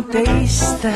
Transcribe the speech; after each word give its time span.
monoteísta 0.00 0.92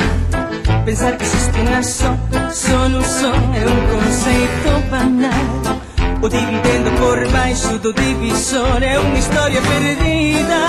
Pensar 0.84 1.16
que 1.16 1.24
existe 1.24 1.60
unha 1.60 1.82
só 1.82 2.16
solución 2.52 3.36
É 3.52 3.64
un 3.64 3.80
conceito 3.92 4.70
banal. 4.88 5.80
O 6.22 6.28
dividendo 6.28 6.90
por 7.00 7.20
baixo 7.28 7.78
do 7.78 7.92
divisor 7.92 8.80
É 8.82 8.98
unha 8.98 9.18
historia 9.18 9.60
perdida. 9.60 10.60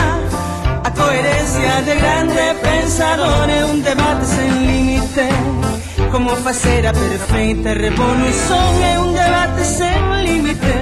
A 0.84 0.90
coherencia 0.92 1.82
de 1.88 1.96
grande 1.96 2.44
pensador 2.60 3.48
É 3.50 3.64
un 3.66 3.80
debate 3.82 4.26
sen 4.26 4.52
límite. 4.68 5.28
Como 6.12 6.36
facer 6.36 6.88
a 6.88 6.94
perfeita 6.94 7.74
revolución 7.74 8.72
É 8.84 9.00
un 9.00 9.12
debate 9.14 9.64
sen 9.64 10.00
límite. 10.24 10.76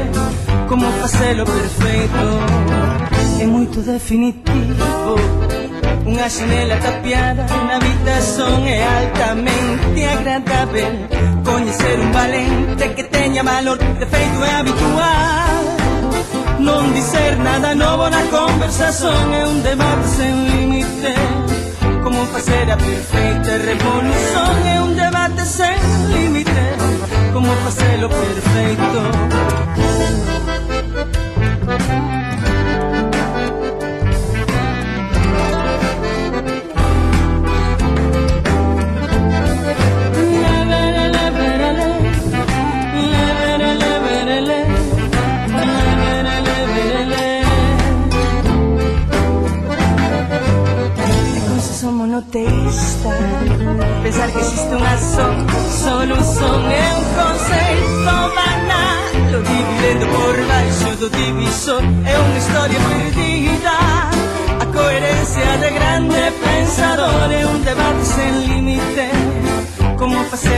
Como 0.70 0.86
facelo 1.02 1.45
perfeito 1.45 2.26
É 3.42 3.45
moito 3.45 3.82
definitivo 3.82 5.53
Unha 6.05 6.27
xanela 6.30 6.77
tapiada 6.77 7.44
na 7.67 7.75
habitación 7.77 8.67
é 8.67 8.80
altamente 8.81 9.99
agradável 10.16 10.94
Coñecer 11.44 11.99
un 11.99 12.11
valente 12.11 12.94
que 12.95 13.03
teña 13.03 13.44
valor 13.44 13.77
de 13.77 14.05
feito 14.05 14.44
é 14.45 14.52
habitual. 14.59 15.64
Non 16.59 16.94
dicer 16.94 17.38
nada 17.38 17.75
novo 17.75 18.09
na 18.09 18.23
conversación 18.31 19.33
é 19.33 19.44
un 19.45 19.61
debate 19.61 20.08
sen 20.16 20.36
límite. 20.49 21.14
Como 22.03 22.25
facer 22.33 22.71
a 22.71 22.77
perfeita 22.77 23.52
revolución 23.69 24.55
é 24.66 24.81
un 24.81 24.95
debate 24.95 25.44
sen 25.45 25.80
límite. 26.16 26.64
Como 27.33 27.52
facelo 27.66 28.08
perfeito 28.08 29.83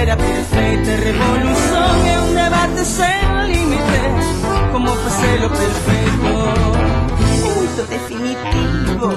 A 0.06 0.16
perfeita 0.16 0.98
Revolución 0.98 1.96
é 2.06 2.16
un 2.22 2.32
debate 2.36 2.86
sen 2.86 3.26
límites 3.50 4.26
Como 4.72 4.94
facelo 5.02 5.50
perfecto. 5.50 6.32
É 7.26 7.38
moito 7.42 7.82
definitivo. 7.90 9.08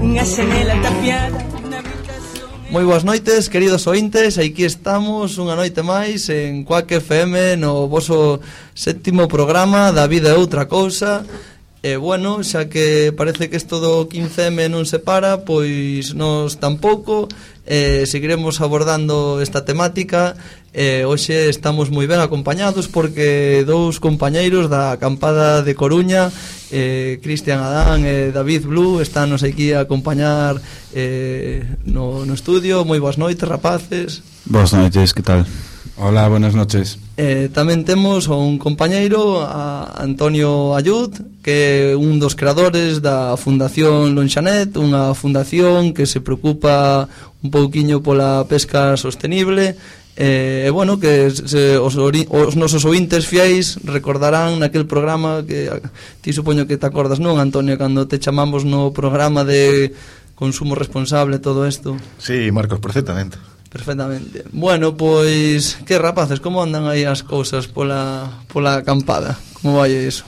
Unha 0.00 0.24
xanela 0.24 0.74
tapiada 0.80 1.40
Moi 2.70 2.86
boas 2.86 3.02
noites, 3.02 3.50
queridos 3.50 3.84
ointes, 3.90 4.38
aquí 4.38 4.62
estamos 4.62 5.42
unha 5.42 5.58
noite 5.58 5.82
máis 5.82 6.30
en 6.30 6.62
Quack 6.62 7.02
FM 7.02 7.58
no 7.58 7.90
voso 7.90 8.38
séptimo 8.78 9.26
programa 9.26 9.90
da 9.90 10.06
vida 10.06 10.30
é 10.30 10.38
outra 10.38 10.70
cousa. 10.70 11.26
E 11.80 11.96
bueno, 11.96 12.44
xa 12.44 12.68
que 12.68 13.08
parece 13.16 13.48
que 13.48 13.56
isto 13.56 13.80
do 13.80 14.04
15M 14.04 14.68
non 14.68 14.84
se 14.84 15.00
para, 15.00 15.48
pois 15.48 16.12
nos 16.12 16.60
tampouco, 16.60 17.24
eh, 17.64 18.04
seguiremos 18.04 18.60
abordando 18.60 19.40
esta 19.40 19.64
temática. 19.64 20.36
Eh, 20.76 21.08
hoxe 21.08 21.48
estamos 21.48 21.88
moi 21.88 22.04
ben 22.04 22.20
acompañados 22.20 22.84
porque 22.84 23.64
dous 23.64 23.96
compañeiros 23.96 24.68
da 24.68 24.92
acampada 24.92 25.64
de 25.64 25.72
Coruña, 25.72 26.28
eh, 26.68 27.16
Cristian 27.24 27.64
Adán 27.64 28.04
e 28.04 28.28
David 28.28 28.68
Blue, 28.68 29.00
estános 29.00 29.40
aquí 29.40 29.72
a 29.72 29.88
acompañar 29.88 30.60
eh, 30.92 31.64
no, 31.88 32.28
no 32.28 32.36
estudio. 32.36 32.84
Moi 32.84 33.00
boas 33.00 33.16
noites, 33.16 33.48
rapaces. 33.48 34.20
Boas 34.44 34.76
noites, 34.76 35.16
que 35.16 35.24
tal? 35.24 35.48
Hola, 36.02 36.28
buenas 36.28 36.54
noches. 36.56 36.96
Eh, 37.20 37.52
tamén 37.52 37.84
temos 37.84 38.24
un 38.32 38.56
compañeiro, 38.56 39.44
a 39.44 39.84
Antonio 40.00 40.72
Ayud, 40.72 41.12
que 41.44 41.92
é 41.92 41.98
un 41.98 42.16
dos 42.16 42.32
creadores 42.32 43.04
da 43.04 43.36
Fundación 43.36 44.16
Lonxanet, 44.16 44.80
unha 44.80 45.12
fundación 45.12 45.92
que 45.92 46.08
se 46.08 46.24
preocupa 46.24 47.04
un 47.44 47.52
pouquiño 47.52 48.00
pola 48.00 48.48
pesca 48.48 48.96
sostenible 48.96 49.76
eh, 50.16 50.24
e, 50.24 50.24
eh, 50.24 50.66
eh, 50.66 50.70
bueno, 50.72 50.96
que 50.96 51.28
se, 51.28 51.76
os, 51.76 52.00
ori, 52.00 52.24
os 52.32 52.56
nosos 52.56 52.88
ointes 52.88 53.28
fiéis 53.28 53.76
recordarán 53.84 54.56
naquel 54.56 54.88
programa 54.88 55.44
que 55.44 55.68
ti 56.24 56.32
supoño 56.32 56.64
que 56.64 56.80
te 56.80 56.88
acordas, 56.88 57.20
non, 57.20 57.36
Antonio, 57.36 57.76
cando 57.76 58.08
te 58.08 58.16
chamamos 58.16 58.64
no 58.64 58.88
programa 58.96 59.44
de 59.44 59.92
consumo 60.32 60.72
responsable 60.72 61.44
todo 61.44 61.68
isto. 61.68 62.00
Sí, 62.16 62.48
Marcos, 62.48 62.80
perfectamente. 62.80 63.36
Perfectamente. 63.70 64.44
Bueno, 64.50 64.96
pois, 64.96 65.78
que 65.86 65.96
rapaces, 65.98 66.42
como 66.42 66.58
andan 66.58 66.90
aí 66.90 67.06
as 67.06 67.22
cousas 67.22 67.70
pola, 67.70 68.42
pola 68.50 68.82
acampada? 68.82 69.38
Como 69.62 69.78
vai 69.78 69.94
iso? 69.94 70.26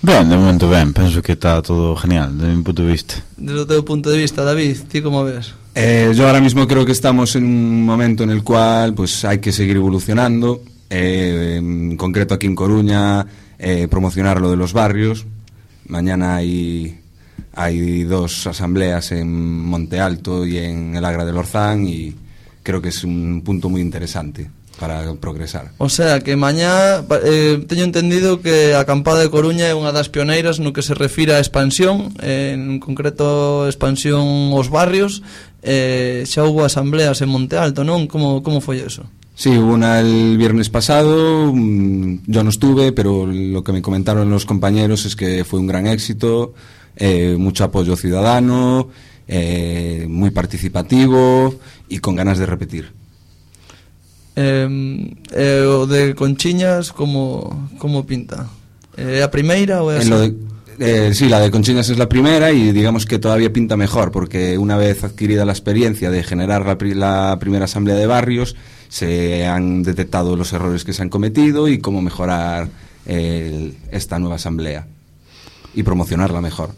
Ben, 0.00 0.24
de 0.24 0.40
momento 0.40 0.64
ben, 0.68 0.96
penso 0.96 1.20
que 1.20 1.36
está 1.36 1.60
todo 1.60 1.96
genial, 1.96 2.32
de 2.32 2.48
mi 2.48 2.62
punto 2.64 2.80
de 2.80 2.92
vista. 2.96 3.20
Desde 3.36 3.60
o 3.60 3.68
teu 3.68 3.84
punto 3.84 4.08
de 4.08 4.16
vista, 4.16 4.40
David, 4.40 4.88
ti 4.88 5.04
como 5.04 5.20
ves? 5.20 5.52
Eh, 5.76 6.16
yo 6.16 6.24
ahora 6.24 6.40
mismo 6.40 6.64
creo 6.64 6.88
que 6.88 6.96
estamos 6.96 7.36
en 7.36 7.44
un 7.44 7.84
momento 7.84 8.24
en 8.24 8.30
el 8.30 8.42
cual 8.42 8.94
pues 8.94 9.24
hay 9.28 9.36
que 9.36 9.52
seguir 9.52 9.76
evolucionando, 9.76 10.64
eh, 10.88 11.60
en 11.60 11.96
concreto 12.00 12.32
aquí 12.32 12.46
en 12.46 12.54
Coruña, 12.54 13.26
eh, 13.58 13.88
promocionar 13.88 14.40
lo 14.40 14.48
de 14.48 14.56
los 14.56 14.72
barrios. 14.72 15.26
Mañana 15.88 16.36
hay, 16.36 17.00
hay 17.52 18.04
dos 18.04 18.46
asambleas 18.46 19.12
en 19.12 19.28
Monte 19.60 20.00
Alto 20.00 20.46
y 20.46 20.56
en 20.56 20.96
el 20.96 21.04
Agra 21.04 21.26
del 21.26 21.36
Orzán 21.36 21.86
y 21.86 22.14
creo 22.66 22.82
que 22.82 22.88
es 22.88 23.04
un 23.04 23.42
punto 23.44 23.68
muy 23.70 23.80
interesante 23.80 24.50
para 24.80 25.14
progresar. 25.14 25.70
O 25.78 25.88
sea, 25.88 26.20
que 26.20 26.34
mañá 26.34 27.04
eh, 27.24 27.64
teño 27.68 27.84
entendido 27.84 28.42
que 28.42 28.74
a 28.74 28.84
Campada 28.84 29.22
de 29.22 29.30
Coruña 29.30 29.70
é 29.70 29.74
unha 29.78 29.94
das 29.94 30.10
pioneiras 30.10 30.58
no 30.58 30.74
que 30.74 30.82
se 30.82 30.98
refira 30.98 31.38
a 31.38 31.40
expansión, 31.40 32.10
eh, 32.18 32.58
en 32.58 32.82
concreto 32.82 33.70
expansión 33.70 34.50
aos 34.50 34.66
barrios, 34.66 35.22
eh, 35.62 36.26
xa 36.26 36.42
houve 36.42 36.66
asambleas 36.66 37.22
en 37.22 37.30
Monte 37.30 37.54
Alto, 37.54 37.86
non? 37.86 38.10
Como, 38.10 38.42
como 38.42 38.58
foi 38.58 38.82
eso? 38.82 39.06
Sí, 39.38 39.54
hubo 39.54 39.78
una 39.78 40.02
el 40.02 40.34
viernes 40.34 40.68
pasado, 40.68 41.54
mm, 41.54 42.26
yo 42.26 42.42
no 42.42 42.50
estuve, 42.50 42.90
pero 42.90 43.30
lo 43.30 43.62
que 43.62 43.72
me 43.72 43.80
comentaron 43.80 44.28
los 44.28 44.44
compañeros 44.44 45.06
es 45.06 45.14
que 45.14 45.46
fue 45.46 45.62
un 45.62 45.70
gran 45.70 45.86
éxito, 45.86 46.52
eh, 46.98 47.36
mucho 47.38 47.62
apoyo 47.62 47.94
ciudadano, 47.94 48.90
eh, 49.28 50.06
muy 50.08 50.30
participativo 50.30 51.54
y 51.88 51.98
con 51.98 52.16
ganas 52.16 52.38
de 52.38 52.46
repetir. 52.46 52.92
Eh, 54.36 55.14
eh, 55.32 55.64
o 55.66 55.86
de 55.86 56.14
Conchiñas, 56.14 56.92
como, 56.92 57.70
como 57.78 58.04
pinta? 58.04 58.48
É 58.96 59.20
eh, 59.20 59.22
a 59.22 59.28
primeira 59.28 59.82
ou 59.82 59.92
é 59.92 59.96
a 59.98 60.02
En 60.02 60.10
lo 60.10 60.20
de, 60.20 60.32
eh, 60.78 61.14
sí, 61.14 61.28
la 61.28 61.40
de 61.40 61.50
Conchiñas 61.50 61.88
es 61.88 61.98
la 61.98 62.08
primera 62.08 62.52
y 62.52 62.72
digamos 62.72 63.04
que 63.04 63.18
todavía 63.18 63.52
pinta 63.52 63.76
mejor 63.76 64.10
porque 64.10 64.58
una 64.58 64.76
vez 64.76 65.04
adquirida 65.04 65.44
la 65.44 65.52
experiencia 65.52 66.10
de 66.10 66.22
generar 66.22 66.64
la, 66.64 66.76
pri 66.76 66.94
la 66.94 67.36
primera 67.38 67.64
asamblea 67.64 67.96
de 67.96 68.06
barrios 68.06 68.56
se 68.88 69.46
han 69.46 69.82
detectado 69.82 70.36
los 70.36 70.52
errores 70.52 70.84
que 70.84 70.92
se 70.92 71.02
han 71.02 71.08
cometido 71.08 71.68
y 71.68 71.78
cómo 71.78 72.00
mejorar 72.00 72.68
eh, 73.04 73.72
esta 73.90 74.18
nueva 74.18 74.36
asamblea 74.36 74.86
y 75.74 75.82
promocionarla 75.82 76.40
mejor. 76.40 76.70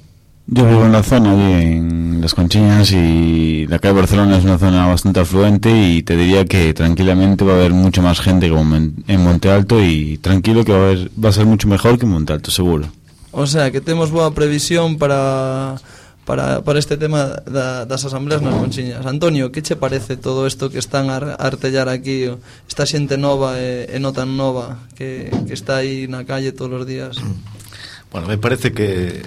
Yo 0.51 0.65
vivo 0.67 0.87
en 0.87 0.93
la 0.93 1.03
zona, 1.03 1.33
allí 1.33 1.77
en 1.77 2.23
Las 2.23 2.33
Conchinas, 2.33 2.91
y 2.93 3.67
la 3.67 3.79
calle 3.79 3.93
Barcelona 3.93 4.39
es 4.39 4.45
una 4.45 4.57
zona 4.57 4.87
bastante 4.87 5.21
afluente 5.21 5.71
y 5.71 6.03
te 6.03 6.17
diría 6.17 6.47
que 6.47 6.73
tranquilamente 6.73 7.45
va 7.45 7.53
a 7.53 7.57
haber 7.57 7.75
mucha 7.75 8.01
más 8.01 8.19
gente 8.19 8.49
que 8.49 8.57
en 8.57 9.21
Monte 9.23 9.51
Alto 9.51 9.85
y 9.85 10.17
tranquilo 10.17 10.65
que 10.65 10.73
va 10.73 10.79
a, 10.79 10.83
haber, 10.85 11.11
va 11.23 11.29
a 11.29 11.33
ser 11.33 11.45
mucho 11.45 11.69
mejor 11.69 11.99
que 11.99 12.07
en 12.07 12.13
Monte 12.13 12.33
Alto, 12.33 12.51
seguro. 12.51 12.87
O 13.31 13.47
sea, 13.47 13.71
que 13.71 13.83
temos 13.83 14.11
boa 14.11 14.33
previsión 14.33 14.97
para, 14.97 15.77
para, 16.25 16.65
para 16.65 16.79
este 16.79 16.97
tema 16.97 17.43
da, 17.45 17.85
das 17.85 18.07
asambleas 18.07 18.41
nas 18.41 18.57
Conchiñas. 18.57 19.05
Antonio, 19.05 19.53
que 19.53 19.61
che 19.61 19.77
parece 19.77 20.17
todo 20.17 20.47
isto 20.47 20.71
que 20.71 20.79
están 20.79 21.11
a 21.11 21.19
artellar 21.37 21.91
aquí? 21.91 22.25
Esta 22.67 22.89
xente 22.89 23.21
nova 23.21 23.61
e, 23.61 23.85
e 23.93 24.01
no 24.01 24.17
tan 24.17 24.33
nova 24.41 24.81
que, 24.97 25.29
que 25.45 25.53
está 25.53 25.85
aí 25.85 26.09
na 26.09 26.25
calle 26.25 26.57
todos 26.57 26.73
os 26.81 26.87
días. 26.89 27.21
Bueno, 28.09 28.29
me 28.29 28.39
parece 28.41 28.73
que 28.73 29.21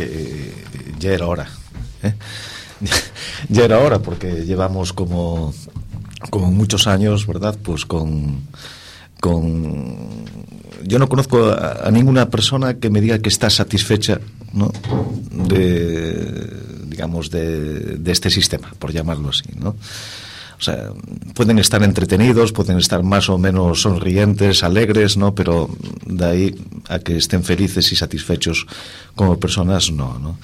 que 0.00 0.52
ya 0.98 1.12
era 1.12 1.26
hora. 1.26 1.48
¿eh? 2.02 2.14
ya 3.48 3.64
era 3.64 3.78
hora 3.78 3.98
porque 3.98 4.44
llevamos 4.44 4.92
como, 4.92 5.52
como 6.30 6.50
muchos 6.50 6.86
años, 6.86 7.26
¿verdad? 7.26 7.56
Pues 7.62 7.84
con, 7.84 8.42
con... 9.20 10.24
Yo 10.84 10.98
no 10.98 11.08
conozco 11.08 11.50
a, 11.50 11.86
a 11.86 11.90
ninguna 11.90 12.30
persona 12.30 12.74
que 12.74 12.90
me 12.90 13.00
diga 13.00 13.18
que 13.18 13.28
está 13.28 13.50
satisfecha 13.50 14.20
¿no? 14.52 14.72
de, 15.30 16.48
digamos, 16.86 17.30
de, 17.30 17.98
de 17.98 18.12
este 18.12 18.30
sistema, 18.30 18.72
por 18.78 18.92
llamarlo 18.92 19.28
así, 19.28 19.44
¿no? 19.58 19.76
O 20.60 20.62
sea, 20.62 20.90
pueden 21.34 21.58
estar 21.58 21.82
entretenidos, 21.82 22.52
pueden 22.52 22.76
estar 22.76 23.02
más 23.02 23.30
o 23.30 23.38
menos 23.38 23.80
sonrientes, 23.80 24.62
alegres, 24.62 25.16
¿no? 25.16 25.34
Pero 25.34 25.70
de 26.04 26.24
ahí 26.26 26.54
a 26.86 26.98
que 26.98 27.16
estén 27.16 27.42
felices 27.42 27.90
y 27.92 27.96
satisfechos 27.96 28.66
como 29.14 29.40
personas, 29.40 29.90
no, 29.90 30.18
¿no? 30.18 30.36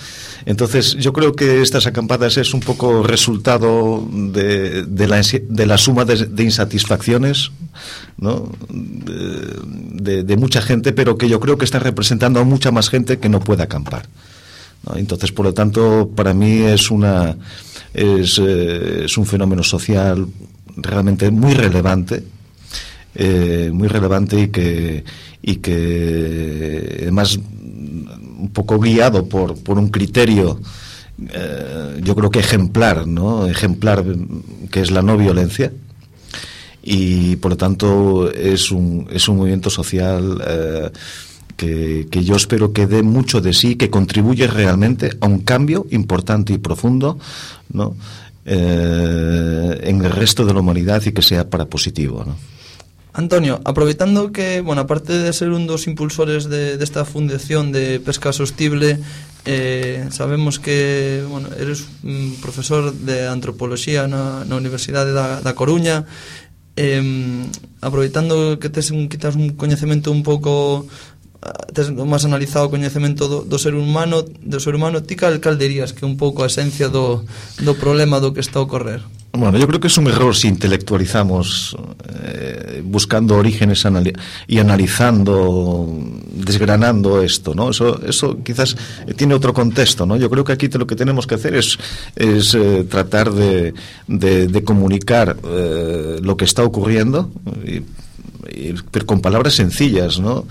Entonces, 0.47 0.95
yo 0.95 1.13
creo 1.13 1.35
que 1.35 1.61
estas 1.61 1.87
acampadas 1.87 2.39
es 2.39 2.55
un 2.55 2.61
poco 2.61 3.03
resultado 3.03 4.09
de, 4.11 4.85
de, 4.85 5.07
la, 5.07 5.21
de 5.21 5.67
la, 5.67 5.77
suma 5.77 6.07
de, 6.07 6.43
insatisfacciones, 6.43 7.51
¿no? 8.17 8.51
De, 8.71 10.23
de, 10.25 10.37
mucha 10.39 10.63
gente, 10.63 10.95
pero 10.95 11.19
que 11.19 11.29
yo 11.29 11.41
creo 11.41 11.59
que 11.59 11.67
está 11.67 11.79
representando 11.79 12.41
a 12.41 12.45
mucha 12.45 12.71
más 12.71 12.89
gente 12.89 13.19
que 13.19 13.29
no 13.29 13.41
puede 13.41 13.65
acampar. 13.65 14.09
Entonces, 14.95 15.33
por 15.33 15.47
lo 15.47 15.55
tanto, 15.55 16.11
para 16.15 16.33
mí 16.33 16.61
es 16.61 16.91
una 16.91 17.37
es, 17.93 18.41
eh, 18.45 19.07
un 19.17 19.27
fenómeno 19.27 19.63
social 19.63 20.27
realmente 20.77 21.31
muy 21.31 21.55
relevante, 21.55 22.23
eh, 23.15 23.71
muy 23.73 23.89
relevante 23.89 24.41
y 24.43 24.49
que, 24.49 25.05
y 25.43 25.57
que 25.57 26.99
además 27.03 27.39
un 27.39 28.51
poco 28.53 28.79
guiado 28.79 29.27
por, 29.27 29.57
por 29.57 29.79
un 29.79 29.89
criterio 29.89 30.61
eh, 31.33 32.01
yo 32.03 32.15
creo 32.15 32.31
que 32.31 32.41
ejemplar, 32.41 33.07
¿no? 33.07 33.47
Ejemplar 33.47 34.05
que 34.71 34.83
es 34.83 34.91
la 34.91 35.01
no 35.01 35.17
violencia 35.17 35.73
y 36.83 37.37
por 37.37 37.53
lo 37.53 37.57
tanto 37.57 38.31
es 38.31 38.71
un, 38.71 39.09
es 39.11 39.27
un 39.27 39.39
movimiento 39.39 39.71
social 39.71 40.93
que, 41.57 42.09
que, 42.11 42.25
yo 42.25 42.37
espero 42.37 42.73
que 42.73 42.87
dé 42.87 43.03
mucho 43.03 43.41
de 43.41 43.53
sí, 43.53 43.77
que 43.77 43.91
contribuye 43.91 44.47
realmente 44.47 45.17
a 45.21 45.27
un 45.27 45.41
cambio 45.41 45.87
importante 45.91 46.53
y 46.53 46.59
profundo 46.59 47.19
¿no? 47.73 47.97
Eh, 48.45 49.81
en 49.83 50.05
el 50.05 50.13
resto 50.13 50.47
de 50.47 50.55
la 50.55 50.61
humanidad 50.61 51.03
y 51.05 51.13
que 51.13 51.23
sea 51.23 51.51
para 51.51 51.67
positivo. 51.67 52.25
¿no? 52.25 52.37
Antonio, 53.13 53.61
aproveitando 53.65 54.31
que, 54.31 54.61
bueno, 54.61 54.83
aparte 54.83 55.15
de 55.15 55.33
ser 55.33 55.51
un 55.51 55.67
dos 55.67 55.87
impulsores 55.89 56.49
de, 56.49 56.77
de 56.77 56.85
esta 56.85 57.05
fundación 57.05 57.73
de 57.73 57.99
pesca 57.99 58.33
sostible, 58.33 59.01
eh, 59.47 60.07
sabemos 60.11 60.61
que, 60.61 61.25
bueno, 61.29 61.49
eres 61.59 61.87
un 62.05 62.37
profesor 62.43 62.93
de 62.93 63.27
antropoloxía 63.27 64.07
na, 64.07 64.45
na 64.45 64.55
Universidade 64.55 65.15
da, 65.15 65.41
da 65.41 65.55
Coruña, 65.55 66.05
eh, 66.77 67.01
aproveitando 67.81 68.59
que 68.61 68.69
tes 68.69 68.91
un, 68.91 69.09
quitas 69.09 69.35
un 69.35 69.57
coñecemento 69.57 70.13
un 70.13 70.23
pouco 70.23 70.85
tes 71.75 71.93
máis 71.93 72.25
analizado 72.25 72.67
o 72.67 72.73
coñecemento 72.73 73.29
do, 73.29 73.45
do 73.45 73.59
ser 73.61 73.77
humano 73.77 74.25
do 74.25 74.59
ser 74.59 74.75
humano, 74.75 75.05
ti 75.05 75.15
cal, 75.15 75.39
cal 75.39 75.61
dirías 75.61 75.93
que 75.93 76.09
un 76.09 76.17
pouco 76.17 76.43
a 76.43 76.51
esencia 76.51 76.89
do, 76.89 77.23
do 77.61 77.73
problema 77.77 78.19
do 78.19 78.33
que 78.33 78.41
está 78.41 78.59
a 78.59 78.67
ocorrer? 78.67 79.05
Bueno, 79.37 79.59
yo 79.59 79.67
creo 79.67 79.81
que 79.81 79.89
es 79.89 79.99
un 79.99 80.07
error 80.07 80.35
si 80.35 80.49
intelectualizamos 80.49 81.77
eh, 82.25 82.81
buscando 82.83 83.37
orígenes 83.37 83.85
anali 83.85 84.15
y 84.47 84.59
analizando, 84.59 85.87
desgranando 86.33 87.21
esto, 87.21 87.55
¿no? 87.55 87.69
Eso, 87.69 88.01
eso 88.07 88.43
quizás 88.43 88.77
tiene 89.15 89.35
otro 89.35 89.53
contexto, 89.53 90.07
¿no? 90.07 90.17
Yo 90.17 90.31
creo 90.31 90.43
que 90.43 90.53
aquí 90.53 90.69
lo 90.69 90.87
que 90.87 90.97
tenemos 90.97 91.27
que 91.27 91.35
hacer 91.35 91.55
es, 91.55 91.77
es 92.17 92.55
eh, 92.55 92.87
tratar 92.89 93.31
de, 93.31 93.75
de, 94.07 94.49
de 94.49 94.65
comunicar 94.65 95.37
eh, 95.45 96.19
lo 96.23 96.37
que 96.39 96.47
está 96.47 96.65
ocurriendo 96.65 97.31
y, 97.63 97.83
pero 98.91 99.07
con 99.07 99.21
palabras 99.21 99.55
sencillas, 99.55 100.19
¿no? 100.19 100.47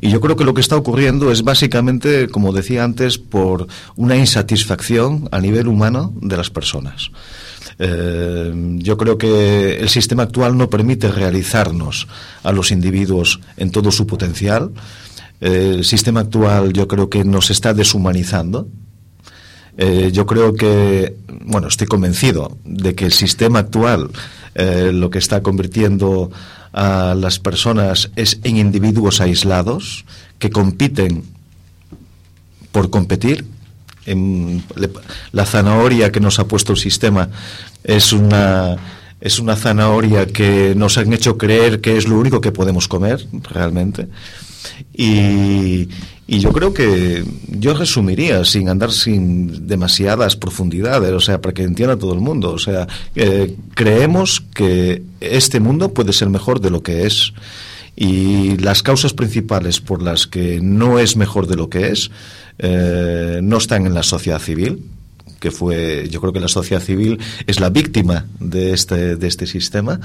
Y 0.00 0.10
yo 0.10 0.20
creo 0.20 0.36
que 0.36 0.44
lo 0.44 0.54
que 0.54 0.60
está 0.60 0.76
ocurriendo 0.76 1.30
es 1.32 1.42
básicamente, 1.42 2.28
como 2.28 2.52
decía 2.52 2.84
antes, 2.84 3.18
por 3.18 3.66
una 3.96 4.16
insatisfacción 4.16 5.28
a 5.32 5.40
nivel 5.40 5.68
humano 5.68 6.12
de 6.20 6.36
las 6.36 6.50
personas. 6.50 7.10
Eh, 7.78 8.52
yo 8.78 8.96
creo 8.96 9.18
que 9.18 9.78
el 9.78 9.88
sistema 9.88 10.24
actual 10.24 10.56
no 10.56 10.68
permite 10.68 11.10
realizarnos 11.10 12.08
a 12.42 12.52
los 12.52 12.70
individuos 12.70 13.40
en 13.56 13.70
todo 13.70 13.92
su 13.92 14.06
potencial. 14.06 14.72
Eh, 15.40 15.74
el 15.76 15.84
sistema 15.84 16.20
actual 16.20 16.72
yo 16.72 16.88
creo 16.88 17.08
que 17.08 17.24
nos 17.24 17.50
está 17.50 17.74
deshumanizando. 17.74 18.68
Eh, 19.76 20.10
yo 20.12 20.26
creo 20.26 20.54
que, 20.54 21.16
bueno, 21.44 21.68
estoy 21.68 21.86
convencido 21.86 22.58
de 22.64 22.96
que 22.96 23.04
el 23.04 23.12
sistema 23.12 23.60
actual 23.60 24.10
lo 24.92 25.08
que 25.08 25.20
está 25.20 25.40
convirtiendo 25.40 26.32
a 26.72 27.14
las 27.16 27.38
personas 27.38 28.10
es 28.16 28.40
en 28.44 28.56
individuos 28.56 29.20
aislados 29.20 30.04
que 30.38 30.50
compiten 30.50 31.24
por 32.72 32.90
competir. 32.90 33.46
En, 34.06 34.64
la 35.32 35.44
zanahoria 35.44 36.10
que 36.10 36.20
nos 36.20 36.38
ha 36.38 36.48
puesto 36.48 36.72
el 36.72 36.78
sistema 36.78 37.28
es 37.84 38.12
una 38.12 38.76
es 39.20 39.38
una 39.38 39.56
zanahoria 39.56 40.26
que 40.26 40.74
nos 40.76 40.98
han 40.98 41.12
hecho 41.12 41.36
creer 41.36 41.80
que 41.80 41.96
es 41.96 42.06
lo 42.06 42.18
único 42.18 42.40
que 42.40 42.52
podemos 42.52 42.88
comer 42.88 43.26
realmente 43.50 44.08
y, 44.92 45.88
yo 46.26 46.52
creo 46.52 46.74
que 46.74 47.24
yo 47.48 47.72
resumiría 47.74 48.44
sin 48.44 48.68
andar 48.68 48.92
sin 48.92 49.66
demasiadas 49.66 50.36
profundidades, 50.36 51.10
o 51.12 51.20
sea, 51.20 51.40
para 51.40 51.54
que 51.54 51.62
entienda 51.62 51.96
todo 51.96 52.12
el 52.12 52.20
mundo. 52.20 52.52
O 52.52 52.58
sea, 52.58 52.86
eh, 53.14 53.56
creemos 53.74 54.42
que 54.54 55.02
este 55.20 55.58
mundo 55.58 55.94
puede 55.94 56.12
ser 56.12 56.28
mejor 56.28 56.60
de 56.60 56.70
lo 56.70 56.82
que 56.82 57.06
es 57.06 57.32
y 57.96 58.58
las 58.58 58.82
causas 58.82 59.14
principales 59.14 59.80
por 59.80 60.02
las 60.02 60.26
que 60.26 60.60
no 60.60 60.98
es 60.98 61.16
mejor 61.16 61.46
de 61.46 61.56
lo 61.56 61.70
que 61.70 61.88
es 61.88 62.10
eh, 62.58 63.40
no 63.42 63.56
están 63.56 63.86
en 63.86 63.94
la 63.94 64.02
sociedad 64.02 64.38
civil, 64.38 64.84
que 65.40 65.50
fue, 65.50 66.08
yo 66.10 66.20
creo 66.20 66.32
que 66.32 66.40
la 66.40 66.48
sociedad 66.48 66.82
civil 66.82 67.18
es 67.46 67.60
la 67.60 67.70
víctima 67.70 68.26
de 68.40 68.72
este, 68.72 69.16
de 69.16 69.26
este 69.26 69.46
sistema, 69.46 70.00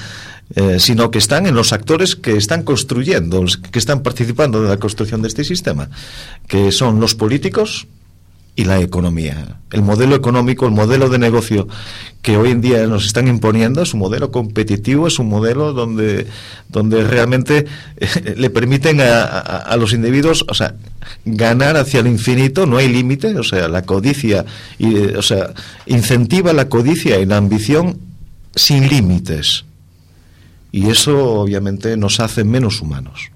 eh, 0.55 0.79
sino 0.79 1.11
que 1.11 1.19
están 1.19 1.45
en 1.45 1.55
los 1.55 1.73
actores 1.73 2.15
que 2.15 2.37
están 2.37 2.63
construyendo, 2.63 3.43
que 3.71 3.79
están 3.79 4.03
participando 4.03 4.61
de 4.61 4.69
la 4.69 4.77
construcción 4.77 5.21
de 5.21 5.27
este 5.27 5.43
sistema, 5.43 5.89
que 6.47 6.71
son 6.71 6.99
los 6.99 7.15
políticos, 7.15 7.87
y 8.55 8.65
la 8.65 8.79
economía. 8.79 9.57
El 9.71 9.81
modelo 9.81 10.15
económico, 10.15 10.65
el 10.65 10.71
modelo 10.71 11.09
de 11.09 11.17
negocio 11.17 11.67
que 12.21 12.37
hoy 12.37 12.51
en 12.51 12.61
día 12.61 12.85
nos 12.85 13.05
están 13.05 13.27
imponiendo 13.27 13.81
es 13.81 13.93
un 13.93 13.99
modelo 13.99 14.31
competitivo, 14.31 15.07
es 15.07 15.17
un 15.17 15.27
modelo 15.27 15.73
donde, 15.73 16.27
donde 16.69 17.03
realmente 17.03 17.65
eh, 17.97 18.35
le 18.37 18.49
permiten 18.49 19.01
a, 19.01 19.23
a, 19.23 19.75
los 19.77 19.91
individuos, 19.93 20.45
o 20.47 20.53
sea, 20.53 20.75
ganar 21.25 21.77
hacia 21.77 21.99
el 21.99 22.07
infinito, 22.07 22.65
no 22.65 22.77
hay 22.77 22.87
límite, 22.87 23.37
o 23.37 23.43
sea, 23.43 23.67
la 23.67 23.81
codicia, 23.81 24.45
y, 24.77 24.95
o 24.95 25.21
sea, 25.21 25.53
incentiva 25.87 26.53
la 26.53 26.69
codicia 26.69 27.19
y 27.19 27.25
la 27.25 27.37
ambición 27.37 27.99
sin 28.55 28.87
límites. 28.87 29.65
Y 30.71 30.89
eso 30.89 31.41
obviamente 31.41 31.97
nos 31.97 32.19
hace 32.19 32.43
menos 32.43 32.81
humanos. 32.81 33.32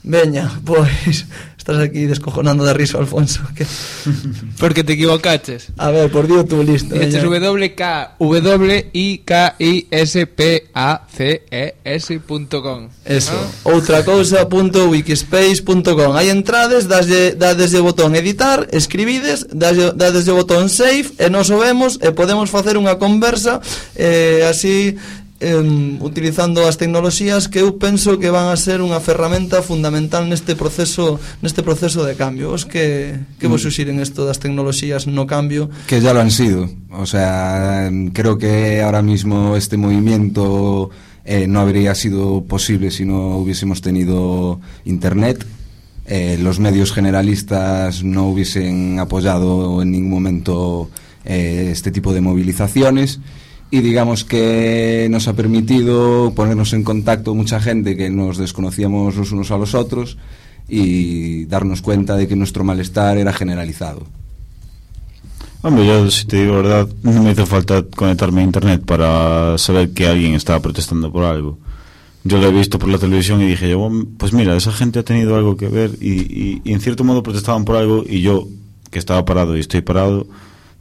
Veña, 0.00 0.48
pois 0.64 1.28
estás 1.70 1.88
aquí 1.88 2.06
descojonando 2.06 2.64
de 2.64 2.74
riso, 2.74 2.98
Alfonso. 2.98 3.40
Que... 3.54 3.66
Porque 4.58 4.84
te 4.84 4.94
equivocaches. 4.94 5.68
A 5.78 5.90
ver, 5.90 6.10
por 6.10 6.26
Dios 6.26 6.46
tú, 6.46 6.62
listo. 6.62 6.94
Dices 6.94 7.22
W 7.22 8.90
I 8.92 9.18
K 9.18 9.54
I 9.58 9.86
S 9.90 10.26
P 10.26 10.68
A 10.74 11.06
C 11.12 11.42
E 11.50 11.74
S.com. 11.84 12.88
Eso. 13.04 13.32
¿no? 13.32 13.72
Outra 13.72 14.04
cousa, 14.04 14.48
punto 14.48 14.88
wikispace.com 14.90 16.16
Hai 16.16 16.30
entrades, 16.30 16.88
daslle, 16.88 17.34
dades 17.38 17.74
o 17.74 17.82
botón 17.82 18.16
editar, 18.16 18.66
escribides, 18.72 19.46
daslle, 19.52 19.92
dades 19.94 20.26
o 20.28 20.34
botón 20.34 20.68
save, 20.68 21.06
e 21.18 21.30
nos 21.30 21.50
o 21.50 21.58
vemos, 21.58 21.98
e 22.02 22.10
podemos 22.10 22.50
facer 22.50 22.74
unha 22.74 22.98
conversa, 22.98 23.62
eh, 23.94 24.42
así 24.48 24.98
em, 25.40 25.96
utilizando 26.00 26.68
as 26.68 26.76
tecnoloxías 26.76 27.48
que 27.48 27.64
eu 27.64 27.80
penso 27.80 28.20
que 28.20 28.28
van 28.28 28.52
a 28.52 28.56
ser 28.60 28.84
unha 28.84 29.00
ferramenta 29.00 29.64
fundamental 29.64 30.28
neste 30.28 30.52
proceso 30.52 31.16
neste 31.40 31.64
proceso 31.64 32.04
de 32.04 32.14
cambio. 32.14 32.52
Os 32.52 32.68
que, 32.68 33.16
que 33.40 33.48
vos 33.48 33.64
mm. 33.64 33.64
suxiren 33.64 33.96
isto 34.04 34.28
das 34.28 34.38
tecnoloxías 34.38 35.08
no 35.08 35.24
cambio? 35.24 35.72
Que 35.88 36.04
ya 36.04 36.12
lo 36.12 36.20
han 36.20 36.30
sido. 36.30 36.68
O 36.92 37.08
sea, 37.08 37.88
creo 38.12 38.36
que 38.36 38.84
ahora 38.84 39.00
mismo 39.00 39.56
este 39.56 39.80
movimiento 39.80 40.92
eh, 41.24 41.48
no 41.48 41.60
habría 41.60 41.94
sido 41.94 42.44
posible 42.44 42.90
si 42.90 43.04
no 43.04 43.38
hubiésemos 43.38 43.80
tenido 43.80 44.60
internet, 44.84 45.46
eh, 46.06 46.36
los 46.40 46.58
medios 46.58 46.92
generalistas 46.92 48.02
no 48.02 48.28
hubiesen 48.28 48.98
apoyado 48.98 49.80
en 49.80 49.92
ningún 49.92 50.10
momento 50.10 50.90
eh, 51.24 51.68
este 51.70 51.90
tipo 51.90 52.12
de 52.12 52.20
movilizaciones 52.20 53.20
y 53.70 53.80
digamos 53.80 54.24
que 54.24 55.06
nos 55.10 55.28
ha 55.28 55.34
permitido 55.34 56.32
ponernos 56.34 56.72
en 56.72 56.82
contacto 56.82 57.34
mucha 57.34 57.60
gente 57.60 57.96
que 57.96 58.10
nos 58.10 58.36
desconocíamos 58.36 59.14
los 59.16 59.30
unos 59.30 59.50
a 59.52 59.58
los 59.58 59.74
otros 59.74 60.18
y 60.68 61.44
darnos 61.46 61.80
cuenta 61.80 62.16
de 62.16 62.26
que 62.26 62.36
nuestro 62.36 62.64
malestar 62.64 63.18
era 63.18 63.32
generalizado. 63.32 64.06
Hombre, 65.62 65.86
yo 65.86 66.10
si 66.10 66.26
te 66.26 66.42
digo 66.42 66.56
verdad, 66.56 66.88
no 67.02 67.22
me 67.22 67.32
hizo 67.32 67.46
falta 67.46 67.82
conectarme 67.82 68.40
a 68.40 68.44
internet 68.44 68.82
para 68.84 69.58
saber 69.58 69.92
que 69.92 70.06
alguien 70.06 70.34
estaba 70.34 70.60
protestando 70.60 71.12
por 71.12 71.24
algo. 71.24 71.58
Yo 72.24 72.38
lo 72.38 72.48
he 72.48 72.52
visto 72.52 72.78
por 72.78 72.88
la 72.88 72.98
televisión 72.98 73.40
y 73.40 73.46
dije, 73.46 73.74
pues 74.18 74.32
mira, 74.32 74.56
esa 74.56 74.72
gente 74.72 74.98
ha 74.98 75.04
tenido 75.04 75.36
algo 75.36 75.56
que 75.56 75.68
ver 75.68 75.92
y 76.00 76.60
en 76.64 76.80
cierto 76.80 77.04
modo 77.04 77.22
protestaban 77.22 77.64
por 77.64 77.76
algo 77.76 78.04
y 78.06 78.20
yo, 78.20 78.48
que 78.90 78.98
estaba 78.98 79.24
parado 79.24 79.56
y 79.56 79.60
estoy 79.60 79.80
parado, 79.80 80.26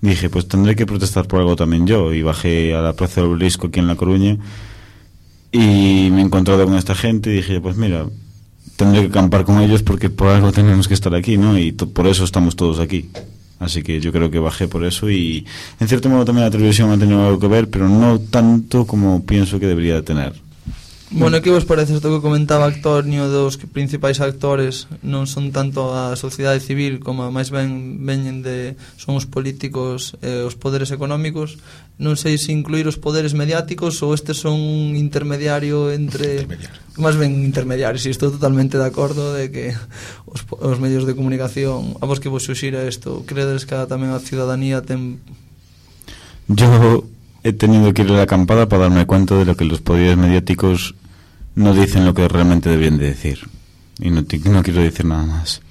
dije, 0.02 0.30
pues 0.30 0.48
tendré 0.48 0.76
que 0.76 0.86
protestar 0.86 1.28
por 1.28 1.40
algo 1.40 1.56
también 1.56 1.86
yo. 1.88 2.14
Y 2.14 2.22
bajé 2.22 2.74
a 2.76 2.82
la 2.82 2.94
Plaza 2.94 3.22
del 3.22 3.32
Obelisco 3.32 3.68
aquí 3.68 3.80
en 3.80 3.88
La 3.88 3.96
Coruña 3.96 4.38
y 5.52 6.10
me 6.12 6.22
he 6.22 6.26
encontrado 6.26 6.66
con 6.66 6.76
esta 6.76 6.96
gente 6.96 7.32
y 7.32 7.38
dije, 7.38 7.60
pues 7.60 7.76
mira, 7.76 8.06
tendré 8.76 9.02
que 9.02 9.08
acampar 9.08 9.46
con 9.46 9.62
ellos 9.62 9.84
porque 9.84 10.10
por 10.10 10.28
algo 10.28 10.52
tenemos 10.52 10.88
que 10.88 10.94
estar 10.94 11.14
aquí, 11.16 11.38
¿no? 11.38 11.58
Y 11.58 11.72
por 11.72 12.08
eso 12.08 12.24
estamos 12.24 12.56
todos 12.56 12.80
aquí. 12.80 13.10
Así 13.60 13.84
que 13.84 14.00
yo 14.00 14.14
creo 14.14 14.32
que 14.32 14.40
bajé 14.40 14.68
por 14.68 14.86
eso 14.86 15.10
y 15.10 15.46
en 15.80 15.88
cierto 15.88 16.10
modo 16.10 16.24
también 16.24 16.46
la 16.46 16.52
televisión 16.52 16.92
ha 16.92 16.98
tenido 16.98 17.26
algo 17.26 17.40
que 17.40 17.48
ver, 17.48 17.70
pero 17.70 17.90
no 17.90 18.20
tanto 18.20 18.88
como 18.88 19.26
pienso 19.26 19.60
que 19.60 19.68
debería 19.68 19.96
de 19.96 20.02
tener. 20.04 20.49
Bueno, 21.12 21.38
mm. 21.38 21.42
que 21.42 21.50
vos 21.50 21.66
parece 21.66 21.96
isto 21.96 22.14
que 22.14 22.22
comentaba 22.22 22.70
Actornio 22.70 23.26
dos 23.30 23.58
que 23.58 23.66
principais 23.66 24.22
actores 24.22 24.86
non 25.02 25.26
son 25.26 25.50
tanto 25.50 25.90
a 25.90 26.14
sociedade 26.14 26.62
civil 26.62 27.02
como 27.02 27.26
máis 27.34 27.50
ben 27.50 27.98
veñen 28.06 28.46
de 28.46 28.78
son 28.94 29.18
os 29.18 29.26
políticos 29.26 30.14
e 30.22 30.30
eh, 30.30 30.46
os 30.46 30.54
poderes 30.54 30.94
económicos 30.94 31.58
non 31.98 32.14
sei 32.14 32.38
se 32.38 32.54
incluir 32.54 32.86
os 32.86 33.02
poderes 33.02 33.34
mediáticos 33.34 34.06
ou 34.06 34.14
estes 34.14 34.38
son 34.38 34.62
un 34.62 34.94
intermediario 34.94 35.90
entre 35.90 36.46
intermediario. 36.46 36.78
máis 37.02 37.18
ben 37.18 37.42
intermediarios, 37.42 38.06
e 38.06 38.14
estou 38.14 38.30
totalmente 38.30 38.78
de 38.78 38.86
acordo 38.86 39.34
de 39.34 39.50
que 39.50 39.74
os, 40.30 40.46
os 40.62 40.78
medios 40.78 41.10
de 41.10 41.18
comunicación 41.18 41.98
a 41.98 42.06
vos 42.06 42.22
que 42.22 42.30
vos 42.30 42.46
xuxira 42.46 42.86
isto 42.86 43.26
credes 43.26 43.66
que 43.66 43.74
tamén 43.90 44.14
a 44.14 44.22
ciudadanía 44.22 44.86
ten 44.86 45.18
Yo 46.50 47.06
he 47.44 47.54
tenido 47.54 47.94
que 47.94 48.02
ir 48.06 48.14
a 48.14 48.22
la 48.22 48.30
acampada 48.30 48.70
para 48.70 48.90
darme 48.90 49.06
cuenta 49.06 49.34
de 49.38 49.46
lo 49.46 49.58
que 49.58 49.66
los 49.66 49.82
poderes 49.82 50.18
mediáticos 50.18 50.96
no 51.60 51.74
dicen 51.74 52.06
lo 52.06 52.14
que 52.14 52.28
realmente 52.28 52.70
deben 52.70 52.98
de 52.98 53.08
decir. 53.08 53.40
Y 54.00 54.10
no, 54.10 54.22
no 54.22 54.64
quiero 54.64 54.82
decir 54.82 55.06
nada 55.06 55.26
más. 55.26 55.62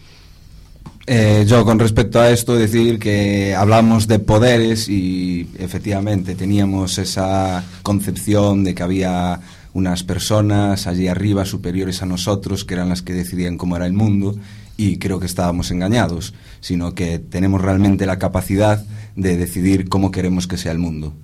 Eh, 1.07 1.47
yo 1.49 1.65
con 1.65 1.79
respecto 1.79 2.21
a 2.21 2.31
esto 2.31 2.55
decir 2.55 2.99
que 2.99 3.55
hablamos 3.55 4.07
de 4.07 4.19
poderes 4.19 4.91
y 4.91 5.49
efectivamente 5.59 6.35
teníamos 6.35 6.99
esa 6.99 7.65
concepción 7.83 8.65
de 8.65 8.75
que 8.75 8.83
había 8.83 9.41
unas 9.73 10.03
personas 10.03 10.87
allí 10.87 11.09
arriba 11.09 11.47
superiores 11.47 12.03
a 12.03 12.07
nosotros 12.07 12.67
que 12.67 12.75
eran 12.75 12.91
las 12.91 13.01
que 13.01 13.15
decidían 13.15 13.57
cómo 13.57 13.77
era 13.77 13.87
el 13.87 13.95
mundo 13.95 14.37
y 14.77 14.99
creo 14.99 15.19
que 15.19 15.27
estábamos 15.27 15.71
engañados, 15.71 16.35
sino 16.61 16.95
que 16.95 17.19
tenemos 17.19 17.63
realmente 17.63 18.05
la 18.05 18.19
capacidad 18.19 18.85
de 19.17 19.39
decidir 19.39 19.89
cómo 19.89 20.11
queremos 20.11 20.47
que 20.47 20.59
sea 20.59 20.73
el 20.73 20.79
mundo. 20.79 21.15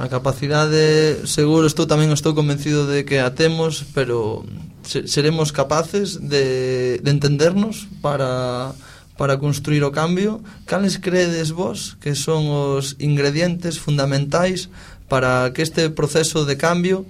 A 0.00 0.08
capacidade, 0.08 1.28
seguro, 1.28 1.68
estou 1.68 1.84
tamén 1.84 2.08
estou 2.08 2.32
convencido 2.32 2.88
de 2.88 3.04
que 3.04 3.20
a 3.20 3.36
temos, 3.36 3.84
pero 3.92 4.48
seremos 4.80 5.52
capaces 5.52 6.16
de, 6.16 6.96
de 7.04 7.10
entendernos 7.12 7.84
para 8.00 8.72
para 9.20 9.36
construir 9.36 9.84
o 9.84 9.92
cambio, 9.92 10.40
cales 10.64 10.96
credes 10.96 11.52
vos 11.52 12.00
que 12.00 12.16
son 12.16 12.48
os 12.48 12.96
ingredientes 12.96 13.76
fundamentais 13.76 14.72
para 15.12 15.52
que 15.52 15.60
este 15.60 15.92
proceso 15.92 16.48
de 16.48 16.56
cambio 16.56 17.04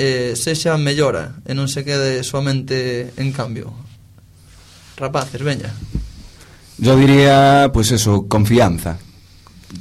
eh, 0.00 0.32
sexa 0.40 0.80
mellora 0.80 1.36
e 1.44 1.52
non 1.52 1.68
se 1.68 1.84
quede 1.84 2.24
somente 2.24 3.12
en 3.20 3.36
cambio? 3.36 3.76
Rapaces, 4.96 5.44
veña. 5.44 5.76
Yo 6.80 6.96
diría, 6.96 7.68
pues 7.76 7.92
eso, 7.92 8.24
confianza. 8.24 8.96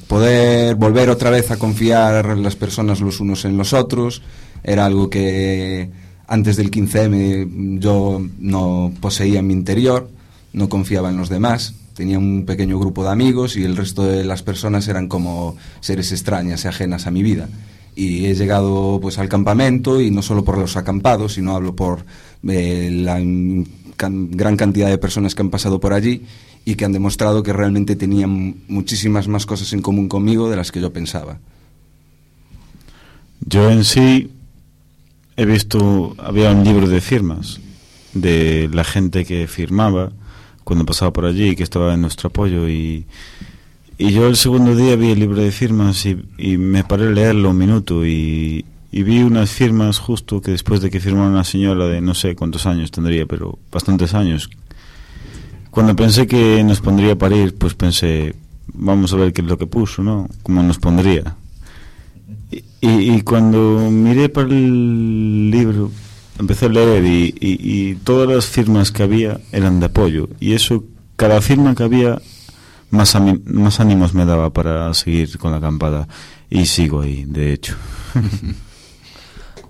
Poder 0.08 0.76
volver 0.76 1.10
otra 1.10 1.30
vez 1.30 1.52
a 1.52 1.58
confiar 1.58 2.38
las 2.38 2.56
personas 2.56 3.02
los 3.02 3.20
unos 3.20 3.46
en 3.46 3.58
los 3.58 3.74
otros. 3.74 4.22
Era 4.64 4.86
algo 4.86 5.10
que 5.10 5.90
antes 6.28 6.56
del 6.56 6.72
15M 6.72 7.80
yo 7.80 8.22
no 8.40 8.94
poseía 9.00 9.40
en 9.40 9.48
mi 9.48 9.54
interior, 9.54 10.10
no 10.54 10.70
confiaba 10.70 11.10
en 11.10 11.18
los 11.18 11.30
demás, 11.30 11.76
tenía 11.94 12.18
un 12.18 12.46
pequeño 12.46 12.80
grupo 12.80 13.04
de 13.04 13.12
amigos 13.12 13.56
y 13.56 13.64
el 13.64 13.76
resto 13.76 14.04
de 14.04 14.24
las 14.24 14.44
personas 14.44 14.88
eran 14.88 15.08
como 15.08 15.56
seres 15.80 16.12
extrañas 16.12 16.66
y 16.66 16.68
ajenas 16.68 17.08
a 17.08 17.12
mi 17.12 17.24
vida. 17.24 17.50
Y 17.96 18.26
he 18.26 18.36
llegado 18.36 19.00
pues 19.02 19.20
al 19.20 19.30
campamento 19.30 20.02
y 20.02 20.10
no 20.10 20.22
solo 20.22 20.44
por 20.44 20.58
los 20.58 20.78
acampados, 20.78 21.34
sino 21.34 21.56
hablo 21.56 21.76
por 21.76 22.06
eh, 22.48 22.90
la 22.92 23.20
gran 23.20 24.58
cantidad 24.58 24.90
de 24.90 24.98
personas 24.98 25.36
que 25.36 25.42
han 25.42 25.52
pasado 25.52 25.80
por 25.80 25.94
allí 25.94 26.24
y 26.66 26.76
que 26.76 26.86
han 26.86 26.94
demostrado 26.94 27.44
que 27.44 27.54
realmente 27.54 27.96
tenían 27.96 28.56
muchísimas 28.68 29.28
más 29.28 29.46
cosas 29.46 29.74
en 29.74 29.82
común 29.82 30.08
conmigo 30.08 30.50
de 30.50 30.56
las 30.56 30.72
que 30.72 30.80
yo 30.80 30.94
pensaba. 30.94 31.40
Yo 33.42 33.70
en 33.70 33.84
sí 33.84 34.32
he 35.36 35.46
visto, 35.46 36.16
había 36.18 36.52
un 36.52 36.64
libro 36.64 36.88
de 36.88 37.02
firmas 37.02 37.60
de 38.14 38.70
la 38.72 38.84
gente 38.84 39.26
que 39.26 39.48
firmaba 39.48 40.12
cuando 40.64 40.86
pasaba 40.86 41.12
por 41.12 41.26
allí 41.26 41.50
y 41.50 41.56
que 41.56 41.64
estaba 41.64 41.94
en 41.94 42.02
nuestro 42.02 42.28
apoyo 42.28 42.70
y, 42.70 43.06
y 43.98 44.12
yo 44.12 44.28
el 44.28 44.38
segundo 44.38 44.76
día 44.76 44.96
vi 44.96 45.12
el 45.12 45.20
libro 45.20 45.42
de 45.42 45.52
firmas 45.52 46.06
y, 46.06 46.58
me 46.58 46.84
paré 46.84 47.08
a 47.08 47.12
leerlo 47.12 47.50
un 47.50 47.58
minuto 47.58 48.06
y, 48.06 48.66
y 48.92 49.04
vi 49.04 49.24
unas 49.24 49.52
firmas 49.52 50.00
justo 50.00 50.40
que 50.42 50.52
después 50.52 50.82
de 50.82 50.90
que 50.90 51.00
firmó 51.00 51.28
una 51.28 51.44
señora 51.44 51.88
de 51.88 52.00
no 52.00 52.14
sé 52.14 52.36
cuántos 52.36 52.66
años 52.66 52.92
tendría, 52.92 53.26
pero 53.26 53.60
bastantes 53.72 54.14
años, 54.14 54.50
cuando 55.74 55.96
pensé 55.96 56.28
que 56.28 56.64
nos 56.64 56.82
pondría 56.82 57.14
a 57.14 57.16
parir, 57.16 57.56
pues 57.58 57.74
pensé, 57.74 58.36
vamos 58.68 59.12
a 59.12 59.16
ver 59.16 59.34
qué 59.34 59.42
es 59.42 59.48
lo 59.48 59.58
que 59.58 59.66
puso, 59.66 60.04
¿no? 60.04 60.30
Cómo 60.44 60.62
nos 60.62 60.78
pondría. 60.78 61.36
Y, 62.52 62.62
y, 62.80 63.22
cuando 63.24 63.90
miré 63.90 64.30
para 64.30 64.50
el 64.50 65.50
libro, 65.50 65.90
empecé 66.38 66.68
a 66.68 66.70
leer 66.70 67.04
y, 67.04 67.96
todas 68.04 68.30
las 68.30 68.46
firmas 68.46 68.92
que 68.92 69.02
había 69.02 69.40
eran 69.52 69.80
de 69.80 69.88
apoyo. 69.88 70.30
Y 70.40 70.54
eso, 70.54 70.84
cada 71.16 71.42
firma 71.42 71.74
que 71.74 71.82
había, 71.82 72.22
más, 72.92 73.18
más 73.46 73.80
ánimos 73.80 74.14
me 74.14 74.26
daba 74.26 74.54
para 74.54 74.94
seguir 74.94 75.40
con 75.40 75.50
la 75.50 75.58
acampada. 75.58 76.08
Y 76.52 76.68
sigo 76.68 77.02
ahí, 77.02 77.26
de 77.26 77.52
hecho. 77.52 77.76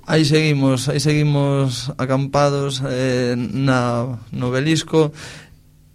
Aí 0.06 0.26
seguimos, 0.26 0.90
aí 0.90 1.00
seguimos 1.00 1.94
acampados 1.98 2.84
eh, 2.86 3.36
na, 3.38 4.20
no 4.36 4.52
Belisco 4.52 5.14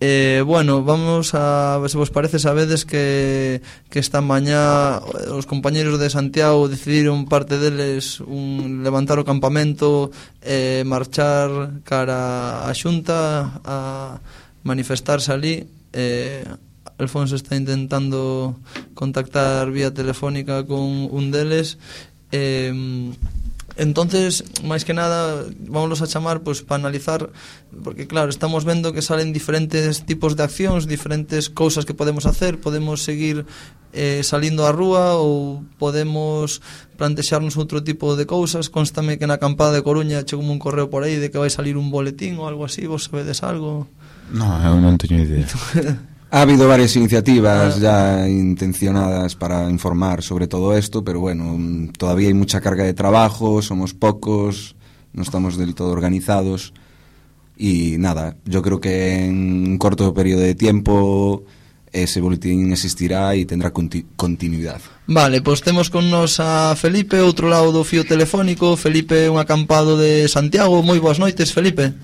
Eh, 0.01 0.45
bueno, 0.47 0.85
vamos 0.85 1.35
a 1.35 1.83
se 1.89 1.99
vos 1.99 2.11
parece 2.11 2.39
sabedes 2.39 2.85
que, 2.85 3.63
que 3.91 3.99
esta 3.99 4.21
mañá 4.21 5.03
eh, 5.03 5.35
os 5.35 5.43
compañeros 5.47 5.99
de 5.99 6.07
Santiago 6.07 6.71
decidiron 6.71 7.27
parte 7.27 7.59
deles 7.59 8.23
un 8.23 8.87
levantar 8.87 9.19
o 9.19 9.27
campamento 9.27 10.15
e 10.39 10.81
eh, 10.81 10.83
marchar 10.87 11.83
cara 11.83 12.63
a 12.63 12.71
Xunta 12.79 13.59
a 13.67 14.23
manifestarse 14.63 15.35
ali 15.35 15.67
eh, 15.91 16.47
Alfonso 16.99 17.35
está 17.35 17.55
intentando 17.55 18.59
contactar 18.95 19.71
vía 19.71 19.95
telefónica 19.95 20.67
con 20.67 21.11
un 21.11 21.31
deles. 21.31 21.79
Eh, 22.33 22.75
Entonces, 23.79 24.43
máis 24.67 24.83
que 24.83 24.91
nada, 24.91 25.47
vámonos 25.55 26.03
a 26.03 26.11
chamar 26.11 26.43
pois, 26.43 26.67
para 26.67 26.83
analizar, 26.83 27.31
porque 27.71 28.11
claro, 28.11 28.27
estamos 28.27 28.67
vendo 28.67 28.91
que 28.91 29.07
salen 29.07 29.31
diferentes 29.31 30.03
tipos 30.03 30.35
de 30.35 30.43
accións, 30.43 30.91
diferentes 30.91 31.47
cousas 31.47 31.87
que 31.87 31.95
podemos 31.95 32.27
hacer, 32.27 32.59
podemos 32.59 33.07
seguir 33.07 33.47
eh, 33.95 34.27
salindo 34.27 34.67
á 34.67 34.75
rúa 34.75 35.15
ou 35.23 35.63
podemos 35.79 36.59
plantexarnos 36.99 37.55
outro 37.55 37.79
tipo 37.87 38.19
de 38.19 38.27
cousas. 38.27 38.67
Constame 38.67 39.15
que 39.15 39.31
na 39.31 39.39
acampada 39.39 39.79
de 39.79 39.87
Coruña 39.87 40.27
chegou 40.27 40.43
un 40.43 40.59
correo 40.59 40.91
por 40.91 41.07
aí 41.07 41.23
de 41.23 41.31
que 41.31 41.39
vai 41.39 41.49
salir 41.49 41.79
un 41.79 41.95
boletín 41.95 42.35
ou 42.43 42.51
algo 42.51 42.67
así, 42.67 42.83
vos 42.91 43.07
sabedes 43.07 43.47
algo? 43.47 43.87
No, 44.35 44.59
eu 44.59 44.75
non 44.83 44.99
teño 44.99 45.23
idea. 45.23 45.47
Ha 46.31 46.43
habido 46.43 46.69
varias 46.69 46.95
iniciativas 46.97 47.77
ah. 47.77 47.81
ya 47.81 48.29
intencionadas 48.29 49.35
para 49.35 49.69
informar 49.71 50.23
sobre 50.23 50.47
todo 50.47 50.77
esto, 50.77 51.03
pero 51.03 51.21
bueno, 51.21 51.57
mm, 51.57 51.93
todavía 51.93 52.29
hay 52.29 52.35
mucha 52.35 52.61
carga 52.61 52.85
de 52.85 52.93
trabajo, 52.93 53.63
somos 53.63 53.95
pocos, 53.95 54.77
no 55.13 55.23
estamos 55.23 55.57
del 55.57 55.75
todo 55.75 55.91
organizados 55.91 56.75
y 57.57 57.97
nada, 57.99 58.37
yo 58.45 58.61
creo 58.63 58.79
que 58.79 59.25
en 59.25 59.69
un 59.69 59.79
corto 59.79 60.13
periodo 60.13 60.43
de 60.43 60.55
tiempo 60.55 61.45
ese 61.93 62.21
boletín 62.21 62.71
existirá 62.73 63.35
y 63.35 63.47
tendrá 63.47 63.71
continu 63.71 64.09
continuidad. 64.17 64.81
Vale, 65.07 65.41
pois 65.41 65.63
temos 65.63 65.89
con 65.89 66.11
nos 66.11 66.41
a 66.41 66.77
Felipe, 66.77 67.25
outro 67.25 67.49
lado 67.49 67.73
do 67.73 67.85
fío 67.85 68.05
telefónico. 68.05 68.77
Felipe, 68.77 69.33
un 69.33 69.41
acampado 69.41 69.97
de 69.97 70.29
Santiago. 70.29 70.85
Moi 70.85 71.01
boas 71.01 71.17
noites, 71.17 71.57
Felipe. 71.57 71.97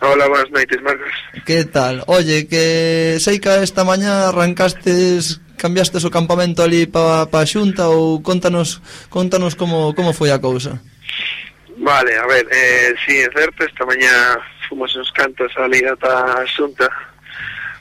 Hola, 0.00 0.28
buenas 0.28 0.50
noites, 0.50 0.80
Marcos. 0.82 1.10
Que 1.44 1.64
tal? 1.64 2.04
Oye, 2.06 2.46
que 2.46 3.18
sei 3.18 3.40
que 3.42 3.50
esta 3.62 3.82
mañá 3.82 4.28
arrancastes, 4.30 5.42
cambiastes 5.58 6.06
o 6.06 6.14
campamento 6.14 6.62
ali 6.62 6.86
pa, 6.86 7.26
pa 7.26 7.42
xunta 7.42 7.90
ou 7.90 8.22
contanos, 8.22 8.78
contanos 9.10 9.58
como, 9.58 9.94
como 9.98 10.14
foi 10.14 10.30
a 10.30 10.38
cousa. 10.38 10.78
Vale, 11.78 12.14
a 12.14 12.26
ver, 12.26 12.46
eh, 12.50 12.94
sí, 13.02 13.18
é 13.18 13.30
certo, 13.34 13.66
esta 13.66 13.82
mañá 13.86 14.38
fomos 14.68 14.94
uns 14.94 15.10
cantos 15.10 15.50
ali 15.58 15.82
ata 15.82 16.42
a 16.42 16.46
xunta 16.46 16.86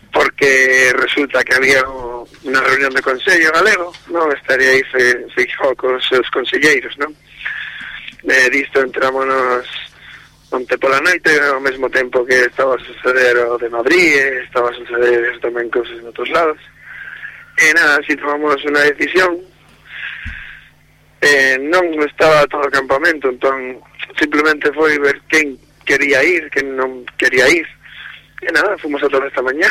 porque 0.10 0.94
resulta 0.98 1.44
que 1.46 1.54
había 1.54 1.86
unha 1.86 2.62
reunión 2.66 2.90
de 2.98 3.06
Consello 3.06 3.54
Galego, 3.54 3.94
non? 4.10 4.34
Estaría 4.34 4.74
aí 4.74 4.82
fe, 4.90 5.30
se, 5.38 5.46
se 5.46 5.54
con 5.78 5.94
os 5.94 6.06
seus 6.10 6.26
conselleiros, 6.34 6.98
non? 6.98 7.14
Eh, 8.26 8.50
disto 8.50 8.82
entrámonos 8.82 9.70
onte 10.52 10.78
pola 10.78 11.02
noite 11.02 11.30
ao 11.40 11.60
mesmo 11.60 11.90
tempo 11.90 12.26
que 12.26 12.48
estaba 12.48 12.76
a 12.76 12.80
suceder 12.80 13.36
o 13.38 13.58
de 13.58 13.70
Madrid 13.70 14.16
estaba 14.48 14.72
a 14.72 14.78
suceder 14.80 15.36
tamén 15.44 15.68
cousas 15.68 16.00
en 16.00 16.08
outros 16.08 16.30
lados. 16.32 16.60
E 17.58 17.74
nada, 17.76 18.00
si 18.08 18.16
tomamos 18.16 18.62
unha 18.64 18.88
decisión. 18.88 19.36
Eh, 21.20 21.58
non 21.60 21.84
estaba 22.06 22.48
todo 22.48 22.64
o 22.64 22.72
campamento 22.72 23.28
entón 23.28 23.82
simplemente 24.16 24.72
foi 24.72 24.96
ver 25.02 25.20
quen 25.28 25.58
quería 25.84 26.24
ir, 26.24 26.48
quen 26.54 26.78
non 26.80 27.04
quería 27.20 27.50
ir. 27.52 27.68
E 28.40 28.50
nada, 28.54 28.78
fomos 28.80 29.04
a 29.04 29.12
toda 29.12 29.28
esta 29.28 29.44
mañá. 29.44 29.68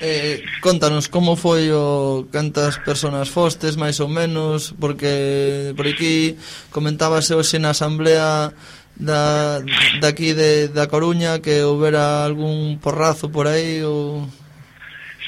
Eh, 0.00 0.42
contanos 0.60 1.08
como 1.08 1.38
foi 1.38 1.70
o 1.70 2.26
cantas 2.30 2.82
persoas 2.82 3.30
fostes 3.30 3.78
máis 3.78 3.98
ou 4.02 4.10
menos? 4.10 4.74
Porque 4.78 5.72
por 5.78 5.86
aquí 5.86 6.34
comentábase 6.74 7.34
hoxe 7.34 7.62
na 7.62 7.72
asamblea 7.72 8.50
da, 8.96 9.60
daqui 10.00 10.32
de, 10.32 10.68
da 10.68 10.86
Coruña 10.86 11.40
que 11.40 11.62
houbera 11.62 12.24
algún 12.24 12.78
porrazo 12.78 13.30
por 13.30 13.46
aí 13.46 13.82
ou... 13.82 14.26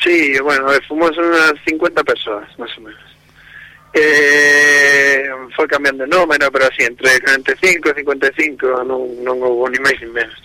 Sí, 0.03 0.39
bueno, 0.41 0.73
eh, 0.73 0.81
fomos 0.87 1.17
unas 1.17 1.55
50 1.67 2.05
persoas, 2.05 2.47
máis 2.59 2.71
ou 2.79 2.85
menos. 2.85 3.07
Eh, 3.97 5.25
foi 5.57 5.67
cambiando 5.67 6.05
de 6.05 6.11
número, 6.11 6.53
pero 6.53 6.69
así, 6.69 6.85
entre 6.85 7.19
45 7.19 7.91
e 7.91 7.95
55 8.05 8.85
non, 8.85 9.25
non 9.25 9.41
houve 9.41 9.73
ni 9.73 9.81
máis 9.81 9.99
ni 9.99 10.13
menos. 10.13 10.37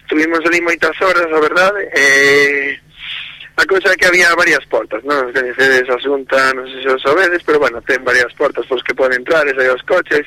Estuvimos 0.00 0.40
ali 0.48 0.64
moitas 0.64 0.96
horas, 1.00 1.28
a 1.28 1.40
verdade, 1.40 1.86
eh, 1.92 2.80
a 3.56 3.64
cousa 3.66 3.92
é 3.92 3.96
que 3.96 4.08
había 4.08 4.34
varias 4.34 4.64
portas, 4.66 5.04
non? 5.04 5.30
Coñecedes 5.30 5.86
a 5.86 6.00
xunta, 6.00 6.56
non 6.56 6.66
sei 6.66 6.82
se 6.82 6.90
o 6.90 6.98
sabedes, 6.98 7.44
pero 7.44 7.60
bueno, 7.60 7.78
ten 7.84 8.02
varias 8.02 8.32
portas 8.34 8.66
pois 8.66 8.82
que 8.82 8.96
poden 8.96 9.22
entrar, 9.22 9.46
e 9.46 9.52
os 9.68 9.84
coches, 9.84 10.26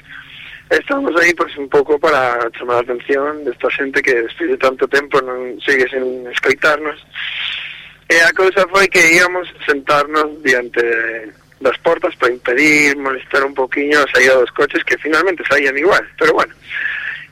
Estamos 0.69 1.15
aí 1.15 1.33
pois 1.33 1.55
un 1.57 1.69
pouco 1.69 1.97
para 1.97 2.49
chamar 2.51 2.77
a 2.77 2.81
atención 2.83 3.43
desta 3.47 3.71
xente 3.71 4.03
que 4.03 4.27
despois 4.27 4.51
de 4.51 4.59
tanto 4.59 4.83
tempo 4.87 5.23
non 5.23 5.55
sigue 5.63 5.87
sen 5.87 6.27
escoitarnos. 6.27 6.99
E 8.11 8.19
a 8.19 8.31
cousa 8.35 8.67
foi 8.67 8.91
que 8.91 8.99
íamos 9.15 9.47
sentarnos 9.63 10.43
diante 10.43 10.83
das 11.63 11.77
portas 11.79 12.15
para 12.19 12.35
impedir, 12.35 12.99
molestar 12.99 13.47
un 13.47 13.55
poquinho 13.55 14.03
a 14.03 14.11
saída 14.11 14.35
dos 14.35 14.51
coches 14.51 14.83
que 14.83 14.99
finalmente 14.99 15.47
saían 15.47 15.77
igual, 15.77 16.03
pero 16.19 16.35
bueno. 16.35 16.53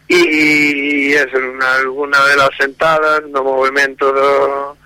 E 0.08 1.12
eso, 1.12 1.36
una, 1.36 1.76
alguna 1.84 2.20
de 2.32 2.36
las 2.40 2.56
sentadas 2.56 3.20
no 3.28 3.44
movimento 3.44 4.16
do 4.16 4.78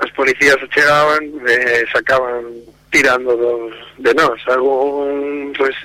as 0.00 0.10
policías 0.12 0.56
chegaban 0.72 1.24
e 1.48 1.84
sacaban 1.92 2.44
tirando 2.90 3.36
dos, 3.36 3.72
de 3.98 4.12
nós 4.14 4.40
algún 4.48 5.52
pues, 5.56 5.76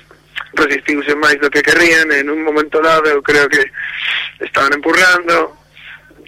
resistiuse 0.56 1.12
máis 1.14 1.36
do 1.38 1.52
que 1.52 1.62
querrían 1.62 2.08
e 2.10 2.24
nun 2.24 2.40
momento 2.40 2.80
dado 2.80 3.06
eu 3.12 3.20
creo 3.20 3.46
que 3.46 3.62
estaban 4.40 4.72
empurrando 4.72 5.54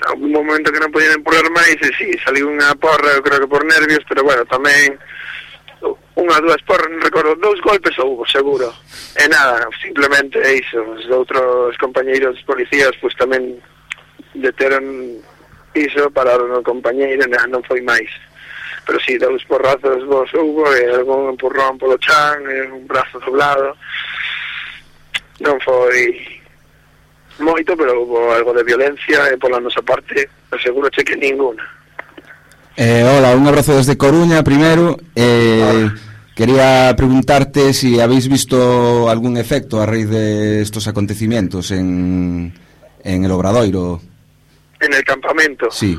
algún 0.07 0.31
momento 0.31 0.71
que 0.71 0.79
non 0.79 0.95
podían 0.95 1.19
empurrar 1.19 1.49
máis 1.51 1.75
e 1.83 1.91
si, 1.97 2.13
sí, 2.13 2.21
saliu 2.23 2.47
unha 2.47 2.71
porra 2.79 3.19
eu 3.19 3.25
creo 3.25 3.43
que 3.43 3.51
por 3.51 3.67
nervios, 3.67 4.05
pero 4.07 4.23
bueno, 4.23 4.47
tamén 4.47 4.95
unha, 6.19 6.43
dúas 6.43 6.59
porras, 6.67 6.91
non 6.91 7.03
recordo, 7.03 7.39
dous 7.39 7.63
golpes 7.63 7.95
ou 8.03 8.27
seguro. 8.27 8.75
E 9.15 9.31
nada, 9.31 9.63
simplemente 9.79 10.43
iso. 10.43 10.83
Os 10.83 11.07
outros 11.15 11.79
compañeiros 11.79 12.43
policías, 12.43 12.91
pois 12.99 13.15
pues, 13.15 13.23
tamén 13.23 13.63
deteron 14.35 14.83
iso, 15.79 16.11
pararon 16.11 16.59
o 16.59 16.67
compañeiro, 16.67 17.23
e 17.23 17.47
non 17.47 17.63
foi 17.63 17.79
máis 17.87 18.11
pero 18.89 18.99
si 19.01 19.13
sí, 19.13 19.19
dous 19.19 19.45
porrazos 19.45 20.01
vos 20.07 20.33
houbo 20.33 20.65
e 20.73 20.89
algún 20.89 21.29
empurrón 21.29 21.77
polo 21.77 22.01
chan 22.01 22.41
e 22.49 22.73
un 22.73 22.89
brazo 22.89 23.21
doblado. 23.21 23.77
Non 25.45 25.61
foi 25.61 26.41
moito, 27.37 27.77
pero 27.77 28.01
houbo 28.01 28.33
algo 28.33 28.57
de 28.57 28.65
violencia 28.65 29.29
e 29.29 29.37
pola 29.37 29.61
nosa 29.61 29.85
parte 29.85 30.33
seguro 30.65 30.89
che 30.89 31.05
que 31.05 31.21
ninguna. 31.21 31.61
Eh, 32.81 33.05
hola, 33.05 33.37
un 33.37 33.45
abrazo 33.45 33.77
desde 33.77 34.01
Coruña 34.01 34.41
primeiro. 34.41 34.97
Eh, 35.13 35.61
hola. 35.61 35.93
Quería 36.33 36.97
preguntarte 36.97 37.77
se 37.77 37.93
si 37.93 38.01
habéis 38.01 38.25
visto 38.25 39.11
algún 39.11 39.37
efecto 39.37 39.83
a 39.83 39.87
raíz 39.87 40.09
de 40.09 40.63
estos 40.63 40.89
acontecimientos 40.89 41.73
en, 41.73 42.57
en 43.05 43.25
el 43.25 43.31
Obradoiro. 43.33 44.01
En 44.81 44.95
el 44.95 45.05
campamento? 45.05 45.69
Sí. 45.71 45.99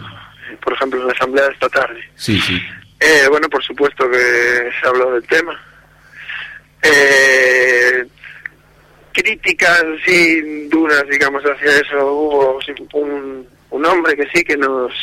Por 0.64 0.74
ejemplo, 0.74 1.02
en 1.02 1.08
la 1.08 1.14
asamblea 1.14 1.46
de 1.46 1.54
esta 1.54 1.70
tarde. 1.70 2.02
Sí, 2.16 2.40
sí. 2.40 2.58
Eh, 3.00 3.28
bueno, 3.30 3.48
por 3.50 3.64
supuesto 3.64 4.10
que 4.10 4.18
se 4.82 4.88
habló 4.88 5.12
del 5.14 5.26
tema. 5.28 5.60
Eh, 6.82 8.06
críticas 9.14 9.84
así 10.02 10.68
duras, 10.68 11.04
digamos, 11.10 11.44
hacia 11.44 11.80
eso. 11.80 12.06
Hubo 12.06 12.60
un, 12.94 13.48
un 13.70 13.86
hombre 13.86 14.16
que 14.16 14.28
sí 14.34 14.44
que 14.44 14.58
nos 14.58 14.94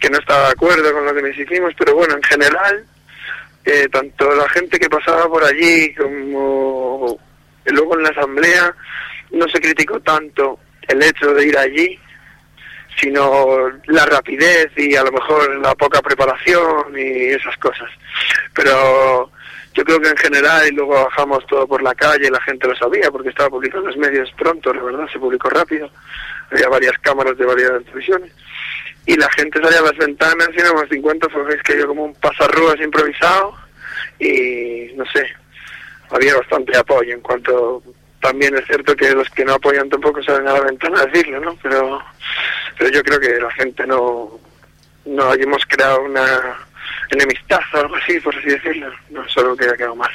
que 0.00 0.10
no 0.10 0.18
estaba 0.18 0.46
de 0.46 0.52
acuerdo 0.52 0.92
con 0.92 1.04
lo 1.04 1.14
que 1.14 1.22
nos 1.22 1.36
hicimos, 1.36 1.74
pero 1.76 1.94
bueno, 1.96 2.14
en 2.14 2.22
general, 2.22 2.86
eh, 3.64 3.88
tanto 3.90 4.32
la 4.34 4.48
gente 4.48 4.78
que 4.78 4.88
pasaba 4.88 5.28
por 5.28 5.44
allí 5.44 5.92
como 5.94 7.18
luego 7.64 7.96
en 7.96 8.02
la 8.04 8.10
asamblea, 8.10 8.74
no 9.32 9.48
se 9.48 9.60
criticó 9.60 10.00
tanto 10.00 10.58
el 10.86 11.02
hecho 11.02 11.34
de 11.34 11.46
ir 11.46 11.58
allí, 11.58 11.98
sino 13.00 13.70
la 13.86 14.06
rapidez 14.06 14.70
y 14.76 14.96
a 14.96 15.04
lo 15.04 15.12
mejor 15.12 15.56
la 15.58 15.74
poca 15.74 16.02
preparación 16.02 16.96
y 16.96 17.30
esas 17.30 17.56
cosas. 17.58 17.88
Pero 18.54 19.30
yo 19.74 19.84
creo 19.84 20.00
que 20.00 20.08
en 20.08 20.16
general, 20.16 20.66
y 20.66 20.74
luego 20.74 21.04
bajamos 21.04 21.46
todo 21.46 21.66
por 21.66 21.82
la 21.82 21.94
calle, 21.94 22.30
la 22.30 22.40
gente 22.40 22.66
lo 22.66 22.74
sabía 22.76 23.10
porque 23.10 23.28
estaba 23.28 23.50
publicado 23.50 23.84
en 23.84 23.90
los 23.90 23.96
medios 23.96 24.30
pronto, 24.36 24.72
la 24.72 24.82
verdad, 24.82 25.08
se 25.12 25.18
publicó 25.18 25.48
rápido. 25.50 25.90
Había 26.50 26.68
varias 26.68 26.98
cámaras 26.98 27.36
de 27.36 27.44
varias 27.44 27.84
televisiones. 27.84 28.32
Y 29.06 29.16
la 29.16 29.30
gente 29.32 29.60
salía 29.62 29.78
a 29.78 29.82
las 29.82 29.96
ventanas 29.96 30.48
y 30.54 30.60
éramos 30.60 30.88
50 30.90 31.28
fue 31.28 31.58
que 31.64 31.78
yo 31.78 31.86
como 31.86 32.04
un 32.04 32.14
pasarrúas 32.14 32.80
improvisado 32.80 33.54
y 34.18 34.92
no 34.96 35.04
sé, 35.06 35.26
había 36.10 36.36
bastante 36.36 36.76
apoyo 36.76 37.14
en 37.14 37.20
cuanto 37.20 37.82
también 38.20 38.56
es 38.56 38.66
cierto 38.66 38.94
que 38.96 39.14
los 39.14 39.28
que 39.30 39.44
no 39.44 39.54
apoyan 39.54 39.88
tampoco 39.88 40.22
salen 40.22 40.48
a 40.48 40.54
la 40.54 40.60
ventana 40.60 41.00
a 41.00 41.06
decirlo, 41.06 41.40
¿no? 41.40 41.56
Pero 41.62 42.00
pero 42.78 42.90
yo 42.90 43.02
creo 43.02 43.20
que 43.20 43.40
la 43.40 43.50
gente 43.52 43.86
no, 43.86 44.38
no 45.04 45.34
hemos 45.34 45.64
creado 45.66 46.02
una 46.02 46.56
enemistad 47.10 47.60
o 47.74 47.78
algo 47.78 47.96
así, 47.96 48.20
por 48.20 48.34
así 48.36 48.48
decirlo, 48.48 48.88
no 49.10 49.28
solo 49.28 49.56
que 49.56 49.64
haya 49.64 49.76
quedado 49.76 49.96
mal. 49.96 50.10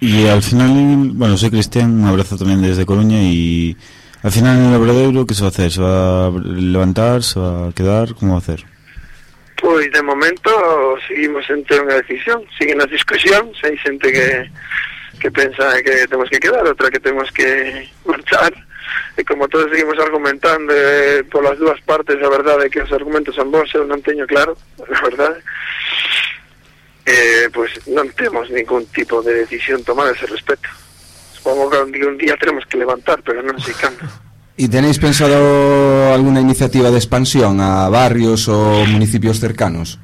Y 0.00 0.26
al 0.26 0.42
final, 0.42 1.10
bueno, 1.14 1.36
soy 1.36 1.50
Cristian, 1.50 2.02
un 2.02 2.08
abrazo 2.08 2.36
también 2.36 2.62
desde 2.62 2.86
Coruña 2.86 3.18
y 3.20 3.76
al 4.22 4.32
final 4.32 4.58
en 4.58 4.64
el 4.66 4.80
Obradoiro, 4.80 5.26
¿qué 5.26 5.34
se 5.34 5.42
va 5.42 5.48
a 5.48 5.50
hacer? 5.50 5.70
¿Se 5.70 5.80
va 5.80 6.26
a 6.26 6.30
levantar? 6.30 7.22
¿Se 7.22 7.38
va 7.38 7.68
a 7.68 7.72
quedar? 7.72 8.14
¿Cómo 8.14 8.32
va 8.32 8.38
a 8.38 8.40
hacer? 8.40 8.64
Pois 9.60 9.90
de 9.90 10.02
momento 10.02 10.50
seguimos 11.08 11.48
entre 11.48 11.80
unha 11.80 11.96
decisión, 11.96 12.44
siguen 12.60 12.76
as 12.76 12.92
discusións, 12.92 13.56
hai 13.64 13.72
xente 13.80 14.12
que, 14.12 14.44
que 15.18 15.30
pensa 15.30 15.82
que 15.82 16.06
temos 16.06 16.28
que 16.28 16.38
quedar, 16.40 16.64
outra 16.66 16.90
que 16.90 17.00
temos 17.00 17.30
que 17.32 17.88
marchar, 18.08 18.52
e 19.16 19.24
como 19.24 19.48
todos 19.48 19.72
seguimos 19.72 19.96
argumentando 19.98 20.70
eh, 20.72 21.24
polas 21.30 21.58
dúas 21.58 21.80
partes, 21.82 22.20
a 22.22 22.28
verdade 22.30 22.66
é 22.66 22.72
que 22.72 22.80
os 22.84 22.92
argumentos 22.92 23.34
son 23.34 23.50
bons, 23.50 23.72
eu 23.74 23.84
non 23.88 24.00
teño 24.04 24.28
claro, 24.28 24.54
a 24.84 25.00
verdade, 25.02 25.40
eh, 27.06 27.48
pois 27.54 27.70
non 27.86 28.10
temos 28.18 28.50
ningún 28.50 28.86
tipo 28.90 29.22
de 29.22 29.46
decisión 29.46 29.82
tomada 29.86 30.10
a 30.10 30.16
ese 30.18 30.26
respecto. 30.26 30.68
Supongo 31.38 31.70
que 31.70 31.78
un 31.78 31.90
día, 31.92 32.06
un 32.08 32.18
día 32.18 32.34
tenemos 32.36 32.66
que 32.66 32.76
levantar, 32.78 33.22
pero 33.22 33.42
non 33.42 33.54
sei 33.62 33.74
cando. 33.78 34.02
¿Y 34.56 34.66
tenéis 34.72 34.96
pensado 34.98 35.36
alguna 36.16 36.40
iniciativa 36.40 36.88
de 36.90 36.96
expansión 36.98 37.60
a 37.60 37.86
barrios 37.92 38.48
o 38.48 38.82
municipios 38.88 39.38
cercanos? 39.38 40.00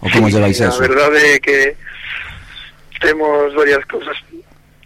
¿O 0.00 0.06
cómo 0.10 0.30
Sí, 0.30 0.34
lleváis 0.38 0.58
a 0.62 0.70
eso? 0.70 0.80
verdade 0.80 1.18
é 1.36 1.38
que 1.42 1.58
temos 3.02 3.50
varias 3.58 3.82
cousas 3.90 4.14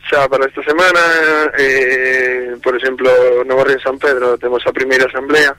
xa 0.09 0.29
para 0.29 0.47
esta 0.47 0.63
semana 0.63 1.01
eh, 1.59 2.57
por 2.63 2.77
exemplo 2.77 3.11
no 3.45 3.57
barrio 3.57 3.77
de 3.77 3.83
San 3.83 3.99
Pedro 3.99 4.39
temos 4.39 4.63
a 4.67 4.73
primeira 4.73 5.07
asamblea 5.07 5.55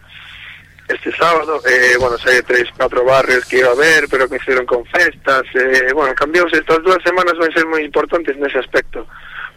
este 0.87 1.11
sábado. 1.15 1.61
Eh, 1.67 1.97
bueno, 1.99 2.17
sei 2.17 2.41
tres, 2.43 2.71
catro 2.77 3.03
barrios 3.03 3.45
que 3.45 3.59
iba 3.59 3.69
a 3.69 3.71
haber 3.71 4.07
pero 4.09 4.27
que 4.29 4.37
hicieron 4.37 4.65
con 4.65 4.85
festas. 4.85 5.43
Eh, 5.53 5.91
bueno, 5.93 6.15
cambiamos 6.15 6.51
estas 6.53 6.81
dúas 6.81 7.03
semanas 7.03 7.35
van 7.37 7.51
ser 7.51 7.67
moi 7.67 7.83
importantes 7.83 8.37
nese 8.39 8.59
aspecto 8.59 9.03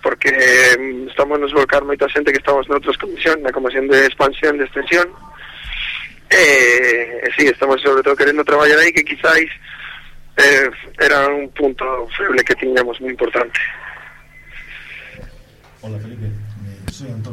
porque 0.03 0.33
eh, 0.33 1.07
estamos 1.07 1.38
nos 1.38 1.53
volcar 1.53 1.85
moita 1.85 2.09
xente 2.09 2.33
que 2.33 2.42
estamos 2.42 2.66
noutras 2.66 2.98
comisión 2.98 3.38
na 3.44 3.55
comisión 3.55 3.87
de 3.87 4.11
expansión 4.11 4.59
de 4.59 4.64
extensión. 4.66 5.07
Eh, 6.31 7.31
sí, 7.38 7.46
estamos 7.46 7.79
sobre 7.83 8.03
todo 8.03 8.16
querendo 8.16 8.42
traballar 8.42 8.79
aí 8.79 8.90
que 8.90 9.07
quizáis 9.07 9.50
eh, 10.37 10.70
era 10.98 11.29
un 11.29 11.50
punto 11.50 11.85
feble 12.16 12.42
que 12.42 12.59
tiñamos 12.59 12.98
moi 12.98 13.11
importante 13.11 13.61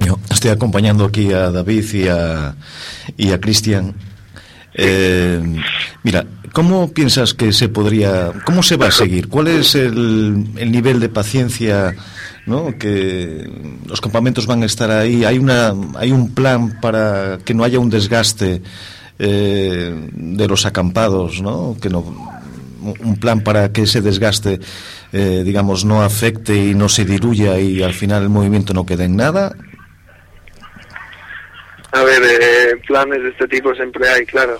Yo 0.05 0.19
estoy 0.29 0.51
acompañando 0.51 1.05
aquí 1.05 1.31
a 1.33 1.51
David 1.51 1.93
y 1.93 2.07
a, 2.07 2.55
y 3.17 3.31
a 3.31 3.39
Cristian. 3.39 3.93
Eh, 4.73 5.41
mira, 6.03 6.25
¿cómo 6.53 6.91
piensas 6.91 7.33
que 7.33 7.51
se 7.51 7.67
podría, 7.67 8.31
cómo 8.45 8.61
se 8.63 8.77
va 8.77 8.87
a 8.87 8.91
seguir? 8.91 9.27
¿Cuál 9.27 9.47
es 9.47 9.75
el, 9.75 10.45
el 10.55 10.71
nivel 10.71 10.99
de 10.99 11.09
paciencia, 11.09 11.95
¿no? 12.45 12.77
Que 12.77 13.49
los 13.87 13.99
campamentos 13.99 14.45
van 14.45 14.63
a 14.63 14.67
estar 14.67 14.91
ahí. 14.91 15.25
Hay 15.25 15.39
una, 15.39 15.73
hay 15.95 16.11
un 16.11 16.33
plan 16.33 16.79
para 16.79 17.39
que 17.43 17.53
no 17.53 17.63
haya 17.63 17.79
un 17.79 17.89
desgaste 17.89 18.61
eh, 19.19 20.09
de 20.13 20.47
los 20.47 20.65
acampados, 20.65 21.41
¿no? 21.41 21.75
Que 21.81 21.89
no, 21.89 22.36
un 22.99 23.19
plan 23.19 23.41
para 23.41 23.71
que 23.71 23.83
ese 23.83 24.01
desgaste, 24.01 24.59
eh, 25.13 25.41
digamos, 25.43 25.85
no 25.85 26.01
afecte 26.01 26.55
y 26.55 26.75
no 26.75 26.89
se 26.89 27.05
diluya 27.05 27.59
y 27.59 27.83
al 27.83 27.93
final 27.93 28.23
el 28.23 28.29
movimiento 28.29 28.73
no 28.73 28.85
quede 28.85 29.05
en 29.05 29.15
nada. 29.15 29.55
A 31.91 32.03
ver, 32.03 32.21
eh, 32.23 32.75
planes 32.85 33.23
de 33.23 33.29
este 33.29 33.47
tipo 33.47 33.73
siempre 33.73 34.07
hay, 34.09 34.25
claro. 34.25 34.59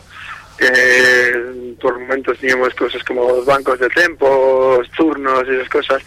Eh, 0.60 1.76
por 1.80 2.00
momentos 2.00 2.40
teníamos 2.40 2.74
cosas 2.74 3.04
como 3.04 3.30
los 3.30 3.46
bancos 3.46 3.80
de 3.80 3.90
tiempo, 3.90 4.82
turnos 4.96 5.44
y 5.48 5.56
esas 5.56 5.70
cosas. 5.70 6.04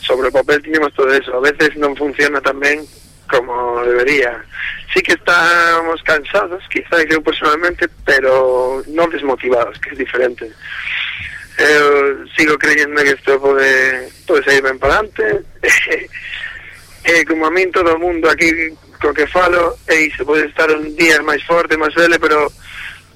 Sobre 0.00 0.30
papel 0.30 0.62
teníamos 0.62 0.94
todo 0.94 1.12
eso. 1.12 1.36
A 1.36 1.40
veces 1.40 1.76
no 1.76 1.94
funciona 1.96 2.40
tan 2.40 2.60
bien 2.60 2.80
como 3.28 3.82
debería. 3.82 4.44
Sí 4.94 5.02
que 5.02 5.12
estamos 5.12 6.02
cansados, 6.02 6.62
quizás 6.70 7.04
yo 7.10 7.22
personalmente, 7.22 7.88
pero 8.04 8.82
no 8.88 9.06
desmotivados, 9.08 9.78
que 9.80 9.90
es 9.90 9.98
diferente. 9.98 10.50
eu 11.58 12.26
sigo 12.36 12.56
creyendo 12.56 13.02
que 13.02 13.18
isto 13.18 13.40
pode, 13.40 14.08
pode 14.26 14.44
seguir 14.44 14.62
ben 14.62 14.78
para 14.78 15.02
adelante. 15.02 15.44
E 17.08 17.20
eh, 17.20 17.24
como 17.24 17.46
a 17.46 17.50
min 17.50 17.70
todo 17.72 17.94
o 17.94 17.98
mundo 17.98 18.28
aquí 18.28 18.52
co 19.00 19.14
que 19.14 19.26
falo 19.26 19.78
eh, 19.86 19.94
é 19.94 20.00
iso, 20.10 20.26
pode 20.26 20.44
estar 20.44 20.68
un 20.68 20.92
día 20.92 21.22
máis 21.22 21.40
forte, 21.46 21.78
máis 21.78 21.94
vele, 21.94 22.18
pero 22.18 22.52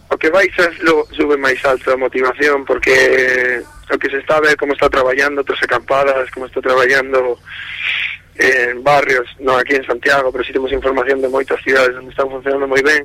o 0.08 0.16
que 0.16 0.30
vais 0.30 0.48
é 0.56 0.70
lo, 0.80 1.04
sube 1.12 1.36
máis 1.36 1.60
alto 1.66 1.92
a 1.92 2.00
motivación 2.00 2.64
porque 2.64 3.60
o 3.92 3.98
que 3.98 4.08
se 4.08 4.18
está 4.18 4.38
a 4.38 4.40
ver 4.40 4.56
como 4.56 4.72
está 4.72 4.88
traballando 4.88 5.44
outras 5.44 5.60
acampadas, 5.60 6.30
como 6.30 6.46
está 6.46 6.62
traballando 6.62 7.36
en 8.38 8.80
eh, 8.80 8.80
barrios, 8.80 9.28
non 9.44 9.60
aquí 9.60 9.76
en 9.76 9.84
Santiago, 9.84 10.32
pero 10.32 10.46
si 10.46 10.56
temos 10.56 10.72
información 10.72 11.20
de 11.20 11.28
moitas 11.28 11.60
cidades 11.60 11.92
onde 11.92 12.16
están 12.16 12.32
funcionando 12.32 12.64
moi 12.64 12.80
ben, 12.80 13.04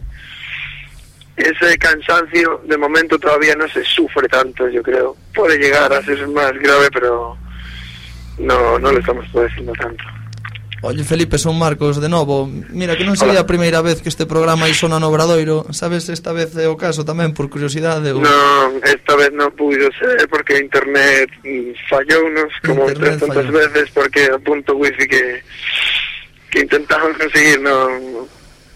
ese 1.38 1.78
cansancio 1.78 2.62
de 2.66 2.78
momento 2.78 3.20
todavía 3.20 3.56
no 3.56 3.70
se 3.70 3.84
sufre 3.86 4.28
tanto, 4.28 4.68
yo 4.70 4.82
creo. 4.82 5.16
Puede 5.34 5.58
llegar 5.58 5.94
a 5.94 6.02
ser 6.02 6.28
más 6.28 6.52
grave, 6.54 6.90
pero 6.92 7.38
no, 8.40 8.80
no 8.80 8.92
lo 8.92 9.00
estamos 9.00 9.26
padeciendo 9.32 9.72
tanto. 9.74 10.04
Oye, 10.82 11.04
Felipe, 11.04 11.38
son 11.40 11.58
Marcos, 11.58 12.00
de 12.00 12.08
novo 12.08 12.46
Mira, 12.70 12.96
que 12.96 13.02
non 13.02 13.18
sería 13.18 13.42
a 13.42 13.50
primeira 13.50 13.82
vez 13.82 13.98
que 13.98 14.14
este 14.14 14.30
programa 14.30 14.70
aí 14.70 14.78
sona 14.78 15.02
no 15.02 15.10
Obradoiro 15.10 15.66
Sabes 15.74 16.06
esta 16.06 16.38
vez 16.38 16.54
é 16.54 16.70
o 16.70 16.78
caso 16.78 17.02
tamén, 17.02 17.34
por 17.34 17.50
curiosidade? 17.50 18.14
Ou... 18.14 18.22
Non, 18.22 18.78
esta 18.86 19.18
vez 19.18 19.34
non 19.34 19.50
puido 19.58 19.90
ser 19.98 20.30
porque 20.30 20.62
internet 20.62 21.34
fallounos 21.90 22.54
Como 22.62 22.86
internet 22.86 23.18
tantas 23.26 23.50
fallou. 23.50 23.58
veces 23.58 23.90
porque 23.90 24.30
o 24.30 24.38
punto 24.38 24.78
wifi 24.78 25.10
que, 25.10 25.42
que 26.54 26.62
intentamos 26.62 27.18
conseguir 27.18 27.58
non, 27.58 28.30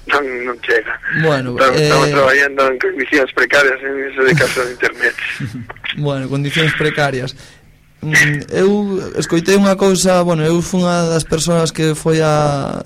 non, 0.08 0.24
non 0.48 0.58
chega 0.66 0.98
bueno, 1.22 1.54
estamos, 1.54 1.78
eh... 1.78 1.84
estamos 1.86 2.10
traballando 2.10 2.62
en 2.72 2.78
condicións 2.80 3.32
precarias 3.34 3.80
en 3.84 3.96
ese 4.10 4.22
de 4.22 4.34
caso 4.34 4.60
de 4.66 4.72
internet. 4.72 5.16
Bueno, 5.98 6.30
condicións 6.32 6.72
precarias. 6.80 7.36
Mm, 8.00 8.48
eu 8.48 8.98
escoitei 9.20 9.60
unha 9.60 9.76
cousa, 9.76 10.24
bueno, 10.24 10.42
eu 10.48 10.64
fui 10.64 10.80
unha 10.80 11.12
das 11.12 11.28
persoas 11.28 11.76
que 11.76 11.92
foi 12.00 12.24
a 12.24 12.80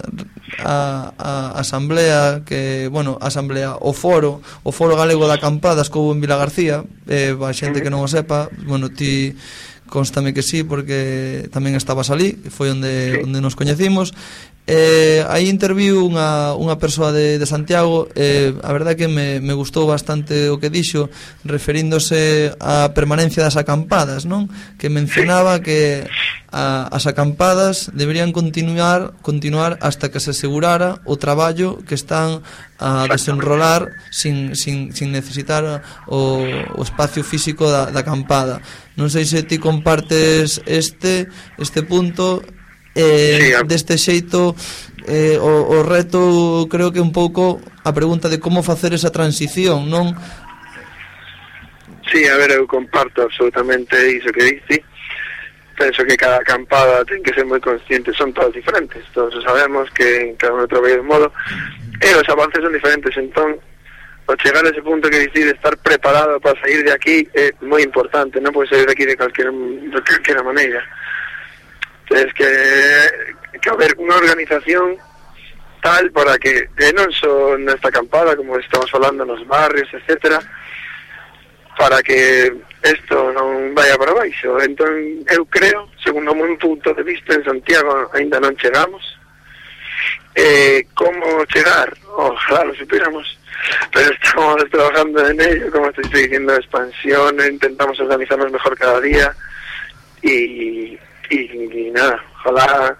a, 0.60 1.14
a 1.18 1.60
asamblea 1.60 2.42
que, 2.46 2.90
bueno, 2.92 3.18
asamblea 3.22 3.78
o 3.80 3.94
foro, 3.94 4.42
o 4.64 4.72
foro 4.72 4.96
galego 4.96 5.28
da 5.28 5.38
acampada 5.38 5.86
escou 5.86 6.12
en 6.12 6.20
Vila 6.20 6.36
García, 6.36 6.84
eh, 7.08 7.38
a 7.38 7.54
xente 7.54 7.86
que 7.86 7.94
non 7.94 8.04
o 8.04 8.10
sepa, 8.10 8.50
bueno, 8.66 8.90
ti 8.90 9.38
constame 9.86 10.34
que 10.34 10.42
sí 10.42 10.66
porque 10.66 11.46
tamén 11.54 11.78
estabas 11.78 12.10
ali, 12.10 12.36
foi 12.50 12.74
onde 12.74 13.22
onde 13.22 13.40
nos 13.40 13.54
coñecimos 13.54 14.18
Eh, 14.66 15.22
aí 15.30 15.46
interviu 15.46 16.10
unha, 16.10 16.58
unha 16.58 16.74
persoa 16.82 17.14
de, 17.14 17.38
de 17.38 17.46
Santiago 17.46 18.10
eh, 18.18 18.50
A 18.66 18.74
verdad 18.74 18.98
que 18.98 19.06
me, 19.06 19.38
me 19.38 19.54
gustou 19.54 19.86
bastante 19.86 20.50
o 20.50 20.58
que 20.58 20.74
dixo 20.74 21.06
Referíndose 21.46 22.50
á 22.58 22.90
permanencia 22.90 23.46
das 23.46 23.62
acampadas 23.62 24.26
non? 24.26 24.50
Que 24.82 24.90
mencionaba 24.90 25.62
que 25.62 26.10
a, 26.50 26.90
as 26.90 27.06
acampadas 27.06 27.94
deberían 27.94 28.34
continuar 28.34 29.14
continuar 29.22 29.78
hasta 29.86 30.10
que 30.10 30.18
se 30.18 30.34
asegurara 30.34 30.98
o 31.06 31.14
traballo 31.14 31.86
que 31.86 31.94
están 31.94 32.42
a 32.80 33.06
desenrolar 33.06 33.94
sin, 34.10 34.56
sin, 34.56 34.96
sin 34.98 35.12
necesitar 35.12 35.84
o, 36.08 36.42
o 36.74 36.82
espacio 36.82 37.22
físico 37.24 37.70
da, 37.70 37.94
da 37.94 38.02
acampada. 38.02 38.66
Non 38.96 39.12
sei 39.12 39.28
se 39.28 39.44
ti 39.44 39.60
compartes 39.60 40.64
este 40.66 41.28
este 41.60 41.84
punto 41.84 42.40
Eh, 42.96 43.40
sí, 43.42 43.54
a... 43.54 43.62
deste 43.68 44.00
xeito 44.00 44.56
eh, 45.04 45.36
o, 45.36 45.68
o 45.68 45.84
reto 45.84 46.66
creo 46.72 46.96
que 46.96 47.04
un 47.04 47.12
pouco 47.12 47.60
a 47.84 47.92
pregunta 47.92 48.32
de 48.32 48.40
como 48.40 48.64
facer 48.64 48.96
esa 48.96 49.12
transición, 49.12 49.92
non? 49.92 50.16
Sí, 52.08 52.24
a 52.32 52.40
ver, 52.40 52.56
eu 52.56 52.64
comparto 52.64 53.28
absolutamente 53.28 54.00
iso 54.16 54.32
que 54.32 54.48
diste. 54.48 54.80
Penso 55.76 56.08
que 56.08 56.16
cada 56.16 56.40
acampada 56.40 57.04
ten 57.04 57.20
que 57.20 57.36
ser 57.36 57.44
moi 57.44 57.60
consciente, 57.60 58.16
son 58.16 58.32
todas 58.32 58.56
diferentes, 58.56 59.04
todos 59.12 59.36
sabemos 59.44 59.92
que 59.92 60.32
cada 60.40 60.56
un 60.56 60.64
traballa 60.72 60.96
de 60.96 61.04
modo, 61.04 61.28
e 62.00 62.10
os 62.16 62.28
avances 62.32 62.64
son 62.64 62.72
diferentes, 62.72 63.12
entón, 63.20 63.60
o 64.24 64.34
chegar 64.40 64.64
a 64.64 64.72
ese 64.72 64.80
punto 64.80 65.12
que 65.12 65.28
dicir 65.28 65.52
estar 65.52 65.76
preparado 65.84 66.40
para 66.40 66.56
sair 66.64 66.80
de 66.80 66.96
aquí 66.96 67.28
é 67.36 67.52
moi 67.60 67.84
importante, 67.84 68.40
non 68.40 68.56
pode 68.56 68.72
sair 68.72 68.88
de 68.88 68.96
aquí 68.96 69.04
de 69.04 69.20
calquera, 69.20 69.52
de 69.52 70.00
calquera 70.00 70.40
maneira. 70.40 70.80
Uh 70.80 71.05
Tens 72.08 72.32
que, 72.34 72.52
que 73.62 73.70
haber 73.70 73.98
unha 73.98 74.18
organización 74.18 74.98
tal 75.82 76.10
para 76.12 76.38
que, 76.42 76.70
e 76.70 76.90
non 76.98 77.10
só 77.14 77.58
nesta 77.62 77.94
acampada, 77.94 78.34
como 78.34 78.58
estamos 78.58 78.90
falando 78.90 79.22
nos 79.26 79.46
barrios, 79.46 79.90
etcétera, 79.94 80.42
para 81.78 82.02
que 82.02 82.50
isto 82.82 83.34
non 83.34 83.74
vaya 83.78 83.98
para 83.98 84.18
baixo. 84.18 84.58
Entón, 84.62 85.26
eu 85.30 85.46
creo, 85.46 85.86
o 85.86 86.22
meu 86.22 86.58
punto 86.58 86.94
de 86.94 87.04
vista, 87.04 87.38
en 87.38 87.46
Santiago 87.46 88.10
ainda 88.14 88.42
non 88.42 88.58
chegamos. 88.58 89.02
Eh, 90.36 90.90
como 90.94 91.46
chegar? 91.48 91.90
Ojalá 92.18 92.66
lo 92.66 92.74
supiéramos. 92.76 93.26
pero 93.92 94.12
estamos 94.12 94.70
trabajando 94.72 95.28
en 95.28 95.42
ello, 95.42 95.72
como 95.72 95.90
estoy 95.90 96.24
diciendo, 96.24 96.54
expansión, 96.56 97.38
intentamos 97.50 98.00
organizarnos 98.00 98.52
mejor 98.52 98.78
cada 98.78 99.00
día 99.02 99.34
y, 100.22 100.98
y, 101.30 101.88
y 101.88 101.92
nada, 101.92 102.24
ojalá 102.40 102.98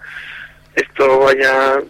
esto 0.74 1.20
vaya 1.20 1.80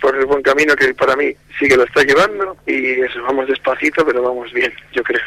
por 0.00 0.16
el 0.16 0.26
buen 0.26 0.42
camino 0.42 0.74
que 0.74 0.92
para 0.94 1.16
mí 1.16 1.32
sí 1.58 1.68
que 1.68 1.76
lo 1.76 1.84
está 1.84 2.02
llevando 2.02 2.56
y 2.66 3.00
eso, 3.00 3.22
vamos 3.22 3.46
despacito, 3.46 4.04
pero 4.04 4.22
vamos 4.22 4.52
bien, 4.52 4.72
yo 4.92 5.02
creo. 5.02 5.22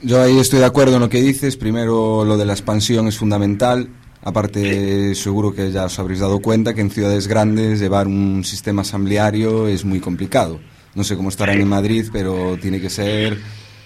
Yo 0.00 0.22
ahí 0.22 0.38
estoy 0.38 0.60
de 0.60 0.66
acuerdo 0.66 0.94
en 0.94 1.00
lo 1.00 1.08
que 1.08 1.20
dices. 1.20 1.56
Primero, 1.56 2.24
lo 2.24 2.36
de 2.36 2.44
la 2.44 2.52
expansión 2.52 3.08
es 3.08 3.18
fundamental. 3.18 3.88
Aparte, 4.22 5.14
seguro 5.14 5.52
que 5.52 5.72
ya 5.72 5.86
os 5.86 5.98
habréis 5.98 6.20
dado 6.20 6.40
cuenta 6.40 6.74
que 6.74 6.82
en 6.82 6.90
ciudades 6.90 7.26
grandes 7.26 7.80
llevar 7.80 8.06
un 8.06 8.44
sistema 8.44 8.82
asambleario 8.82 9.66
es 9.66 9.84
muy 9.84 9.98
complicado. 9.98 10.60
No 10.94 11.02
sé 11.02 11.16
cómo 11.16 11.30
estarán 11.30 11.60
en 11.60 11.68
Madrid, 11.68 12.06
pero 12.12 12.56
tiene 12.60 12.80
que 12.80 12.90
ser 12.90 13.38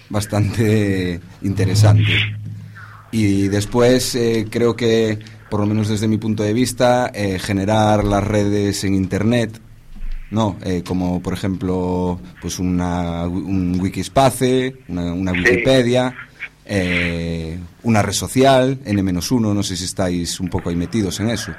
bastante 0.09 1.19
interesante. 1.41 2.11
Y 3.11 3.47
después, 3.47 4.15
eh, 4.15 4.47
creo 4.49 4.75
que, 4.75 5.19
por 5.53 5.59
lo 5.59 5.67
menos 5.67 5.87
desde 5.87 6.07
mi 6.07 6.17
punto 6.17 6.41
de 6.41 6.51
vista, 6.51 7.11
eh, 7.13 7.37
generar 7.37 8.03
las 8.05 8.23
redes 8.23 8.83
en 8.85 8.95
Internet 8.95 9.61
no, 10.31 10.57
eh, 10.65 10.81
como 10.83 11.21
por 11.21 11.33
ejemplo 11.33 12.19
pues 12.41 12.57
una, 12.57 13.27
un 13.27 13.79
Wikispace, 13.79 14.77
una, 14.87 15.13
una 15.13 15.31
Wikipedia, 15.31 16.15
eh, 16.65 17.59
una 17.83 18.01
red 18.01 18.13
social, 18.13 18.79
N-1, 18.83 19.53
no 19.53 19.61
sé 19.61 19.77
si 19.77 19.83
estáis 19.83 20.39
un 20.39 20.49
poco 20.49 20.71
ahí 20.71 20.75
metidos 20.75 21.19
en 21.19 21.29
eso. 21.29 21.53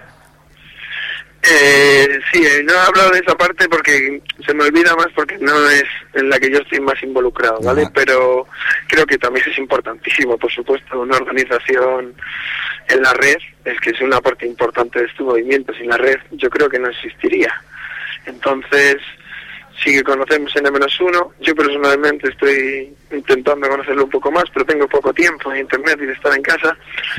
Eh, 1.46 2.20
sí, 2.32 2.42
eh, 2.44 2.62
no 2.64 2.72
he 2.72 2.78
hablado 2.78 3.10
de 3.10 3.18
esa 3.18 3.36
parte 3.36 3.68
porque 3.68 4.22
se 4.46 4.54
me 4.54 4.64
olvida 4.64 4.96
más 4.96 5.08
porque 5.14 5.36
no 5.38 5.68
es 5.68 5.84
en 6.14 6.30
la 6.30 6.40
que 6.40 6.50
yo 6.50 6.58
estoy 6.58 6.80
más 6.80 7.02
involucrado, 7.02 7.60
¿vale? 7.60 7.82
Ajá. 7.82 7.92
Pero 7.94 8.46
creo 8.86 9.04
que 9.04 9.18
también 9.18 9.44
es 9.50 9.58
importantísimo, 9.58 10.38
por 10.38 10.50
supuesto, 10.50 11.00
una 11.00 11.16
organización 11.16 12.14
en 12.88 13.02
la 13.02 13.12
red, 13.12 13.36
es 13.64 13.78
que 13.80 13.90
es 13.90 14.00
una 14.00 14.20
parte 14.20 14.46
importante 14.46 15.00
de 15.00 15.06
este 15.06 15.22
movimiento. 15.22 15.74
Sin 15.74 15.88
la 15.88 15.98
red 15.98 16.18
yo 16.32 16.48
creo 16.48 16.68
que 16.68 16.78
no 16.78 16.88
existiría. 16.88 17.52
Entonces, 18.26 18.96
sí 19.82 19.92
que 19.92 20.02
conocemos 20.02 20.54
N-1, 20.54 21.32
yo 21.40 21.54
personalmente 21.54 22.28
estoy 22.28 22.94
intentando 23.10 23.68
conocerlo 23.68 24.04
un 24.04 24.10
poco 24.10 24.30
más, 24.30 24.44
pero 24.52 24.64
tengo 24.64 24.88
poco 24.88 25.12
tiempo 25.12 25.52
en 25.52 25.60
internet 25.60 25.98
y 26.02 26.06
de 26.06 26.12
estar 26.12 26.34
en 26.34 26.42
casa, 26.42 26.76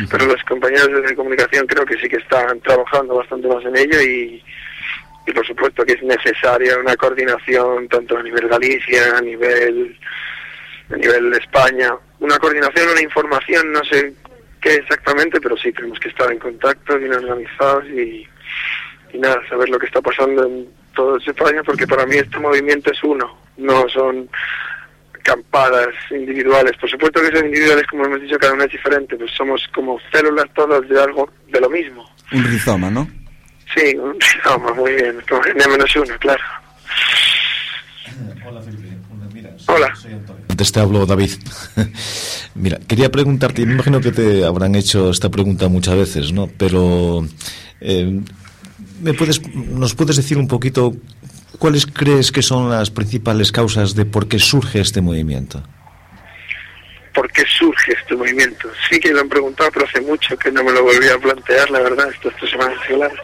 pero 0.10 0.26
los 0.26 0.42
compañeros 0.44 1.04
de 1.04 1.16
comunicación 1.16 1.68
creo 1.68 1.86
que 1.86 1.98
sí 1.98 2.08
que 2.08 2.18
están 2.18 2.60
trabajando 2.62 3.16
bastante 3.16 3.48
más 3.48 3.64
en 3.66 3.76
ello 3.78 4.02
y, 4.02 4.44
y 5.28 5.32
por 5.32 5.46
supuesto 5.46 5.86
que 5.86 5.94
es 5.94 6.04
necesaria 6.04 6.78
una 6.78 6.96
coordinación 6.96 7.88
tanto 7.88 8.18
a 8.18 8.24
nivel 8.24 8.48
Galicia, 8.48 9.18
a 9.18 9.22
nivel 9.22 9.98
a 10.92 10.98
nivel 10.98 11.32
de 11.32 11.38
España, 11.38 11.94
una 12.20 12.38
coordinación, 12.38 12.90
una 12.90 13.02
información, 13.02 13.72
no 13.72 13.84
sé 13.86 14.14
qué 14.62 14.76
exactamente, 14.76 15.42
pero 15.42 15.58
sí 15.58 15.72
tenemos 15.72 16.00
que 16.00 16.10
estar 16.10 16.32
en 16.32 16.38
contacto, 16.38 16.98
bien 17.00 17.14
organizados 17.14 17.86
y, 17.90 18.28
y 19.12 19.18
nada, 19.18 19.42
saber 19.50 19.70
lo 19.70 19.80
que 19.80 19.88
está 19.88 20.00
pasando 20.02 20.46
en 20.46 20.68
toda 20.96 21.20
España, 21.20 21.62
porque 21.64 21.86
para 21.86 22.06
mí 22.06 22.16
este 22.16 22.40
movimiento 22.40 22.92
es 22.92 23.04
uno, 23.04 23.38
no 23.58 23.88
son 23.90 24.30
campadas 25.24 25.90
individuales. 26.12 26.74
Por 26.80 26.90
supuesto 26.90 27.20
que 27.22 27.36
son 27.36 27.48
individuales, 27.48 27.86
como 27.88 28.06
hemos 28.06 28.22
dicho, 28.22 28.38
cada 28.38 28.54
una 28.54 28.66
es 28.66 28.72
diferente, 28.72 29.16
pues 29.16 29.32
somos 29.32 29.62
como 29.74 30.00
células 30.12 30.46
todas 30.54 30.88
de 30.88 31.02
algo, 31.02 31.30
de 31.52 31.60
lo 31.60 31.70
mismo. 31.70 32.10
Un 32.32 32.44
rizoma, 32.44 32.90
¿no? 32.90 33.08
Sí, 33.76 33.96
un 33.96 34.20
rizoma, 34.20 34.74
muy 34.74 34.94
bien, 34.94 35.22
como 35.28 35.44
N-1, 35.44 36.20
claro. 36.20 36.44
Hola, 38.48 38.62
Felipe. 38.62 38.96
Mira, 39.34 39.50
Hola. 39.68 39.94
Antes 40.48 40.72
te 40.72 40.80
hablo, 40.80 41.06
David. 41.06 41.32
Mira, 42.56 42.80
quería 42.88 43.12
preguntarte, 43.12 43.66
me 43.66 43.74
imagino 43.74 44.00
que 44.00 44.12
te 44.12 44.46
habrán 44.46 44.76
hecho 44.76 45.10
esta 45.10 45.30
pregunta 45.30 45.68
muchas 45.68 45.96
veces, 45.98 46.32
¿no? 46.32 46.48
Pero, 46.58 47.26
eh, 47.82 48.22
¿me 49.02 49.14
puedes, 49.14 49.42
¿nos 49.54 49.96
puedes 49.96 50.16
decir 50.16 50.38
un 50.38 50.48
poquito 50.48 50.94
cuáles 51.58 51.86
crees 51.86 52.32
que 52.32 52.42
son 52.42 52.70
las 52.70 52.92
principales 52.92 53.52
causas 53.52 53.96
de 53.96 54.06
por 54.06 54.28
qué 54.28 54.40
surge 54.40 54.80
este 54.80 55.02
movimiento? 55.02 55.64
¿Por 57.14 57.32
qué 57.32 57.44
surge 57.46 57.94
este 57.94 58.16
movimiento? 58.16 58.70
Sí 58.90 59.00
que 59.00 59.14
lo 59.14 59.22
han 59.22 59.30
preguntado, 59.30 59.72
pero 59.72 59.86
hace 59.86 60.02
mucho 60.02 60.38
que 60.38 60.52
no 60.52 60.64
me 60.64 60.74
lo 60.74 60.84
volví 60.84 61.08
a 61.08 61.18
plantear, 61.18 61.70
la 61.72 61.80
verdad, 61.80 62.10
estas 62.14 62.36
tres 62.36 62.52
semanas 62.52 62.78
claro. 62.88 63.16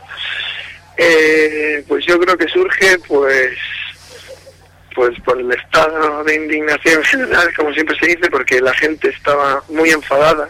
Eh, 0.97 1.84
pues 1.88 2.05
yo 2.05 2.19
creo 2.19 2.38
que 2.38 2.47
surge, 2.47 2.97
pues, 3.07 3.57
pues 4.95 5.19
por 5.21 5.39
el 5.39 5.51
estado 5.51 6.23
de 6.23 6.36
indignación 6.36 7.03
general, 7.03 7.51
como 7.55 7.73
siempre 7.73 7.97
se 7.99 8.07
dice, 8.07 8.29
porque 8.29 8.62
la 8.62 8.73
gente 8.75 9.10
estaba 9.10 9.62
muy 9.69 9.89
enfadada, 9.89 10.47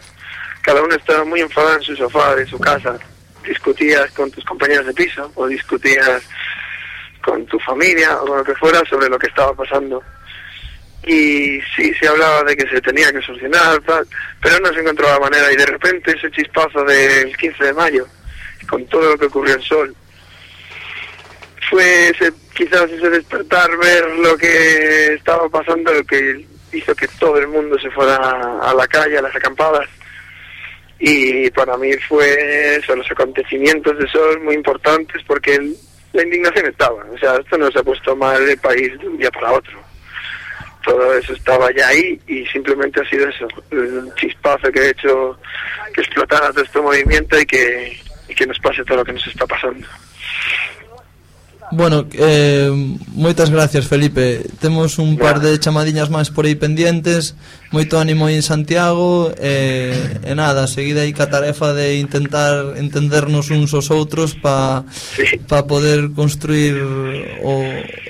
cada 0.61 0.81
uno 0.83 0.95
estaba 0.95 1.23
muy 1.25 1.41
enfadado 1.41 1.77
en 1.77 1.83
su 1.83 1.95
sofá 1.95 2.35
de 2.35 2.45
su 2.45 2.59
casa, 2.59 2.99
discutías 3.43 4.11
con 4.11 4.31
tus 4.31 4.43
compañeros 4.45 4.85
de 4.85 4.93
piso 4.93 5.31
o 5.35 5.47
discutías 5.47 6.23
con 7.21 7.45
tu 7.45 7.59
familia 7.59 8.21
o 8.21 8.25
con 8.25 8.37
lo 8.39 8.43
que 8.43 8.55
fuera 8.55 8.81
sobre 8.89 9.09
lo 9.09 9.19
que 9.19 9.27
estaba 9.27 9.53
pasando. 9.53 10.03
Y 11.03 11.59
sí, 11.75 11.93
se 11.99 12.07
hablaba 12.07 12.43
de 12.43 12.55
que 12.55 12.67
se 12.67 12.81
tenía 12.81 13.11
que 13.11 13.21
solucionar, 13.21 13.81
tal, 13.81 14.05
pero 14.41 14.59
no 14.59 14.71
se 14.71 14.81
encontraba 14.81 15.19
manera 15.19 15.51
y 15.51 15.55
de 15.55 15.65
repente 15.65 16.15
ese 16.15 16.29
chispazo 16.29 16.83
del 16.83 17.35
15 17.35 17.63
de 17.63 17.73
mayo, 17.73 18.07
con 18.69 18.85
todo 18.87 19.09
lo 19.11 19.17
que 19.17 19.25
ocurrió 19.25 19.55
en 19.55 19.61
Sol, 19.61 19.95
fue 21.69 22.09
ese, 22.09 22.31
quizás 22.53 22.89
ese 22.91 23.09
despertar, 23.09 23.75
ver 23.77 24.05
lo 24.17 24.37
que 24.37 25.13
estaba 25.15 25.49
pasando, 25.49 25.91
lo 25.93 26.03
que 26.03 26.45
hizo 26.73 26.95
que 26.95 27.07
todo 27.19 27.37
el 27.37 27.47
mundo 27.47 27.79
se 27.79 27.89
fuera 27.91 28.59
a 28.61 28.73
la 28.73 28.87
calle, 28.87 29.17
a 29.17 29.21
las 29.21 29.35
acampadas. 29.35 29.87
Y 31.03 31.49
para 31.49 31.75
mí 31.77 31.91
fue 32.07 32.75
eso, 32.75 32.95
los 32.95 33.09
acontecimientos 33.09 33.97
de 33.97 34.07
Sol 34.07 34.39
muy 34.41 34.53
importantes 34.53 35.21
porque 35.25 35.55
el- 35.55 35.75
la 36.13 36.23
indignación 36.23 36.67
estaba. 36.67 37.03
O 37.11 37.17
sea, 37.17 37.35
esto 37.37 37.57
no 37.57 37.71
se 37.71 37.79
ha 37.79 37.83
puesto 37.83 38.15
mal 38.15 38.47
el 38.47 38.57
país 38.59 38.99
de 38.99 39.07
un 39.07 39.17
día 39.17 39.31
para 39.31 39.51
otro. 39.53 39.79
Todo 40.85 41.15
eso 41.17 41.33
estaba 41.33 41.71
ya 41.75 41.87
ahí 41.87 42.19
y 42.27 42.45
simplemente 42.47 43.01
ha 43.01 43.09
sido 43.09 43.27
eso, 43.29 43.47
el 43.71 44.11
chispazo 44.15 44.71
que 44.71 44.79
ha 44.79 44.89
hecho 44.89 45.39
que 45.93 46.01
explotara 46.01 46.51
todo 46.51 46.63
este 46.63 46.79
movimiento 46.81 47.39
y 47.39 47.45
que, 47.45 47.97
y 48.27 48.35
que 48.35 48.45
nos 48.45 48.59
pase 48.59 48.83
todo 48.83 48.97
lo 48.97 49.05
que 49.05 49.13
nos 49.13 49.25
está 49.27 49.45
pasando. 49.47 49.87
Bueno, 51.71 52.05
eh, 52.11 52.67
moitas 53.15 53.49
gracias 53.49 53.87
Felipe. 53.87 54.43
Temos 54.59 54.99
un 54.99 55.15
par 55.15 55.39
de 55.39 55.55
chamadiñas 55.55 56.11
máis 56.11 56.27
por 56.27 56.43
aí 56.43 56.59
pendientes. 56.59 57.31
Moito 57.71 57.95
ánimo 57.95 58.27
aí 58.27 58.35
en 58.35 58.43
Santiago. 58.43 59.31
E, 59.39 59.95
eh, 60.19 60.31
e 60.31 60.33
nada, 60.35 60.67
seguida 60.67 61.07
aí 61.07 61.15
ca 61.15 61.31
tarefa 61.31 61.71
de 61.71 61.95
intentar 61.95 62.75
entendernos 62.75 63.47
uns 63.55 63.71
aos 63.71 63.87
outros 63.87 64.35
Pa 64.35 64.83
pa 65.47 65.63
poder 65.63 66.11
construir 66.11 66.75
o, 67.39 67.55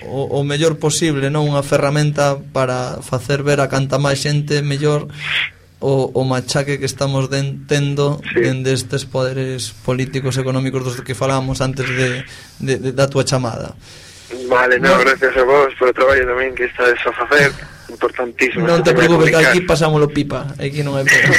o, 0.09 0.19
o 0.37 0.39
mellor 0.41 0.81
posible 0.81 1.29
non 1.29 1.45
Unha 1.45 1.61
ferramenta 1.61 2.41
para 2.41 2.97
facer 3.05 3.45
ver 3.45 3.61
a 3.61 3.69
canta 3.69 4.01
máis 4.01 4.25
xente 4.25 4.65
mellor 4.65 5.05
o, 5.81 6.13
o 6.13 6.21
machaque 6.23 6.77
que 6.77 6.85
estamos 6.85 7.27
den, 7.27 7.65
tendo 7.65 8.21
sí. 8.31 8.39
dende 8.39 8.71
estes 8.71 9.03
poderes 9.09 9.73
políticos 9.83 10.37
económicos 10.37 10.85
dos 10.85 11.01
que 11.01 11.17
falamos 11.17 11.59
antes 11.59 11.89
de, 11.89 12.23
de, 12.61 12.73
de, 12.77 12.89
da 12.93 13.09
tua 13.09 13.25
chamada. 13.25 13.73
Vale, 14.47 14.79
no, 14.79 14.95
no, 14.95 15.03
gracias 15.03 15.35
a 15.35 15.43
vos 15.43 15.73
por 15.75 15.89
o 15.89 15.93
traballo 15.93 16.23
tamén 16.23 16.55
que 16.55 16.69
estades 16.69 17.01
a 17.03 17.11
facer 17.11 17.51
importantísimo. 17.91 18.63
Non 18.63 18.85
te 18.85 18.95
preocupes, 18.95 19.33
que 19.33 19.41
aquí 19.41 19.59
pasámoslo 19.65 20.07
pipa, 20.07 20.55
aquí 20.55 20.85
non 20.85 20.95
hai 20.95 21.03
problema. 21.03 21.35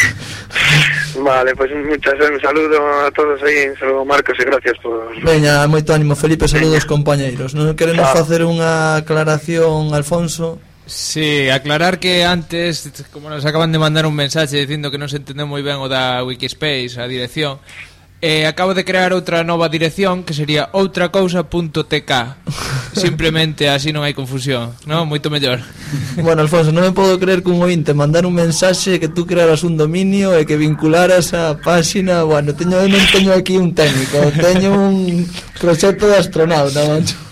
vale, 1.30 1.50
pois 1.56 1.70
pues, 1.72 1.86
muchas 1.86 2.18
un 2.20 2.36
saludo 2.42 2.76
a 2.82 3.08
todos 3.14 3.38
aí, 3.46 3.70
un 3.70 3.78
saludo 3.78 4.04
a 4.04 4.08
Marcos 4.10 4.36
e 4.36 4.44
gracias 4.44 4.76
por... 4.82 5.08
Veña, 5.24 5.64
moito 5.70 5.94
ánimo, 5.94 6.18
Felipe, 6.18 6.50
saludos 6.50 6.84
compañeiros. 6.84 7.56
Non 7.56 7.72
queremos 7.78 8.10
Chao. 8.10 8.18
facer 8.18 8.44
unha 8.44 9.00
aclaración, 9.00 9.96
Alfonso, 9.96 10.60
Sí, 10.86 11.48
aclarar 11.48 12.00
que 12.00 12.24
antes, 12.24 12.90
como 13.12 13.30
nos 13.30 13.44
acaban 13.44 13.70
de 13.70 13.78
mandar 13.78 14.06
un 14.06 14.14
mensaxe 14.14 14.58
dicindo 14.58 14.90
que 14.90 14.98
non 14.98 15.06
se 15.06 15.22
entendeu 15.22 15.46
moi 15.46 15.62
ben 15.62 15.78
o 15.78 15.86
da 15.86 16.26
Wikispace, 16.26 16.98
a 16.98 17.06
dirección, 17.06 17.62
eh, 18.22 18.46
acabo 18.46 18.74
de 18.74 18.84
crear 18.84 19.10
outra 19.10 19.42
nova 19.42 19.66
dirección 19.70 20.22
que 20.22 20.34
sería 20.34 20.70
outracousa.tk. 20.74 22.12
Simplemente 22.94 23.66
así 23.66 23.90
non 23.90 24.06
hai 24.06 24.14
confusión, 24.14 24.78
non? 24.86 25.10
Moito 25.10 25.26
mellor. 25.26 25.58
Bueno, 26.22 26.42
Alfonso, 26.42 26.70
non 26.70 26.86
me 26.86 26.94
podo 26.94 27.18
creer 27.18 27.42
que 27.42 27.50
un 27.50 27.62
ointe 27.62 27.94
mandar 27.94 28.26
un 28.26 28.34
mensaxe 28.34 29.02
que 29.02 29.10
tú 29.10 29.26
crearas 29.26 29.66
un 29.66 29.74
dominio 29.74 30.34
e 30.38 30.46
que 30.46 30.54
vincularas 30.54 31.34
a 31.34 31.58
páxina... 31.58 32.22
Bueno, 32.22 32.54
teño, 32.54 32.78
non 32.86 33.04
teño 33.10 33.34
aquí 33.34 33.58
un 33.58 33.74
técnico, 33.74 34.18
teño 34.38 34.70
un 34.70 35.26
proxecto 35.58 36.06
de 36.06 36.18
astronauta, 36.22 36.84
macho 36.90 37.31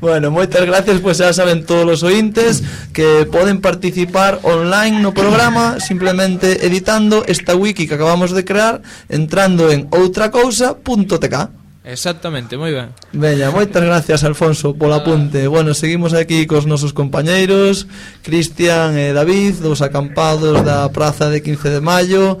bueno, 0.00 0.30
moitas 0.30 0.64
gracias, 0.64 1.00
pois 1.00 1.16
pues 1.16 1.24
xa 1.24 1.32
saben 1.32 1.64
todos 1.64 1.86
os 1.88 2.00
ointes 2.02 2.62
que 2.92 3.26
poden 3.26 3.60
participar 3.60 4.40
online 4.42 5.00
no 5.00 5.16
programa 5.16 5.80
simplemente 5.80 6.66
editando 6.66 7.24
esta 7.26 7.56
wiki 7.56 7.88
que 7.88 7.96
acabamos 7.96 8.32
de 8.32 8.44
crear 8.44 8.82
entrando 9.08 9.70
en 9.70 9.88
outracousa.tk. 9.90 11.58
Exactamente, 11.88 12.60
moi 12.60 12.68
ben. 12.76 12.92
Veña, 13.16 13.48
moitas 13.48 13.80
gracias 13.80 14.20
Alfonso 14.20 14.76
polo 14.76 15.00
apunte. 15.00 15.48
Bueno, 15.48 15.72
seguimos 15.72 16.12
aquí 16.12 16.44
cos 16.44 16.68
nosos 16.68 16.92
compañeiros, 16.92 17.88
Cristian 18.20 18.92
e 19.00 19.16
David, 19.16 19.64
dos 19.64 19.80
acampados 19.80 20.60
da 20.68 20.84
Praza 20.92 21.32
de 21.32 21.40
15 21.40 21.72
de 21.72 21.80
Maio 21.80 22.36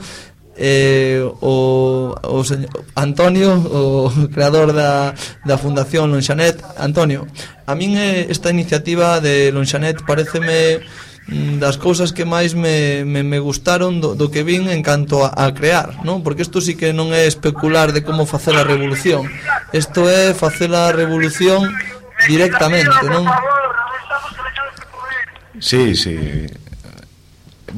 eh, 0.58 1.22
o, 1.40 2.14
o 2.18 2.42
señor, 2.42 2.84
Antonio, 2.98 3.54
o 3.54 4.10
creador 4.34 4.74
da, 4.74 5.14
da 5.46 5.56
Fundación 5.56 6.10
Lonxanet. 6.10 6.58
Antonio, 6.76 7.30
a 7.62 7.78
min 7.78 7.94
eh, 7.94 8.26
esta 8.26 8.50
iniciativa 8.50 9.22
de 9.22 9.54
Lonxanet 9.54 10.02
pareceme 10.02 10.82
mm, 11.30 11.62
das 11.62 11.78
cousas 11.78 12.10
que 12.10 12.26
máis 12.26 12.58
me, 12.58 13.06
me, 13.06 13.22
me 13.22 13.38
gustaron 13.38 14.02
do, 14.02 14.18
do 14.18 14.34
que 14.34 14.42
vin 14.42 14.66
en 14.66 14.82
canto 14.82 15.22
a, 15.22 15.30
a 15.30 15.54
crear, 15.54 16.02
non? 16.02 16.26
Porque 16.26 16.42
isto 16.42 16.58
sí 16.58 16.74
que 16.74 16.90
non 16.90 17.14
é 17.14 17.30
especular 17.30 17.94
de 17.94 18.02
como 18.02 18.26
facer 18.26 18.58
a 18.58 18.66
revolución. 18.66 19.30
Isto 19.70 20.10
é 20.10 20.34
facer 20.34 20.74
a 20.74 20.90
revolución 20.90 21.70
directamente, 22.26 23.06
non? 23.06 23.22
Sí, 25.62 25.94
sí. 25.94 26.50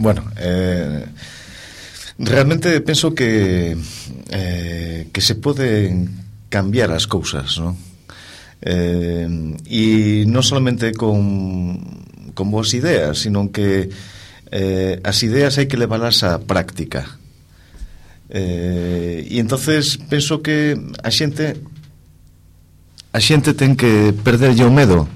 Bueno, 0.00 0.24
eh 0.40 1.04
Realmente 2.20 2.80
penso 2.85 3.14
que 3.16 3.72
eh, 4.28 5.09
que 5.09 5.20
se 5.24 5.35
poden 5.40 6.20
cambiar 6.52 6.92
as 6.92 7.09
cousas, 7.09 7.56
non? 7.56 7.72
Eh, 8.61 9.24
e 9.64 10.28
non 10.28 10.44
solamente 10.44 10.92
con, 10.92 11.80
con 12.37 12.52
boas 12.52 12.76
ideas, 12.76 13.24
sino 13.24 13.48
que 13.48 13.88
eh, 14.52 15.00
as 15.00 15.16
ideas 15.24 15.56
hai 15.56 15.64
que 15.64 15.80
levalas 15.80 16.20
á 16.20 16.37
práctica. 16.44 17.16
Eh, 18.28 19.24
e 19.24 19.40
entonces 19.40 19.96
penso 19.96 20.44
que 20.44 20.76
a 20.76 21.09
xente 21.09 21.56
a 23.16 23.18
xente 23.24 23.56
ten 23.56 23.80
que 23.80 24.12
perderlle 24.12 24.68
o 24.68 24.70
medo 24.70 25.09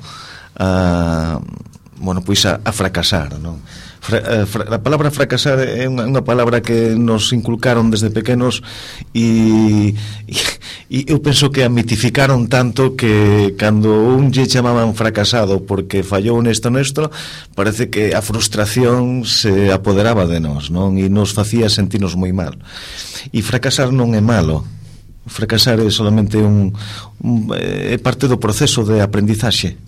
a 0.56 1.36
bueno, 2.00 2.24
pois 2.24 2.48
a, 2.48 2.64
a 2.64 2.72
fracasar, 2.72 3.36
non? 3.38 3.60
fra, 4.04 4.18
eh, 4.20 4.44
fra, 4.44 4.68
a 4.68 4.80
palabra 4.84 5.08
fracasar 5.08 5.64
é 5.64 5.88
unha, 5.88 6.04
unha 6.04 6.20
palabra 6.20 6.60
que 6.60 6.92
nos 6.92 7.32
inculcaron 7.32 7.88
desde 7.88 8.12
pequenos 8.12 8.60
e, 9.16 9.96
e, 10.28 10.36
e 10.92 10.98
eu 11.08 11.24
penso 11.24 11.48
que 11.48 11.64
a 11.64 11.72
mitificaron 11.72 12.52
tanto 12.52 13.00
que 13.00 13.56
cando 13.56 13.88
un 14.12 14.28
lle 14.28 14.44
chamaban 14.44 14.92
fracasado 14.92 15.64
porque 15.64 16.04
fallou 16.04 16.36
nesto 16.44 16.68
nesto 16.68 17.08
parece 17.56 17.88
que 17.88 18.12
a 18.12 18.20
frustración 18.20 19.24
se 19.24 19.72
apoderaba 19.72 20.28
de 20.28 20.36
nós 20.36 20.68
non? 20.68 21.00
E 21.00 21.08
nos 21.08 21.32
facía 21.32 21.72
sentirnos 21.72 22.12
moi 22.12 22.36
mal. 22.36 22.60
E 23.32 23.40
fracasar 23.40 23.88
non 23.88 24.12
é 24.12 24.20
malo. 24.20 24.68
Fracasar 25.24 25.80
é 25.80 25.88
solamente 25.88 26.36
un, 26.36 26.76
un 27.24 27.56
eh, 27.56 27.96
é 27.96 27.96
parte 27.96 28.28
do 28.28 28.36
proceso 28.36 28.84
de 28.84 29.00
aprendizaxe 29.00 29.80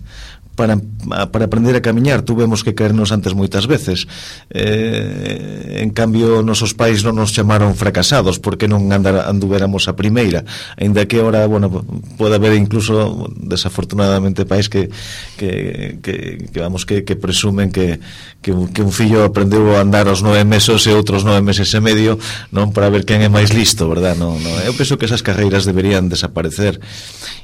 para, 0.57 0.81
para 1.29 1.45
aprender 1.45 1.77
a 1.77 1.85
camiñar 1.85 2.25
tuvemos 2.25 2.65
que 2.65 2.73
caernos 2.73 3.13
antes 3.13 3.37
moitas 3.37 3.69
veces 3.69 4.09
eh, 4.49 5.85
en 5.85 5.93
cambio 5.93 6.41
nosos 6.41 6.73
pais 6.73 7.05
non 7.05 7.13
nos 7.13 7.29
chamaron 7.29 7.77
fracasados 7.77 8.41
porque 8.41 8.65
non 8.65 8.89
andar, 8.89 9.29
anduvéramos 9.29 9.85
a 9.85 9.93
primeira 9.93 10.41
ainda 10.81 11.05
que 11.05 11.21
ahora, 11.21 11.45
bueno, 11.45 11.69
pode 12.17 12.41
haber 12.41 12.57
incluso 12.57 13.29
desafortunadamente 13.37 14.49
pais 14.49 14.65
que, 14.65 14.89
que, 15.37 16.01
que, 16.01 16.49
que 16.49 16.59
vamos 16.59 16.89
que, 16.89 17.05
que 17.05 17.13
presumen 17.13 17.69
que, 17.69 18.01
que, 18.41 18.49
que 18.73 18.81
un 18.81 18.91
fillo 18.91 19.21
aprendeu 19.29 19.77
a 19.77 19.85
andar 19.85 20.09
aos 20.09 20.25
nove 20.25 20.41
meses 20.41 20.89
e 20.89 20.91
outros 20.91 21.21
nove 21.21 21.45
meses 21.45 21.69
e 21.69 21.79
medio 21.79 22.17
non 22.49 22.73
para 22.73 22.89
ver 22.89 23.05
quen 23.05 23.21
é 23.21 23.29
máis 23.29 23.53
listo, 23.53 23.85
verdad? 23.85 24.17
Non, 24.17 24.41
non. 24.41 24.53
Eu 24.65 24.73
penso 24.73 24.97
que 24.97 25.05
esas 25.05 25.21
carreiras 25.21 25.69
deberían 25.69 26.09
desaparecer 26.09 26.81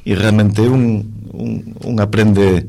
e 0.02 0.18
realmente 0.18 0.66
un, 0.66 1.06
un, 1.30 1.78
un 1.86 1.96
aprende 2.02 2.66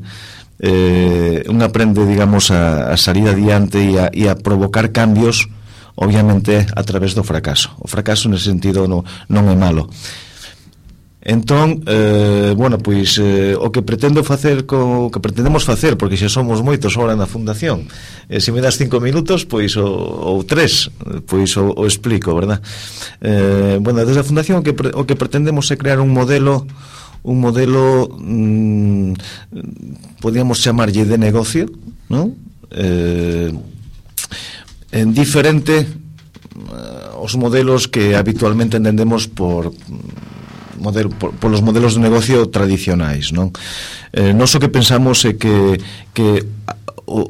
eh, 0.59 1.43
un 1.49 1.61
aprende, 1.61 2.05
digamos, 2.05 2.51
a, 2.51 2.91
a 2.93 2.97
salir 2.97 3.27
adiante 3.27 3.79
e 3.79 3.99
a, 3.99 4.09
e 4.13 4.27
a 4.27 4.35
provocar 4.35 4.91
cambios 4.91 5.47
obviamente 5.95 6.67
a 6.75 6.83
través 6.83 7.15
do 7.15 7.23
fracaso. 7.23 7.71
O 7.79 7.87
fracaso 7.87 8.27
nesse 8.27 8.51
sentido 8.51 8.87
non, 8.87 9.03
non 9.31 9.47
é 9.47 9.55
malo. 9.55 9.87
Entón, 11.25 11.81
eh, 11.87 12.53
bueno, 12.53 12.77
pois 12.77 13.17
eh, 13.17 13.57
o 13.57 13.73
que 13.73 13.81
pretendo 13.81 14.21
facer 14.21 14.69
co, 14.69 15.09
o 15.09 15.09
que 15.09 15.17
pretendemos 15.17 15.65
facer, 15.65 15.97
porque 15.97 16.21
xa 16.21 16.29
somos 16.29 16.61
moitos 16.61 16.93
agora 16.93 17.17
na 17.17 17.25
fundación. 17.25 17.89
Eh, 18.29 18.37
se 18.37 18.53
me 18.53 18.61
das 18.61 18.77
cinco 18.77 19.01
minutos, 19.01 19.41
pois 19.41 19.73
o, 19.73 19.89
ou 19.89 20.45
tres, 20.45 20.93
pois 21.25 21.57
o, 21.57 21.73
o 21.73 21.89
explico, 21.89 22.29
verdad? 22.37 22.61
Eh, 23.25 23.81
bueno, 23.81 24.05
desde 24.05 24.21
a 24.21 24.27
fundación 24.27 24.61
o 24.61 24.63
que, 24.63 24.77
o 24.77 25.01
que 25.09 25.17
pretendemos 25.17 25.65
é 25.73 25.81
crear 25.81 25.97
un 25.97 26.13
modelo 26.13 26.61
eh, 26.61 26.94
un 27.25 27.41
modelo 27.41 28.05
mmm, 28.05 29.17
podíamos 30.21 30.61
chamarlle 30.61 31.09
de 31.09 31.17
negocio, 31.17 31.65
non? 32.07 32.37
Eh, 32.69 33.49
en 34.93 35.07
diferente 35.11 35.89
eh, 35.89 37.17
os 37.17 37.33
modelos 37.35 37.89
que 37.89 38.13
habitualmente 38.13 38.77
entendemos 38.77 39.25
por 39.25 39.73
modelo, 40.77 41.09
por, 41.09 41.33
polos 41.41 41.65
modelos 41.65 41.97
de 41.97 42.05
negocio 42.05 42.45
tradicionais, 42.53 43.33
non? 43.33 43.49
Eh, 44.13 44.31
non 44.37 44.45
so 44.45 44.61
que 44.61 44.69
pensamos 44.69 45.25
é 45.25 45.33
eh, 45.33 45.35
que, 45.41 45.55
que 46.13 46.45
o, 47.05 47.29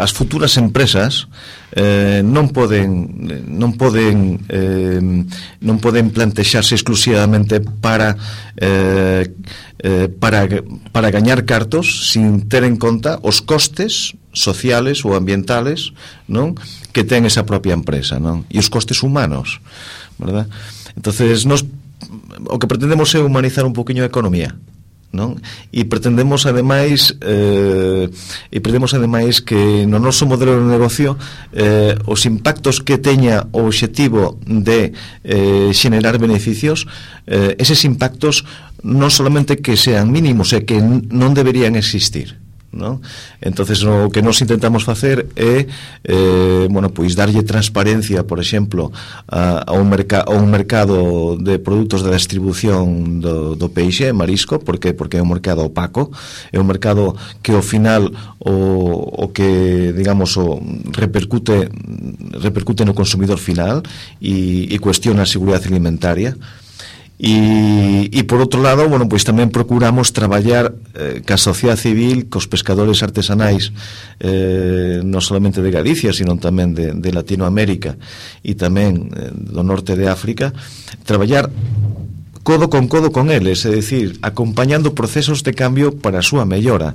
as 0.00 0.10
futuras 0.14 0.56
empresas 0.56 1.26
eh, 1.74 2.22
non 2.22 2.54
poden 2.54 3.46
non 3.50 3.74
poden 3.74 4.40
eh, 4.48 5.02
non 5.62 5.76
poden 5.82 6.14
plantexarse 6.14 6.78
exclusivamente 6.78 7.60
para 7.60 8.14
eh, 8.56 9.26
eh, 9.82 10.08
para 10.08 10.46
para 10.94 11.10
gañar 11.10 11.44
cartos 11.44 12.10
sin 12.10 12.46
ter 12.46 12.62
en 12.62 12.78
conta 12.78 13.18
os 13.26 13.42
costes 13.42 14.14
sociales 14.36 15.02
ou 15.02 15.16
ambientales, 15.16 15.96
non? 16.28 16.54
que 16.92 17.02
ten 17.02 17.24
esa 17.24 17.48
propia 17.48 17.72
empresa, 17.72 18.20
non? 18.20 18.44
E 18.52 18.60
os 18.60 18.68
costes 18.68 19.00
humanos, 19.00 19.64
verdad? 20.20 20.46
Entonces, 20.94 21.48
nos 21.48 21.64
o 22.46 22.60
que 22.60 22.68
pretendemos 22.68 23.12
é 23.16 23.20
humanizar 23.20 23.64
un 23.64 23.72
poquinho 23.72 24.04
a 24.04 24.10
economía, 24.12 24.54
non? 25.12 25.38
E 25.70 25.84
pretendemos 25.86 26.46
ademais 26.46 27.14
eh, 27.22 28.10
e 28.50 28.58
pretendemos 28.58 28.94
ademais 28.94 29.42
que 29.42 29.86
no 29.86 29.98
noso 29.98 30.26
modelo 30.26 30.58
de 30.58 30.66
negocio 30.66 31.18
eh, 31.54 31.94
os 32.06 32.26
impactos 32.26 32.82
que 32.82 32.98
teña 32.98 33.46
o 33.52 33.66
obxectivo 33.66 34.38
de 34.46 34.92
eh, 35.24 35.70
xenerar 35.72 36.18
beneficios 36.18 36.86
eh, 37.26 37.58
eses 37.58 37.82
impactos 37.84 38.46
non 38.82 39.10
solamente 39.10 39.58
que 39.58 39.74
sean 39.74 40.12
mínimos 40.12 40.54
e 40.54 40.62
que 40.62 40.78
non 40.82 41.34
deberían 41.34 41.74
existir 41.74 42.45
non? 42.76 43.00
Entonces 43.40 43.80
o 43.82 44.12
que 44.12 44.20
nos 44.20 44.38
intentamos 44.44 44.84
facer 44.84 45.32
é 45.34 45.66
eh, 46.04 46.68
bueno, 46.68 46.92
pois 46.92 47.16
darlle 47.16 47.42
transparencia, 47.42 48.28
por 48.28 48.38
exemplo, 48.38 48.92
a, 49.26 49.64
a 49.64 49.72
un 49.72 49.88
merca, 49.88 50.20
a 50.22 50.36
un 50.36 50.52
mercado 50.52 51.34
de 51.40 51.58
produtos 51.58 52.04
de 52.04 52.12
distribución 52.12 53.18
do, 53.24 53.56
do 53.56 53.72
peixe, 53.72 54.12
marisco, 54.12 54.60
porque 54.60 54.92
porque 54.92 55.16
é 55.16 55.22
un 55.24 55.32
mercado 55.32 55.64
opaco, 55.64 56.12
é 56.52 56.60
un 56.60 56.68
mercado 56.68 57.16
que 57.40 57.56
ao 57.56 57.64
final 57.64 58.12
o, 58.38 58.52
o 59.24 59.32
que 59.32 59.96
digamos 59.96 60.36
o 60.36 60.60
repercute 60.92 61.72
repercute 62.36 62.84
no 62.84 62.94
consumidor 62.94 63.40
final 63.40 63.82
e, 64.20 64.68
e 64.68 64.76
cuestiona 64.78 65.24
a 65.24 65.26
seguridade 65.26 65.66
alimentaria 65.66 66.36
E, 67.16 68.12
e 68.12 68.20
por 68.28 68.44
outro 68.44 68.60
lado, 68.60 68.84
bueno, 68.92 69.08
pois 69.08 69.24
tamén 69.24 69.48
procuramos 69.48 70.12
traballar 70.12 70.76
eh, 70.92 71.24
ca 71.24 71.40
sociedade 71.40 71.80
civil, 71.80 72.28
cos 72.28 72.44
pescadores 72.44 73.00
artesanais 73.00 73.72
eh, 74.20 75.00
non 75.00 75.24
solamente 75.24 75.64
de 75.64 75.72
Galicia, 75.72 76.12
sino 76.12 76.36
tamén 76.36 76.76
de, 76.76 76.92
de 76.92 77.10
Latinoamérica 77.16 77.96
e 78.44 78.52
tamén 78.52 79.08
eh, 79.16 79.32
do 79.32 79.64
norte 79.64 79.96
de 79.96 80.12
África 80.12 80.52
traballar 81.08 81.48
codo 82.46 82.70
con 82.70 82.86
codo 82.86 83.10
con 83.10 83.34
eles, 83.34 83.66
é 83.66 83.74
dicir, 83.74 84.22
acompañando 84.22 84.94
procesos 84.94 85.42
de 85.42 85.50
cambio 85.50 85.98
para 85.98 86.22
a 86.22 86.26
súa 86.30 86.46
mellora. 86.46 86.94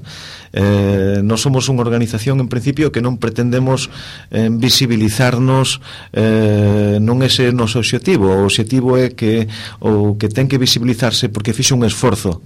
Eh, 0.56 1.20
non 1.28 1.36
somos 1.36 1.68
unha 1.68 1.84
organización, 1.84 2.40
en 2.40 2.48
principio, 2.48 2.96
que 2.96 3.04
non 3.04 3.20
pretendemos 3.20 3.92
eh, 4.32 4.48
visibilizarnos, 4.48 5.84
eh, 6.16 7.04
non 7.04 7.20
ese 7.20 7.52
é 7.52 7.52
o 7.52 7.58
noso 7.60 7.84
objetivo. 7.84 8.32
O 8.32 8.48
objetivo 8.48 8.96
é 8.96 9.12
que 9.12 9.52
o 9.84 10.16
que 10.16 10.32
ten 10.32 10.48
que 10.48 10.56
visibilizarse 10.56 11.28
porque 11.28 11.52
fixo 11.52 11.76
un 11.76 11.84
esforzo 11.84 12.40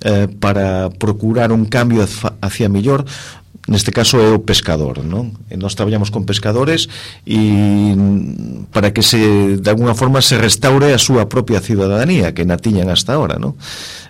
eh, 0.00 0.32
para 0.40 0.88
procurar 0.88 1.52
un 1.52 1.68
cambio 1.68 2.08
hacia 2.40 2.72
mellor 2.72 3.04
neste 3.68 3.92
caso 3.92 4.16
é 4.16 4.32
o 4.32 4.40
pescador, 4.40 5.04
non? 5.04 5.36
E 5.52 5.60
nós 5.60 5.76
traballamos 5.76 6.08
con 6.08 6.24
pescadores 6.24 6.88
e 7.28 7.92
para 8.72 8.96
que 8.96 9.04
se 9.04 9.60
de 9.60 9.68
alguna 9.70 9.92
forma 9.92 10.24
se 10.24 10.40
restaure 10.40 10.96
a 10.96 10.98
súa 10.98 11.28
propia 11.28 11.60
ciudadanía 11.60 12.32
que 12.32 12.48
na 12.48 12.56
tiñan 12.56 12.88
hasta 12.88 13.12
ahora, 13.12 13.36
non? 13.36 13.60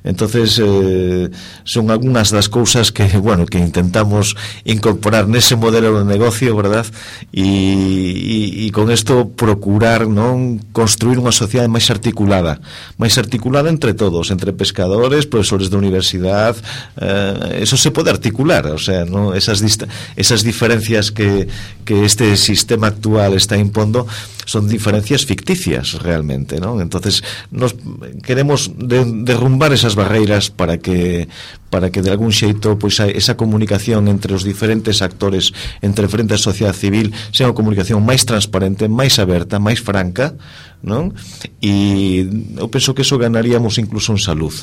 Entonces 0.07 0.63
eh, 0.63 1.29
son 1.67 1.91
algunhas 1.91 2.31
das 2.31 2.49
cousas 2.49 2.95
que, 2.95 3.05
bueno, 3.19 3.47
que 3.47 3.59
intentamos 3.59 4.39
incorporar 4.63 5.27
nese 5.27 5.59
modelo 5.59 5.99
de 5.99 6.07
negocio, 6.07 6.55
verdad? 6.55 6.87
E, 7.35 7.43
e, 7.43 8.39
e 8.63 8.67
con 8.71 8.95
isto 8.95 9.35
procurar, 9.35 10.07
non, 10.07 10.63
construir 10.71 11.19
unha 11.19 11.35
sociedade 11.35 11.67
máis 11.67 11.91
articulada, 11.91 12.63
máis 12.95 13.19
articulada 13.19 13.69
entre 13.69 13.93
todos, 13.93 14.31
entre 14.31 14.55
pescadores, 14.55 15.27
profesores 15.27 15.67
de 15.67 15.77
universidade, 15.77 16.63
eh, 17.03 17.59
eso 17.67 17.75
se 17.75 17.91
pode 17.91 18.15
articular, 18.15 18.63
o 18.71 18.79
sea, 18.79 19.03
non 19.03 19.35
esas, 19.53 19.89
esas 20.17 20.45
diferencias 20.45 21.11
que, 21.11 21.49
que 21.85 22.05
este 22.05 22.37
sistema 22.37 22.89
actual 22.89 23.35
está 23.35 23.57
impondo 23.57 24.07
son 24.49 24.67
diferencias 24.67 25.27
ficticias 25.27 26.01
realmente, 26.01 26.59
¿no? 26.59 26.81
Entonces 26.81 27.23
nos 27.51 27.77
queremos 28.23 28.73
de, 28.79 29.05
derrumbar 29.05 29.75
esas 29.75 29.95
barreiras 29.95 30.49
para 30.49 30.79
que 30.79 31.29
para 31.69 31.91
que 31.91 32.01
de 32.01 32.09
algún 32.09 32.33
xeito 32.33 32.81
pois 32.81 32.97
esa 33.01 33.37
comunicación 33.37 34.09
entre 34.09 34.33
os 34.33 34.49
diferentes 34.49 35.05
actores, 35.05 35.53
entre 35.85 36.09
frente 36.09 36.33
á 36.33 36.41
sociedade 36.41 36.81
civil, 36.81 37.13
sea 37.29 37.53
unha 37.53 37.59
comunicación 37.59 38.01
máis 38.01 38.25
transparente, 38.25 38.89
máis 38.89 39.21
aberta, 39.21 39.61
máis 39.61 39.85
franca, 39.85 40.33
non? 40.81 41.13
E 41.61 42.25
eu 42.57 42.73
penso 42.73 42.97
que 42.97 43.05
eso 43.05 43.21
ganaríamos 43.21 43.77
incluso 43.77 44.17
en 44.17 44.21
salud. 44.21 44.57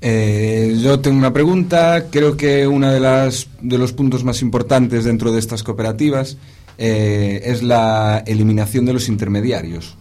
Eh, 0.00 0.78
yo 0.80 1.00
tengo 1.00 1.18
una 1.18 1.32
pregunta, 1.32 2.06
creo 2.10 2.36
que 2.36 2.66
uno 2.66 2.90
de, 2.92 3.78
los 3.78 3.92
puntos 3.92 4.24
más 4.24 4.42
importantes 4.42 5.04
dentro 5.04 5.32
de 5.32 5.40
estas 5.40 5.62
cooperativas 5.62 6.36
eh, 6.78 7.42
es 7.44 7.62
la 7.62 8.22
eliminación 8.26 8.84
de 8.84 8.92
los 8.92 9.08
intermediarios. 9.08 9.96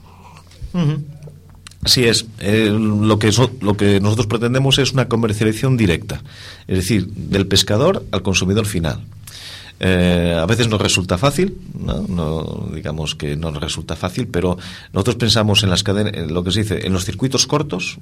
Así 1.83 2.03
es, 2.03 2.27
eh, 2.39 2.69
lo 2.69 3.17
que 3.17 3.99
nosotros 3.99 4.27
pretendemos 4.27 4.77
es 4.77 4.93
una 4.93 5.07
comercialización 5.07 5.77
directa, 5.77 6.21
es 6.67 6.77
decir, 6.77 7.07
del 7.07 7.47
pescador 7.47 8.05
al 8.11 8.21
consumidor 8.21 8.65
final. 8.65 9.03
Eh, 9.79 10.35
a 10.35 10.45
veces 10.47 10.67
nos 10.69 10.81
resulta 10.81 11.17
fácil, 11.17 11.57
¿no? 11.77 12.67
digamos 12.73 13.13
que 13.13 13.35
no 13.35 13.51
nos 13.51 13.61
resulta 13.61 13.95
fácil, 13.95 14.27
pero 14.27 14.57
nosotros 14.91 15.17
pensamos 15.17 15.61
en 15.63 15.69
las 15.69 15.83
cadenas, 15.83 16.13
en 16.15 16.33
lo 16.33 16.43
que 16.43 16.51
se 16.51 16.63
dice, 16.63 16.87
en 16.87 16.93
los 16.93 17.05
circuitos 17.05 17.45
cortos 17.45 17.99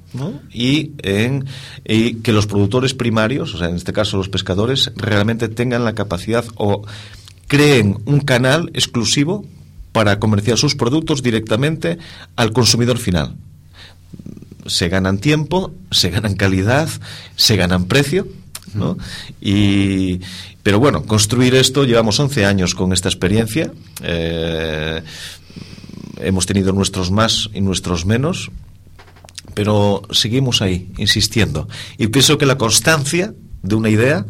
y 0.50 0.92
en 1.02 1.44
que 1.84 2.32
los 2.32 2.46
productores 2.46 2.94
primarios, 2.94 3.54
o 3.54 3.58
sea, 3.58 3.68
en 3.68 3.76
este 3.76 3.92
caso 3.92 4.16
los 4.16 4.30
pescadores, 4.30 4.92
realmente 4.96 5.48
tengan 5.48 5.84
la 5.84 5.94
capacidad 5.94 6.44
o 6.56 6.82
creen 7.46 7.98
un 8.06 8.20
canal 8.20 8.70
exclusivo 8.72 9.44
para 9.92 10.18
comerciar 10.18 10.58
sus 10.58 10.74
productos 10.74 11.22
directamente 11.22 11.98
al 12.36 12.52
consumidor 12.52 12.98
final. 12.98 13.36
Se 14.66 14.88
ganan 14.88 15.18
tiempo, 15.18 15.72
se 15.90 16.10
ganan 16.10 16.34
calidad, 16.34 16.88
se 17.36 17.56
ganan 17.56 17.84
precio, 17.84 18.26
¿no? 18.74 18.96
Y, 19.40 20.20
pero 20.62 20.78
bueno, 20.78 21.04
construir 21.04 21.54
esto, 21.54 21.84
llevamos 21.84 22.18
11 22.18 22.44
años 22.44 22.74
con 22.74 22.92
esta 22.92 23.08
experiencia. 23.08 23.72
Eh, 24.02 25.02
hemos 26.18 26.46
tenido 26.46 26.72
nuestros 26.72 27.10
más 27.10 27.50
y 27.52 27.60
nuestros 27.60 28.06
menos, 28.06 28.50
pero 29.54 30.02
seguimos 30.10 30.62
ahí, 30.62 30.90
insistiendo. 30.98 31.68
Y 31.98 32.08
pienso 32.08 32.38
que 32.38 32.46
la 32.46 32.58
constancia 32.58 33.34
de 33.62 33.74
una 33.74 33.88
idea 33.88 34.26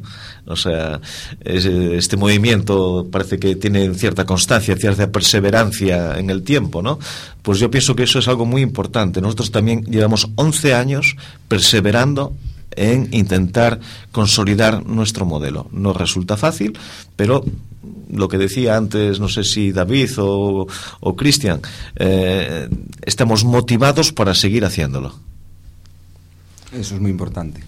o 0.47 0.55
sea, 0.55 1.01
este 1.41 2.17
movimiento 2.17 3.09
parece 3.11 3.39
que 3.39 3.57
tiene 3.57 3.93
cierta 3.95 4.25
constancia, 4.25 4.77
cierta 4.77 5.11
perseverancia 5.11 6.19
en 6.19 6.31
el 6.31 6.43
tiempo, 6.43 6.83
¿no? 6.83 7.01
Pues 7.43 7.59
yo 7.59 7.69
pienso 7.69 7.97
que 7.97 8.05
eso 8.05 8.21
es 8.21 8.29
algo 8.29 8.47
muy 8.47 8.63
importante. 8.63 9.21
Nosotros 9.21 9.51
también 9.51 9.85
llevamos 9.85 10.29
11 10.37 10.75
años 10.75 11.17
perseverando 11.49 12.37
en 12.77 13.09
intentar 13.13 13.81
consolidar 14.13 14.87
nuestro 14.87 15.27
modelo. 15.27 15.69
No 15.73 15.93
resulta 15.93 16.37
fácil, 16.37 16.79
pero 17.17 17.45
lo 18.11 18.29
que 18.29 18.39
decía 18.39 18.77
antes, 18.77 19.21
no 19.21 19.29
sé 19.29 19.45
si 19.45 19.73
David 19.73 20.11
o, 20.19 20.67
o 21.01 21.17
Cristian, 21.17 21.61
eh, 21.97 22.69
estamos 23.03 23.45
motivados 23.45 24.13
para 24.13 24.35
seguir 24.35 24.65
haciéndolo. 24.65 25.15
Eso 26.73 26.95
es 26.95 27.01
muy 27.01 27.11
importante. 27.11 27.63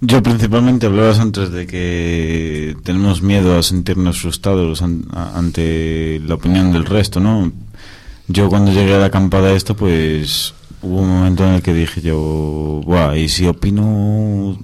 Yo 0.00 0.22
principalmente 0.22 0.86
hablabas 0.86 1.18
antes 1.18 1.50
de 1.50 1.66
que 1.66 2.76
tenemos 2.82 3.22
miedo 3.22 3.56
a 3.56 3.62
sentirnos 3.62 4.20
frustrados 4.20 4.82
ante 4.82 6.20
la 6.26 6.34
opinión 6.34 6.72
del 6.72 6.84
resto, 6.84 7.20
¿no? 7.20 7.50
Yo 8.28 8.48
cuando 8.50 8.72
llegué 8.72 8.94
a 8.94 8.98
la 8.98 9.06
acampada 9.06 9.52
esto, 9.52 9.74
pues 9.74 10.52
hubo 10.84 11.00
un 11.00 11.08
momento 11.08 11.44
en 11.44 11.54
el 11.54 11.62
que 11.62 11.74
dije 11.74 12.00
yo, 12.00 12.82
Buah, 12.84 13.16
y 13.16 13.28
si 13.28 13.46
opino 13.46 14.58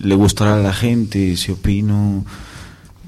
le 0.00 0.14
gustará 0.14 0.56
a 0.56 0.60
la 0.60 0.72
gente, 0.72 1.18
y 1.18 1.36
si 1.36 1.52
opino 1.52 2.24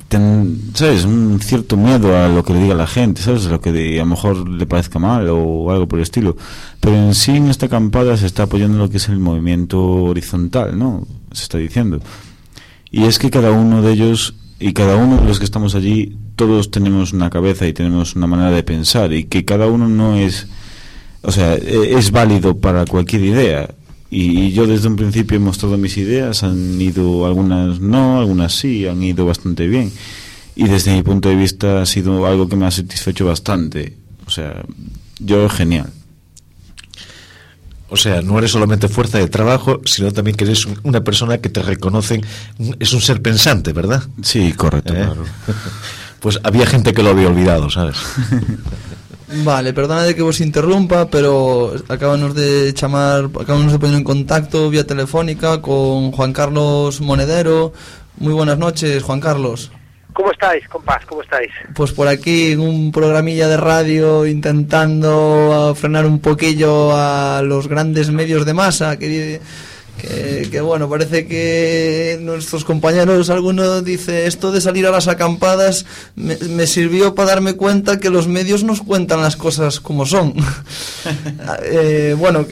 ten, 0.09 0.73
¿sabes? 0.75 1.05
Un 1.05 1.41
cierto 1.41 1.77
miedo 1.77 2.17
a 2.17 2.29
lo 2.29 2.43
que 2.43 2.53
le 2.53 2.63
diga 2.63 2.75
la 2.75 2.87
gente, 2.87 3.23
¿sabes? 3.23 3.45
Lo 3.45 3.61
que 3.61 3.71
a 3.71 4.03
lo 4.03 4.07
mejor 4.07 4.49
le 4.49 4.67
parezca 4.67 4.99
mal 4.99 5.29
o 5.29 5.71
algo 5.71 5.87
por 5.87 5.99
el 5.99 6.03
estilo. 6.03 6.37
Pero 6.81 6.97
en 6.97 7.15
sí 7.15 7.37
en 7.37 7.49
esta 7.49 7.67
acampada 7.67 8.17
se 8.17 8.27
está 8.27 8.43
apoyando 8.45 8.79
lo 8.79 8.91
que 8.91 8.97
es 8.97 9.09
el 9.09 9.21
movimiento 9.21 9.81
horizontal, 9.81 10.79
¿no? 10.79 11.07
Se 11.33 11.45
está 11.45 11.59
diciendo. 11.59 12.01
Y 12.91 13.05
es 13.05 13.19
que 13.21 13.31
cada 13.31 13.53
uno 13.53 13.83
de 13.83 13.93
ellos 13.93 14.35
y 14.59 14.73
cada 14.73 14.97
uno 14.97 15.19
de 15.19 15.27
los 15.27 15.39
que 15.39 15.45
estamos 15.45 15.75
allí, 15.77 16.19
todos 16.35 16.71
tenemos 16.71 17.13
una 17.13 17.31
cabeza 17.31 17.67
y 17.67 17.73
tenemos 17.73 18.17
una 18.17 18.27
manera 18.27 18.51
de 18.51 18.63
pensar 18.65 19.13
y 19.13 19.25
que 19.25 19.45
cada 19.45 19.69
uno 19.69 19.89
no 19.89 20.17
es 20.17 20.49
o 21.23 21.33
sea, 21.33 21.55
e, 21.55 21.99
es 21.99 22.11
válido 22.11 22.59
para 22.59 22.85
cualquier 22.87 23.25
idea. 23.25 23.69
Y, 24.11 24.51
yo 24.53 24.67
desde 24.67 24.89
un 24.89 24.97
principio 24.97 25.37
he 25.37 25.41
mostrado 25.41 25.79
mis 25.79 25.97
ideas, 25.97 26.43
han 26.43 26.81
ido 26.81 27.27
algunas 27.27 27.81
no, 27.81 28.19
algunas 28.19 28.55
sí, 28.55 28.87
han 28.87 29.03
ido 29.03 29.27
bastante 29.27 29.67
bien. 29.67 29.93
Y 30.57 30.65
desde 30.65 30.93
mi 30.95 31.03
punto 31.03 31.29
de 31.29 31.37
vista 31.37 31.83
ha 31.83 31.87
sido 31.87 32.27
algo 32.27 32.49
que 32.49 32.57
me 32.57 32.67
ha 32.67 32.71
satisfecho 32.71 33.27
bastante. 33.27 33.97
O 34.27 34.31
sea, 34.31 34.63
yo 35.21 35.49
genial. 35.49 35.91
O 37.89 37.97
sea, 37.97 38.23
no 38.23 38.39
eres 38.39 38.53
solamente 38.53 38.89
fuerza 38.89 39.19
de 39.19 39.29
trabajo, 39.29 39.81
sino 39.85 40.13
también 40.13 40.37
que 40.37 40.45
eres 40.45 40.67
una 40.85 41.03
persona 41.03 41.39
que 41.39 41.49
te 41.49 41.61
reconocen, 41.61 42.25
es 42.79 42.93
un 42.93 43.01
ser 43.01 43.21
pensante, 43.21 43.73
¿verdad? 43.73 44.05
Sí, 44.23 44.53
correcto, 44.53 44.93
¿Eh? 44.95 44.97
claro. 44.97 45.25
Pues 46.21 46.39
había 46.43 46.67
gente 46.67 46.93
que 46.93 47.03
lo 47.03 47.09
había 47.09 47.29
olvidado, 47.29 47.71
¿sabes? 47.71 47.97
Vale, 49.33 49.73
perdona 49.73 50.03
de 50.03 50.15
que 50.15 50.23
vos 50.23 50.41
interrumpa, 50.41 51.07
pero 51.09 51.73
acabamos 51.89 52.35
de 52.35 52.75
chamar, 52.75 53.27
acabamos 53.41 53.73
de 53.73 53.79
poner 53.79 53.97
en 53.97 54.05
contacto 54.05 54.69
vía 54.71 54.85
telefónica 54.85 55.63
con 55.63 56.11
Juan 56.11 56.33
Carlos 56.33 57.01
Monedero. 57.01 57.73
Muy 58.17 58.33
buenas 58.33 58.59
noches, 58.59 59.03
Juan 59.05 59.21
Carlos. 59.21 59.71
¿Cómo 60.13 60.33
estáis, 60.33 60.67
compás? 60.69 61.07
¿Cómo 61.07 61.23
estáis? 61.23 61.51
Pues 61.75 61.93
por 61.93 62.09
aquí 62.09 62.53
en 62.53 62.61
un 62.61 62.91
programilla 62.91 63.47
de 63.47 63.57
radio 63.57 64.27
intentando 64.27 65.75
frenar 65.77 66.07
un 66.07 66.19
poquillo 66.19 66.91
a 66.93 67.41
los 67.43 67.69
grandes 67.69 68.11
medios 68.11 68.45
de 68.45 68.55
masa 68.55 68.99
que 68.99 69.41
que, 69.99 70.61
bueno, 70.61 70.89
parece 70.89 71.27
que 71.27 72.19
nuestros 72.21 72.65
compañeros, 72.65 73.29
alguno 73.31 73.83
dice, 73.83 74.27
esto 74.27 74.51
de 74.51 74.61
salir 74.61 74.87
a 74.87 74.91
las 74.91 75.09
acampadas 75.09 75.85
me, 76.17 76.67
sirvió 76.67 77.15
para 77.15 77.31
darme 77.31 77.55
cuenta 77.55 78.01
que 78.01 78.11
los 78.11 78.27
medios 78.27 78.65
nos 78.65 78.81
cuentan 78.81 79.21
las 79.21 79.37
cosas 79.37 79.81
como 79.81 80.07
son. 80.07 80.35
Eh, 81.63 82.15
bueno, 82.19 82.47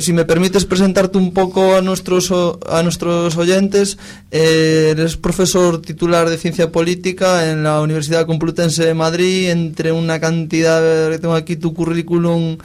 si 0.00 0.12
me 0.12 0.24
permites 0.24 0.64
presentarte 0.64 1.18
un 1.18 1.32
poco 1.32 1.76
a 1.76 1.82
nuestros, 1.82 2.32
a 2.32 2.82
nuestros 2.82 3.36
oyentes, 3.36 3.98
eh, 4.30 4.88
eres 4.90 5.16
profesor 5.16 5.80
titular 5.80 6.28
de 6.28 6.38
Ciencia 6.38 6.70
Política 6.70 7.50
en 7.50 7.62
la 7.62 7.80
Universidad 7.80 8.26
Complutense 8.26 8.84
de 8.84 8.94
Madrid, 8.94 9.50
entre 9.50 9.92
una 9.92 10.20
cantidad, 10.20 11.18
tengo 11.18 11.34
aquí 11.34 11.56
tu 11.56 11.74
currículum, 11.74 12.58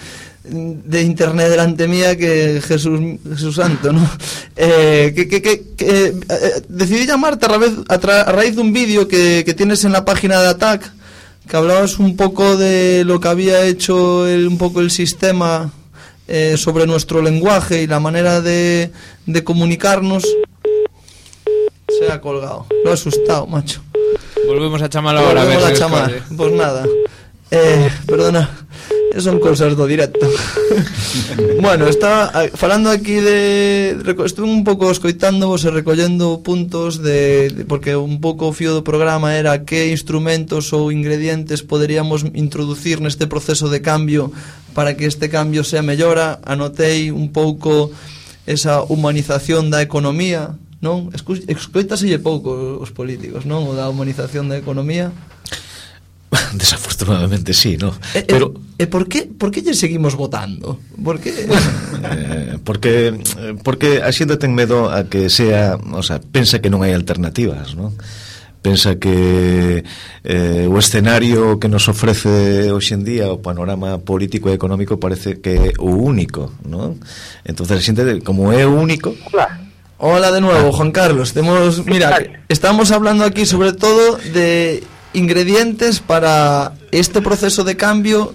de 0.48 1.02
internet 1.02 1.50
delante 1.50 1.88
mía 1.88 2.18
que 2.18 2.62
Jesús, 2.66 3.00
Jesús 3.30 3.56
Santo, 3.56 3.92
¿no? 3.92 4.08
Eh, 4.56 5.14
que, 5.16 5.28
que, 5.28 5.42
que, 5.42 5.64
eh, 5.80 6.14
decidí 6.70 7.06
llamarte 7.06 7.46
a, 7.46 7.50
a, 7.94 8.32
raíz 8.32 8.56
de 8.56 8.62
un 8.62 8.72
vídeo 8.72 9.08
que, 9.08 9.44
tienes 9.58 9.84
en 9.84 9.92
la 9.92 10.06
página 10.06 10.42
de 10.42 10.48
ATAC, 10.50 10.92
que 11.48 11.58
hablabas 11.58 12.00
un 12.00 12.16
poco 12.16 12.58
de 12.58 13.04
lo 13.06 13.20
que 13.20 13.28
había 13.28 13.66
hecho 13.66 14.28
el, 14.28 14.48
un 14.48 14.58
poco 14.58 14.82
el 14.82 14.92
sistema 14.92 15.72
eh, 16.28 16.56
sobre 16.58 16.88
nuestro 16.88 17.22
lenguaje 17.22 17.82
y 17.82 17.88
la 17.88 18.00
manera 18.00 18.42
de, 18.42 18.92
de 19.26 19.44
comunicarnos. 19.44 20.24
Se 22.00 22.12
ha 22.12 22.22
colgado, 22.22 22.68
lo 22.84 22.92
ha 22.92 22.94
asustado, 22.94 23.48
macho. 23.48 23.82
Volvemos 24.48 24.82
a 24.82 24.90
chamar 24.90 25.18
ahora. 25.18 25.44
Volvemos 25.44 25.66
a, 25.66 25.74
chamar, 25.74 26.22
pues 26.36 26.52
nada. 26.54 26.86
perdona. 28.06 28.50
son 29.22 29.40
cousas 29.40 29.76
do 29.76 29.88
directo. 29.88 30.28
bueno, 31.62 31.88
está 31.88 32.32
falando 32.56 32.90
aquí 32.90 33.20
de 33.24 33.96
estuve 34.26 34.48
un 34.48 34.64
pouco 34.64 34.92
escoitando 34.92 35.56
e 35.56 35.70
recollendo 35.72 36.44
puntos 36.44 37.00
de, 37.00 37.50
de 37.50 37.64
porque 37.64 37.96
un 37.96 38.20
pouco 38.20 38.52
o 38.52 38.56
fío 38.56 38.76
do 38.76 38.84
programa 38.84 39.40
era 39.40 39.64
que 39.64 39.92
instrumentos 39.92 40.76
ou 40.76 40.92
ingredientes 40.92 41.64
poderíamos 41.64 42.28
introducir 42.36 43.00
neste 43.00 43.28
proceso 43.28 43.72
de 43.72 43.80
cambio 43.80 44.36
para 44.76 45.00
que 45.00 45.08
este 45.08 45.32
cambio 45.32 45.64
sea 45.64 45.82
mellora. 45.82 46.44
Anotei 46.44 47.10
un 47.10 47.32
pouco 47.32 47.96
esa 48.46 48.84
humanización 48.84 49.72
da 49.72 49.82
economía, 49.82 50.60
non? 50.84 51.10
Escoitaselle 51.16 52.20
pouco 52.22 52.78
os 52.78 52.92
políticos, 52.92 53.48
non? 53.48 53.66
O 53.66 53.74
da 53.74 53.90
humanización 53.90 54.52
da 54.52 54.60
economía. 54.60 55.10
Desafortunadamente 56.54 57.54
sí, 57.54 57.78
¿no? 57.78 57.94
E, 58.14 58.24
Pero... 58.24 58.54
E, 58.78 58.84
e 58.84 58.88
por 58.88 59.08
que, 59.08 59.24
por 59.24 59.52
que 59.52 59.64
lle 59.64 59.74
seguimos 59.74 60.16
votando? 60.16 60.80
Por 61.00 61.20
que... 61.20 61.32
eh, 61.48 62.58
porque, 62.64 63.16
porque 63.64 64.04
a 64.04 64.12
xente 64.12 64.36
ten 64.36 64.52
medo 64.52 64.92
a 64.92 65.08
que 65.08 65.30
sea... 65.32 65.80
O 65.96 66.04
sea, 66.04 66.20
pensa 66.20 66.60
que 66.60 66.72
non 66.72 66.84
hai 66.84 66.92
alternativas, 66.92 67.74
¿no? 67.74 67.96
pensa 68.66 68.98
que 68.98 69.84
eh, 70.24 70.66
o 70.66 70.74
escenario 70.82 71.62
que 71.62 71.70
nos 71.70 71.86
ofrece 71.86 72.74
hoxe 72.74 72.98
en 72.98 73.06
día 73.06 73.30
o 73.30 73.38
panorama 73.38 74.02
político 74.02 74.50
e 74.50 74.58
económico 74.58 74.98
parece 74.98 75.38
que 75.38 75.70
é 75.70 75.72
o 75.78 75.94
único, 75.94 76.58
¿no? 76.66 76.98
Entonces, 77.46 77.78
a 77.78 77.86
xente, 77.86 78.26
como 78.26 78.50
é 78.50 78.66
o 78.66 78.74
único... 78.74 79.14
Hola. 79.30 79.62
Hola 80.02 80.32
de 80.34 80.42
nuevo, 80.42 80.74
ah. 80.74 80.76
Juan 80.76 80.92
Carlos. 80.92 81.38
Temos, 81.38 81.86
mira, 81.86 82.18
estamos 82.50 82.90
hablando 82.90 83.24
aquí 83.24 83.46
sobre 83.46 83.72
todo 83.72 84.18
de 84.34 84.84
ingredientes 85.16 86.00
para 86.00 86.74
este 86.92 87.22
proceso 87.22 87.64
de 87.64 87.76
cambio 87.78 88.34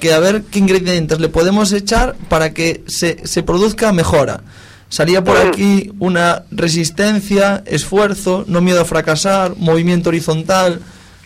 que 0.00 0.12
a 0.12 0.18
ver 0.18 0.42
qué 0.42 0.58
ingredientes 0.58 1.20
le 1.20 1.28
podemos 1.28 1.72
echar 1.72 2.14
para 2.28 2.52
que 2.52 2.82
se, 2.86 3.26
se 3.26 3.42
produzca 3.42 3.92
mejora. 3.92 4.42
Salía 4.88 5.24
por 5.24 5.36
aquí 5.38 5.90
una 5.98 6.44
resistencia, 6.50 7.62
esfuerzo, 7.66 8.44
no 8.46 8.60
miedo 8.60 8.80
a 8.80 8.84
fracasar, 8.84 9.54
movimiento 9.56 10.10
horizontal. 10.10 10.80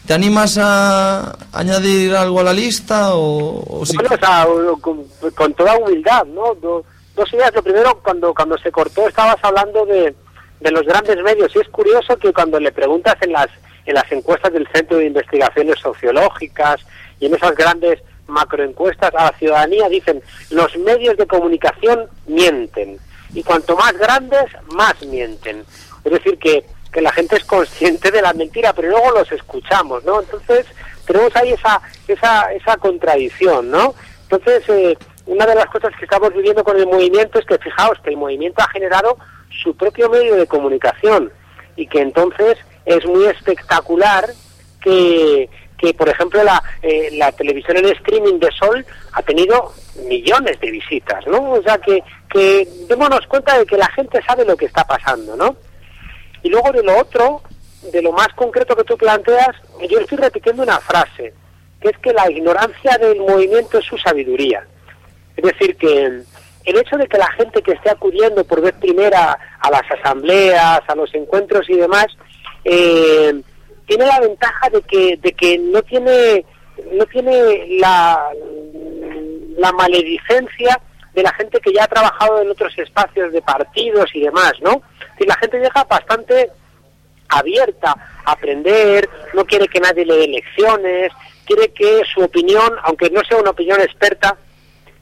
¿Te 0.06 0.14
animas 0.14 0.56
a 0.58 1.36
añadir 1.52 2.14
algo 2.14 2.40
a 2.40 2.44
la 2.44 2.52
lista 2.52 3.14
o, 3.14 3.80
o 3.80 3.84
si- 3.86 3.96
Bueno, 3.96 4.10
o 4.14 4.18
sea, 4.18 4.46
con, 4.80 5.04
con 5.34 5.54
toda 5.54 5.76
humildad, 5.76 6.24
¿no? 6.26 6.54
Do- 6.54 6.84
dos 7.14 7.32
ideas. 7.34 7.52
Lo 7.54 7.62
primero, 7.62 8.00
cuando, 8.02 8.32
cuando 8.32 8.56
se 8.58 8.72
cortó, 8.72 9.06
estabas 9.08 9.36
hablando 9.42 9.84
de, 9.84 10.14
de 10.60 10.70
los 10.70 10.84
grandes 10.86 11.22
medios. 11.22 11.52
Y 11.54 11.58
es 11.58 11.68
curioso 11.68 12.16
que 12.16 12.32
cuando 12.32 12.58
le 12.58 12.72
preguntas 12.72 13.14
en 13.20 13.32
las, 13.32 13.48
en 13.90 13.96
las 13.96 14.10
encuestas 14.12 14.52
del 14.52 14.68
Centro 14.72 14.98
de 14.98 15.06
Investigaciones 15.06 15.78
Sociológicas 15.80 16.80
y 17.18 17.26
en 17.26 17.34
esas 17.34 17.54
grandes 17.54 18.00
macroencuestas 18.28 19.12
a 19.14 19.24
la 19.24 19.38
ciudadanía, 19.38 19.88
dicen 19.88 20.22
los 20.50 20.76
medios 20.78 21.16
de 21.16 21.26
comunicación 21.26 22.08
mienten. 22.26 22.98
Y 23.34 23.42
cuanto 23.42 23.76
más 23.76 23.92
grandes, 23.98 24.44
más 24.72 24.94
mienten. 25.02 25.64
Es 26.04 26.12
decir, 26.12 26.38
que, 26.38 26.64
que 26.92 27.00
la 27.00 27.12
gente 27.12 27.36
es 27.36 27.44
consciente 27.44 28.10
de 28.10 28.22
la 28.22 28.32
mentira, 28.32 28.72
pero 28.72 28.88
luego 28.88 29.10
los 29.10 29.30
escuchamos, 29.32 30.04
¿no? 30.04 30.20
Entonces, 30.20 30.66
tenemos 31.06 31.34
ahí 31.36 31.52
esa, 31.52 31.80
esa, 32.08 32.52
esa 32.52 32.76
contradicción, 32.76 33.70
¿no? 33.70 33.94
Entonces, 34.22 34.62
eh, 34.68 34.96
una 35.26 35.46
de 35.46 35.54
las 35.56 35.66
cosas 35.66 35.92
que 35.96 36.04
estamos 36.04 36.32
viviendo 36.32 36.64
con 36.64 36.76
el 36.76 36.86
movimiento 36.86 37.38
es 37.38 37.46
que 37.46 37.58
fijaos 37.58 37.98
que 38.02 38.10
el 38.10 38.16
movimiento 38.16 38.62
ha 38.62 38.70
generado 38.70 39.16
su 39.62 39.76
propio 39.76 40.08
medio 40.08 40.36
de 40.36 40.46
comunicación 40.46 41.32
y 41.76 41.86
que 41.86 42.00
entonces 42.00 42.56
es 42.84 43.04
muy 43.06 43.26
espectacular 43.26 44.30
que, 44.80 45.48
que 45.78 45.94
por 45.94 46.08
ejemplo, 46.08 46.42
la, 46.42 46.62
eh, 46.82 47.10
la 47.12 47.32
televisión 47.32 47.76
en 47.78 47.86
streaming 47.86 48.38
de 48.38 48.50
Sol 48.52 48.84
ha 49.12 49.22
tenido 49.22 49.72
millones 50.08 50.58
de 50.60 50.70
visitas, 50.70 51.26
¿no? 51.26 51.52
O 51.52 51.62
sea, 51.62 51.78
que, 51.78 52.02
que 52.28 52.66
démonos 52.88 53.26
cuenta 53.26 53.58
de 53.58 53.66
que 53.66 53.76
la 53.76 53.88
gente 53.88 54.20
sabe 54.26 54.44
lo 54.44 54.56
que 54.56 54.66
está 54.66 54.84
pasando, 54.84 55.36
¿no? 55.36 55.56
Y 56.42 56.48
luego 56.48 56.72
de 56.72 56.82
lo 56.82 56.98
otro, 56.98 57.42
de 57.92 58.02
lo 58.02 58.12
más 58.12 58.28
concreto 58.34 58.76
que 58.76 58.84
tú 58.84 58.96
planteas, 58.96 59.56
yo 59.88 59.98
estoy 59.98 60.18
repitiendo 60.18 60.62
una 60.62 60.80
frase, 60.80 61.32
que 61.80 61.88
es 61.88 61.98
que 61.98 62.12
la 62.12 62.30
ignorancia 62.30 62.96
del 62.98 63.20
movimiento 63.20 63.78
es 63.78 63.84
su 63.84 63.96
sabiduría. 63.98 64.66
Es 65.36 65.44
decir, 65.44 65.76
que 65.76 66.22
el 66.64 66.76
hecho 66.76 66.96
de 66.96 67.06
que 67.06 67.18
la 67.18 67.30
gente 67.32 67.62
que 67.62 67.72
esté 67.72 67.90
acudiendo 67.90 68.44
por 68.44 68.60
vez 68.60 68.74
primera 68.74 69.38
a 69.60 69.70
las 69.70 69.82
asambleas, 69.90 70.80
a 70.86 70.94
los 70.94 71.14
encuentros 71.14 71.68
y 71.70 71.76
demás, 71.76 72.06
eh, 72.64 73.40
tiene 73.86 74.06
la 74.06 74.20
ventaja 74.20 74.70
de 74.70 74.82
que, 74.82 75.16
de 75.16 75.32
que 75.32 75.58
no 75.58 75.82
tiene, 75.82 76.44
no 76.92 77.04
tiene 77.06 77.66
la, 77.80 78.28
maledicencia 79.74 80.80
de 81.12 81.22
la 81.22 81.32
gente 81.34 81.60
que 81.60 81.72
ya 81.72 81.84
ha 81.84 81.88
trabajado 81.88 82.40
en 82.40 82.50
otros 82.50 82.76
espacios 82.78 83.32
de 83.32 83.42
partidos 83.42 84.10
y 84.14 84.20
demás, 84.20 84.52
¿no? 84.62 84.82
Si 85.18 85.26
la 85.26 85.34
gente 85.36 85.58
llega 85.58 85.84
bastante 85.84 86.50
abierta 87.28 87.94
a 88.24 88.32
aprender, 88.32 89.08
no 89.34 89.44
quiere 89.44 89.68
que 89.68 89.80
nadie 89.80 90.04
le 90.04 90.16
dé 90.16 90.28
lecciones, 90.28 91.12
quiere 91.44 91.72
que 91.72 92.02
su 92.12 92.20
opinión, 92.22 92.72
aunque 92.84 93.10
no 93.10 93.22
sea 93.24 93.38
una 93.38 93.50
opinión 93.50 93.80
experta, 93.80 94.36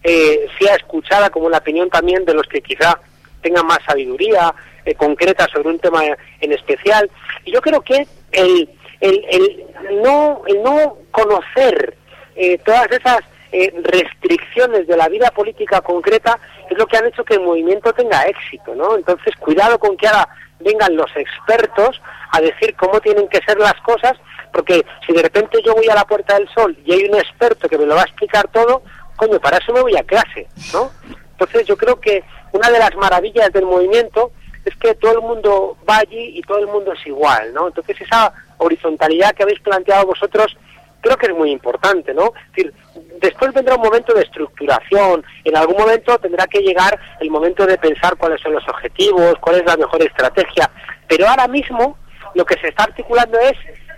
eh, 0.02 0.46
sea 0.58 0.76
escuchada 0.76 1.30
como 1.30 1.50
la 1.50 1.58
opinión 1.58 1.90
también 1.90 2.24
de 2.24 2.34
los 2.34 2.46
que 2.46 2.62
quizá 2.62 2.98
tengan 3.42 3.66
más 3.66 3.78
sabiduría 3.86 4.54
eh, 4.88 4.94
concreta 4.94 5.46
sobre 5.52 5.68
un 5.68 5.78
tema 5.78 6.02
en 6.40 6.52
especial. 6.52 7.10
Y 7.44 7.52
yo 7.52 7.60
creo 7.60 7.80
que 7.82 8.06
el, 8.32 8.70
el, 9.00 9.24
el 9.30 10.02
no, 10.02 10.42
el 10.46 10.62
no 10.62 10.98
conocer 11.10 11.96
eh, 12.36 12.58
todas 12.58 12.90
esas 12.90 13.20
eh, 13.52 13.72
restricciones 13.82 14.86
de 14.86 14.96
la 14.96 15.08
vida 15.08 15.30
política 15.30 15.80
concreta 15.80 16.38
es 16.70 16.76
lo 16.78 16.86
que 16.86 16.96
han 16.96 17.06
hecho 17.06 17.24
que 17.24 17.34
el 17.34 17.40
movimiento 17.40 17.92
tenga 17.92 18.22
éxito, 18.22 18.74
¿no? 18.74 18.96
Entonces, 18.96 19.34
cuidado 19.36 19.78
con 19.78 19.96
que 19.96 20.06
ahora 20.06 20.28
vengan 20.60 20.96
los 20.96 21.10
expertos 21.16 22.00
a 22.32 22.40
decir 22.40 22.74
cómo 22.76 23.00
tienen 23.00 23.28
que 23.28 23.40
ser 23.46 23.58
las 23.58 23.74
cosas, 23.82 24.14
porque 24.52 24.84
si 25.06 25.12
de 25.12 25.22
repente 25.22 25.60
yo 25.64 25.74
voy 25.74 25.88
a 25.88 25.94
la 25.94 26.04
Puerta 26.04 26.34
del 26.34 26.48
Sol 26.50 26.76
y 26.84 26.92
hay 26.92 27.04
un 27.04 27.16
experto 27.16 27.68
que 27.68 27.78
me 27.78 27.86
lo 27.86 27.94
va 27.94 28.02
a 28.02 28.04
explicar 28.04 28.48
todo, 28.48 28.82
coño, 29.16 29.40
para 29.40 29.58
eso 29.58 29.72
me 29.72 29.82
voy 29.82 29.96
a 29.96 30.02
clase, 30.02 30.48
¿no? 30.72 30.90
Entonces 31.32 31.66
yo 31.66 31.76
creo 31.76 32.00
que 32.00 32.24
una 32.52 32.70
de 32.70 32.78
las 32.78 32.94
maravillas 32.96 33.52
del 33.52 33.64
movimiento 33.64 34.32
es 34.68 34.76
que 34.76 34.94
todo 34.94 35.12
el 35.12 35.20
mundo 35.20 35.76
va 35.88 35.98
allí 35.98 36.38
y 36.38 36.42
todo 36.42 36.58
el 36.58 36.66
mundo 36.66 36.92
es 36.92 37.06
igual, 37.06 37.52
¿no? 37.54 37.68
Entonces 37.68 38.00
esa 38.00 38.32
horizontalidad 38.58 39.34
que 39.34 39.42
habéis 39.42 39.60
planteado 39.60 40.06
vosotros 40.06 40.56
creo 41.00 41.16
que 41.16 41.26
es 41.26 41.34
muy 41.34 41.50
importante, 41.50 42.12
¿no? 42.12 42.32
Es 42.34 42.52
decir, 42.54 42.74
después 43.20 43.52
vendrá 43.52 43.76
un 43.76 43.82
momento 43.82 44.12
de 44.14 44.22
estructuración, 44.22 45.24
en 45.44 45.56
algún 45.56 45.76
momento 45.76 46.18
tendrá 46.18 46.46
que 46.46 46.60
llegar 46.60 46.98
el 47.20 47.30
momento 47.30 47.66
de 47.66 47.78
pensar 47.78 48.16
cuáles 48.16 48.40
son 48.40 48.52
los 48.52 48.68
objetivos, 48.68 49.34
cuál 49.40 49.56
es 49.56 49.64
la 49.64 49.76
mejor 49.76 50.02
estrategia, 50.02 50.70
pero 51.06 51.28
ahora 51.28 51.48
mismo 51.48 51.96
lo 52.34 52.44
que 52.44 52.58
se 52.60 52.68
está 52.68 52.84
articulando 52.84 53.38
es, 53.38 53.56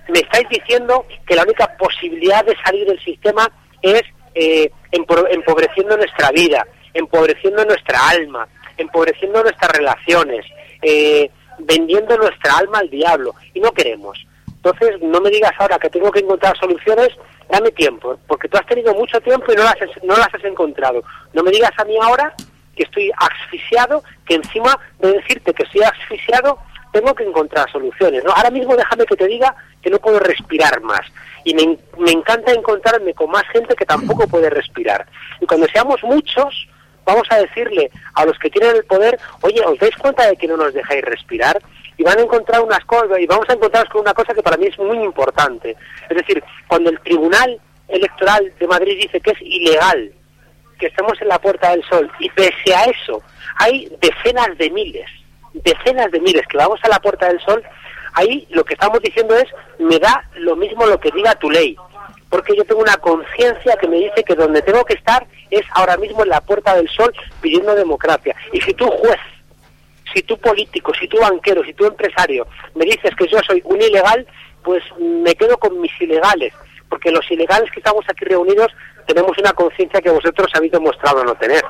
me 0.09 0.21
estáis 0.21 0.49
diciendo 0.49 1.07
que 1.27 1.35
la 1.35 1.43
única 1.43 1.67
posibilidad 1.77 2.45
de 2.45 2.57
salir 2.65 2.87
del 2.87 3.01
sistema 3.01 3.51
es 3.83 4.03
eh, 4.35 4.71
empobreciendo 4.93 5.97
nuestra 5.97 6.31
vida, 6.31 6.67
empobreciendo 6.95 7.65
nuestra 7.65 8.09
alma, 8.09 8.47
empobreciendo 8.77 9.43
nuestras 9.43 9.71
relaciones, 9.73 10.47
eh, 10.83 11.31
vendiendo 11.59 12.17
nuestra 12.17 12.59
alma 12.59 12.79
al 12.79 12.91
diablo, 12.91 13.35
y 13.55 13.61
no 13.61 13.73
queremos. 13.73 14.27
Entonces, 14.49 15.01
no 15.01 15.21
me 15.21 15.31
digas 15.31 15.53
ahora 15.59 15.79
que 15.79 15.89
tengo 15.89 16.11
que 16.11 16.21
encontrar 16.21 16.57
soluciones, 16.59 17.09
dame 17.49 17.71
tiempo, 17.71 18.19
porque 18.27 18.49
tú 18.49 18.59
has 18.59 18.67
tenido 18.67 18.95
mucho 18.95 19.21
tiempo 19.21 19.53
y 19.53 19.57
no 19.57 19.65
las, 19.65 19.77
no 20.03 20.17
las 20.17 20.33
has 20.35 20.45
encontrado. 20.45 21.03
No 21.33 21.43
me 21.43 21.51
digas 21.51 21.73
a 21.79 21.85
mí 21.85 21.97
ahora 22.01 22.35
que 22.77 22.85
estoy 22.85 23.11
asfixiado, 23.17 24.03
que 24.27 24.35
encima 24.35 24.79
de 24.99 25.13
decirte 25.13 25.55
que 25.55 25.63
estoy 25.63 25.83
asfixiado, 25.83 26.59
tengo 26.93 27.15
que 27.15 27.25
encontrar 27.25 27.71
soluciones. 27.71 28.23
¿no? 28.25 28.33
Ahora 28.33 28.51
mismo 28.51 28.77
déjame 28.77 29.07
que 29.07 29.17
te 29.17 29.27
diga 29.27 29.55
que 29.83 29.91
no 29.91 29.99
puedo 29.99 30.19
respirar 30.19 30.81
más. 30.83 31.01
Y 31.45 31.55
me, 31.55 31.79
me 31.99 32.11
encanta 32.11 32.53
encontrarme 32.53 33.15
con 33.15 33.31
más 33.31 33.45
gente 33.49 33.75
que 33.75 33.87
tampoco 33.87 34.29
puede 34.29 34.51
respirar. 34.51 35.07
Y 35.41 35.47
cuando 35.47 35.67
seamos 35.69 36.03
muchos, 36.03 36.69
vamos 37.05 37.27
a 37.31 37.39
decirle 37.39 37.91
a 38.15 38.25
los 38.25 38.39
que 38.39 38.51
tienen 38.51 38.77
el 38.77 38.85
poder, 38.85 39.19
oye, 39.43 39.61
¿os 39.65 39.79
dais 39.79 39.97
cuenta 39.97 40.27
de 40.27 40.37
que 40.37 40.47
no 40.47 40.57
nos 40.57 40.75
dejáis 40.75 41.03
respirar? 41.03 41.61
Y 41.97 42.03
van 42.03 42.19
a 42.19 42.23
encontrar 42.23 42.63
unas 42.63 42.85
cosas, 42.87 43.19
y 43.19 43.27
vamos 43.27 43.49
a 43.49 43.53
encontrarnos 43.53 43.93
con 43.93 44.03
una 44.03 44.15
cosa 44.15 44.33
que 44.33 44.43
para 44.43 44.57
mí 44.57 44.67
es 44.67 44.79
muy 44.79 44.99
importante. 44.99 45.77
Es 46.09 46.17
decir, 46.17 46.43
cuando 46.67 46.91
el 46.91 47.01
Tribunal 47.01 47.61
Electoral 47.89 48.53
de 48.59 48.67
Madrid 48.67 48.99
dice 49.03 49.21
que 49.21 49.33
es 49.33 49.41
ilegal 49.43 50.13
que 50.79 50.87
estemos 50.87 51.21
en 51.21 51.29
la 51.29 51.39
Puerta 51.39 51.71
del 51.71 51.85
Sol, 51.85 52.11
y 52.19 52.31
pese 52.31 52.75
a 52.75 52.85
eso, 52.85 53.23
hay 53.57 53.93
decenas 54.01 54.57
de 54.57 54.71
miles, 54.71 55.07
decenas 55.53 56.11
de 56.11 56.21
miles 56.21 56.47
que 56.47 56.57
vamos 56.57 56.81
a 56.83 56.89
la 56.89 56.99
Puerta 56.99 57.27
del 57.29 57.41
Sol, 57.41 57.63
ahí 58.15 58.47
lo 58.51 58.65
que 58.65 58.75
estamos 58.75 59.01
diciendo 59.03 59.37
es, 59.37 59.47
me 59.79 59.99
da 59.99 60.25
lo 60.37 60.57
mismo 60.57 60.87
lo 60.87 60.99
que 60.99 61.11
diga 61.11 61.35
tu 61.35 61.51
ley, 61.51 61.77
porque 62.31 62.57
yo 62.57 62.65
tengo 62.65 62.81
una 62.81 62.97
conciencia 62.97 63.77
que 63.77 63.89
me 63.89 63.97
dice 63.97 64.23
que 64.25 64.35
donde 64.35 64.63
tengo 64.63 64.85
que 64.85 64.95
estar 64.95 65.27
es 65.51 65.63
ahora 65.73 65.97
mismo 65.97 66.23
en 66.23 66.31
la 66.31 66.41
Puerta 66.41 66.75
del 66.77 66.89
Sol 66.89 67.13
pidiendo 67.41 67.75
democracia. 67.75 68.35
Y 68.53 68.61
si 68.61 68.73
tú 68.73 68.87
juez, 68.87 69.19
si 70.15 70.23
tú 70.23 70.39
político, 70.39 70.93
si 70.99 71.09
tú 71.09 71.19
banquero, 71.21 71.65
si 71.65 71.75
tú 71.75 71.85
empresario 71.87 72.47
me 72.75 72.85
dices 72.85 73.15
que 73.17 73.27
yo 73.27 73.39
soy 73.47 73.61
un 73.65 73.83
ilegal, 73.83 74.27
pues 74.63 74.83
me 74.99 75.35
quedo 75.35 75.59
con 75.59 75.81
mis 75.81 75.93
ilegales. 76.01 76.53
porque 76.89 77.13
los 77.13 77.31
ilegales 77.31 77.71
que 77.71 77.79
estamos 77.79 78.05
aquí 78.09 78.25
reunidos 78.25 78.73
tenemos 79.07 79.39
una 79.39 79.53
conciencia 79.53 80.01
que 80.01 80.11
vosotros 80.11 80.51
habéis 80.55 80.73
demostrado 80.73 81.25
no 81.25 81.35
tener. 81.37 81.65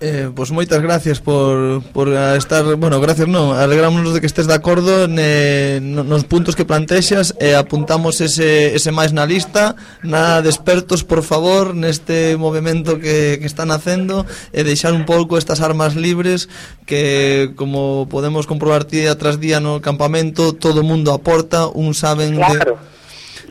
Eh, 0.00 0.32
pois 0.32 0.48
moitas 0.48 0.80
gracias 0.80 1.20
por, 1.20 1.84
por 1.92 2.08
estar, 2.08 2.64
bueno, 2.80 3.04
gracias 3.04 3.28
non, 3.28 3.52
alegrámonos 3.52 4.16
de 4.16 4.24
que 4.24 4.30
estés 4.32 4.48
de 4.48 4.56
acordo 4.56 5.04
ne, 5.04 5.76
eh, 5.76 5.80
nos 5.84 6.24
puntos 6.24 6.56
que 6.56 6.64
plantexas 6.64 7.36
e 7.36 7.52
eh, 7.52 7.56
apuntamos 7.60 8.24
ese, 8.24 8.72
ese 8.72 8.96
máis 8.96 9.12
na 9.12 9.28
lista, 9.28 9.76
nada 10.00 10.40
de 10.40 10.48
expertos, 10.48 11.04
por 11.04 11.20
favor, 11.20 11.76
neste 11.76 12.40
movimento 12.40 12.96
que, 12.96 13.36
que 13.36 13.44
están 13.44 13.68
facendo 13.68 14.24
e 14.56 14.64
deixar 14.64 14.96
un 14.96 15.04
pouco 15.04 15.36
estas 15.36 15.60
armas 15.60 16.00
libres 16.00 16.48
que, 16.88 17.52
como 17.52 18.08
podemos 18.08 18.48
comprobar 18.48 18.88
día 18.88 19.12
tras 19.20 19.36
día 19.36 19.60
no 19.60 19.84
campamento, 19.84 20.56
todo 20.56 20.80
mundo 20.80 21.12
aporta, 21.12 21.68
un 21.68 21.92
saben... 21.92 22.40
Claro, 22.40 22.80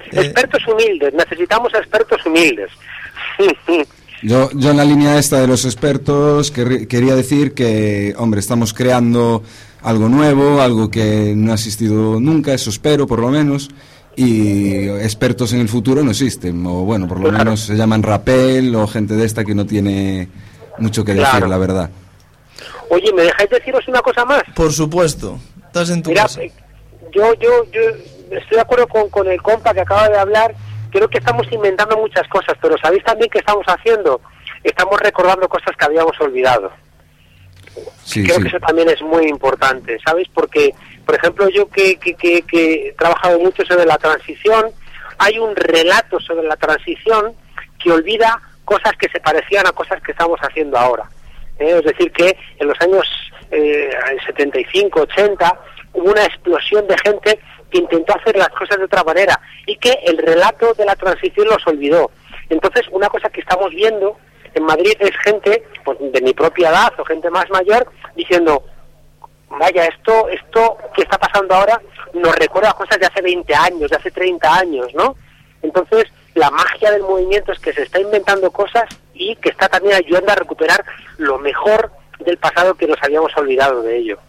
de, 0.10 0.18
eh, 0.18 0.34
expertos 0.34 0.66
humildes, 0.66 1.14
necesitamos 1.14 1.70
expertos 1.78 2.26
humildes. 2.26 2.74
Yo, 4.22 4.50
yo 4.52 4.72
en 4.72 4.78
la 4.78 4.84
línea 4.84 5.18
esta 5.18 5.40
de 5.40 5.48
los 5.48 5.66
expertos 5.66 6.52
que, 6.52 6.88
quería 6.88 7.16
decir 7.16 7.54
que, 7.54 8.14
hombre, 8.18 8.40
estamos 8.40 8.74
creando 8.74 9.44
algo 9.82 10.10
nuevo, 10.10 10.62
algo 10.62 10.90
que 10.90 11.34
no 11.36 11.52
ha 11.52 11.56
existido 11.56 12.20
nunca, 12.20 12.54
eso 12.54 12.70
espero 12.70 13.08
por 13.08 13.20
lo 13.20 13.30
menos, 13.30 13.70
y 14.16 14.90
expertos 14.90 15.54
en 15.54 15.62
el 15.62 15.70
futuro 15.70 16.04
no 16.04 16.12
existen, 16.12 16.66
o 16.66 16.84
bueno, 16.84 17.08
por 17.08 17.20
lo 17.22 17.32
menos 17.32 17.62
se 17.62 17.76
llaman 17.76 18.04
rapel 18.04 18.76
o 18.76 18.88
gente 18.88 19.16
de 19.16 19.26
esta 19.26 19.46
que 19.46 19.56
no 19.56 19.66
tiene 19.66 20.28
mucho 20.80 21.06
que 21.06 21.14
decir, 21.14 21.48
la 21.48 21.58
verdad. 21.58 21.90
Oye, 22.90 23.14
¿me 23.14 23.24
dejáis 23.24 23.50
deciros 23.50 23.88
una 23.88 24.02
cosa 24.02 24.26
más? 24.26 24.44
Por 24.54 24.74
supuesto, 24.74 25.40
estás 25.66 25.92
en 25.92 26.04
tu 26.04 26.10
Mira, 26.10 26.24
casa. 26.24 26.42
Yo, 27.14 27.34
yo, 27.36 27.64
yo 27.72 27.82
estoy 28.32 28.56
de 28.56 28.62
acuerdo 28.62 28.88
con, 28.88 29.10
con 29.10 29.28
el 29.28 29.42
compa 29.42 29.74
que 29.74 29.82
acaba 29.82 30.10
de 30.10 30.18
hablar 30.18 30.56
creo 30.90 31.08
que 31.08 31.18
estamos 31.18 31.52
inventando 31.52 31.98
muchas 31.98 32.28
cosas, 32.28 32.56
pero 32.62 32.78
¿sabéis 32.78 33.04
también 33.04 33.30
qué 33.30 33.40
estamos 33.40 33.66
haciendo? 33.68 34.22
Estamos 34.64 35.00
recordando 35.00 35.48
cosas 35.48 35.76
que 35.78 35.86
habíamos 35.86 36.20
olvidado. 36.20 36.72
Sí, 38.04 38.24
creo 38.24 38.38
sí. 38.38 38.44
que 38.44 38.48
eso 38.50 38.60
también 38.60 38.90
es 38.90 39.02
muy 39.02 39.28
importante, 39.28 39.98
¿sabéis? 40.06 40.28
Porque, 40.34 40.74
por 41.06 41.16
ejemplo, 41.16 41.48
yo 41.50 41.70
que, 41.70 41.98
que, 41.98 42.14
que, 42.16 42.42
que 42.42 42.90
he 42.90 42.94
trabajado 42.94 43.40
mucho 43.40 43.64
sobre 43.66 43.86
la 43.86 43.98
transición, 43.98 44.72
hay 45.18 45.38
un 45.38 45.56
relato 45.56 46.20
sobre 46.20 46.48
la 46.48 46.56
transición 46.56 47.34
que 47.78 47.92
olvida 47.92 48.42
cosas 48.66 48.94
que 48.98 49.10
se 49.10 49.20
parecían 49.20 49.68
a 49.68 49.72
cosas 49.72 50.02
que 50.02 50.12
estamos 50.12 50.40
haciendo 50.42 50.78
ahora. 50.78 51.10
¿eh? 51.60 51.76
Es 51.78 51.84
decir, 51.84 52.12
que 52.12 52.38
en 52.58 52.68
los 52.68 52.80
años 52.82 53.08
eh, 53.52 53.90
75, 54.26 55.02
80, 55.02 55.60
hubo 55.94 56.12
una 56.12 56.24
explosión 56.24 56.88
de 56.88 56.98
gente 57.00 57.40
que 57.70 57.80
intentó 57.80 58.16
hacer 58.16 58.36
las 58.36 58.50
cosas 58.50 58.78
de 58.78 58.86
otra 58.86 59.04
manera 59.04 59.40
y 59.66 59.76
que 59.78 59.92
el 60.06 60.18
relato 60.18 60.74
de 60.74 60.86
la 60.86 60.96
transición 60.96 61.48
los 61.48 61.66
olvidó. 61.68 62.12
Entonces, 62.50 62.86
una 62.92 63.10
cosa 63.10 63.30
que 63.30 63.42
estamos 63.42 63.70
viendo 63.72 64.18
en 64.54 64.64
Madrid 64.64 64.94
es 65.00 65.16
gente 65.24 65.64
pues, 65.84 65.98
de 66.00 66.22
mi 66.22 66.34
propia 66.34 66.70
edad 66.70 66.94
o 66.98 67.06
gente 67.06 67.30
más 67.30 67.50
mayor 67.50 67.88
diciendo, 68.16 68.64
vaya, 69.50 69.86
esto, 69.86 70.30
esto 70.30 70.78
que 70.96 71.04
está 71.04 71.18
pasando 71.18 71.54
ahora 71.56 71.80
nos 72.14 72.36
recuerda 72.36 72.74
cosas 72.74 73.00
de 73.00 73.06
hace 73.06 73.22
20 73.22 73.54
años, 73.56 73.90
de 73.90 73.98
hace 73.98 74.12
30 74.12 74.56
años, 74.56 74.94
¿no? 74.94 75.16
Entonces, 75.62 76.06
la 76.36 76.50
magia 76.50 76.92
del 76.92 77.02
movimiento 77.02 77.52
es 77.52 77.60
que 77.60 77.74
se 77.74 77.84
está 77.84 78.00
inventando 78.00 78.50
cosas 78.52 78.86
y 79.14 79.36
que 79.36 79.50
está 79.50 79.68
también 79.68 79.96
ayudando 79.96 80.32
a 80.32 80.36
recuperar 80.36 80.84
lo 81.18 81.38
mejor 81.38 81.92
del 82.20 82.38
pasado 82.38 82.76
que 82.76 82.88
nos 82.88 83.02
habíamos 83.04 83.36
olvidado 83.38 83.82
de 83.82 83.98
ello. 83.98 84.20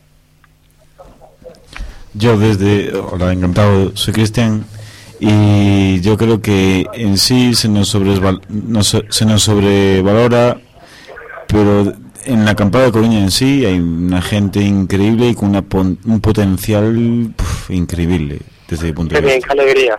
Yo 2.15 2.37
desde, 2.39 2.93
hola, 2.97 3.33
encantado, 3.33 3.93
soy 3.97 4.13
Cristian 4.15 4.65
y 5.21 6.01
yo 6.01 6.17
creo 6.17 6.41
que 6.41 6.87
en 6.95 7.19
sí 7.19 7.55
se 7.55 7.69
nos, 7.69 7.89
sobresval, 7.89 8.41
no, 8.49 8.83
se 8.83 9.25
nos 9.27 9.43
sobrevalora, 9.43 10.61
pero 11.47 11.93
en 12.25 12.45
la 12.45 12.53
acampada 12.53 12.87
de 12.87 12.93
Coruña 12.93 13.19
en 13.21 13.31
sí 13.31 13.65
hay 13.65 13.79
una 13.79 14.23
gente 14.23 14.61
increíble 14.61 15.29
y 15.29 15.35
con 15.35 15.51
una 15.51 15.65
un 15.73 16.21
potencial 16.21 17.33
puf, 17.37 17.71
increíble 17.71 18.41
desde 18.69 18.87
mi 18.87 18.93
punto 18.93 19.15
Qué 19.15 19.21
de 19.21 19.27
bien, 19.27 19.37
vista. 19.39 19.55
qué 19.55 19.61
alegría. 19.61 19.99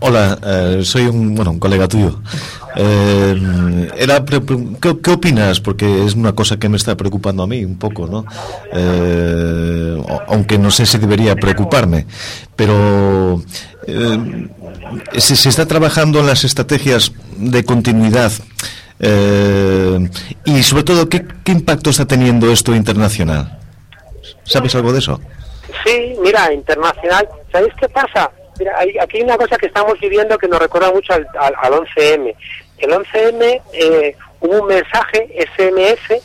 Hola, 0.00 0.38
eh, 0.42 0.80
soy 0.84 1.06
un, 1.06 1.34
bueno, 1.34 1.52
un 1.52 1.58
colega 1.58 1.88
tuyo. 1.88 2.20
Eh, 2.74 3.88
era 3.96 4.24
¿qué, 4.24 4.96
qué 5.02 5.10
opinas? 5.10 5.60
Porque 5.60 6.04
es 6.04 6.14
una 6.14 6.32
cosa 6.34 6.58
que 6.58 6.68
me 6.68 6.76
está 6.76 6.96
preocupando 6.96 7.42
a 7.42 7.46
mí 7.46 7.64
un 7.64 7.78
poco, 7.78 8.06
¿no? 8.06 8.24
Eh, 8.72 10.02
aunque 10.28 10.58
no 10.58 10.70
sé 10.70 10.86
si 10.86 10.98
debería 10.98 11.34
preocuparme, 11.36 12.06
pero 12.54 13.42
eh, 13.86 14.48
se, 15.18 15.36
se 15.36 15.48
está 15.48 15.66
trabajando 15.66 16.20
en 16.20 16.26
las 16.26 16.44
estrategias 16.44 17.12
de 17.36 17.64
continuidad 17.64 18.32
eh, 18.98 20.08
y 20.44 20.62
sobre 20.62 20.84
todo, 20.84 21.08
¿qué, 21.08 21.26
¿qué 21.44 21.52
impacto 21.52 21.90
está 21.90 22.06
teniendo 22.06 22.50
esto 22.50 22.74
internacional? 22.74 23.58
¿Sabes 24.44 24.74
algo 24.74 24.92
de 24.92 25.00
eso? 25.00 25.20
Sí, 25.84 26.14
mira, 26.22 26.52
internacional. 26.52 27.28
¿Sabéis 27.52 27.74
qué 27.80 27.88
pasa? 27.88 28.30
Mira, 28.58 28.78
hay, 28.78 28.96
aquí 28.98 29.18
hay 29.18 29.22
una 29.24 29.36
cosa 29.36 29.56
que 29.56 29.66
estamos 29.66 29.98
viviendo 30.00 30.38
que 30.38 30.48
nos 30.48 30.60
recuerda 30.60 30.92
mucho 30.92 31.12
al, 31.12 31.26
al, 31.38 31.54
al 31.60 31.72
11M. 31.72 32.34
El 32.78 32.90
11M 32.90 33.62
eh, 33.72 34.16
hubo 34.40 34.62
un 34.62 34.68
mensaje 34.68 35.28
SMS 35.56 36.22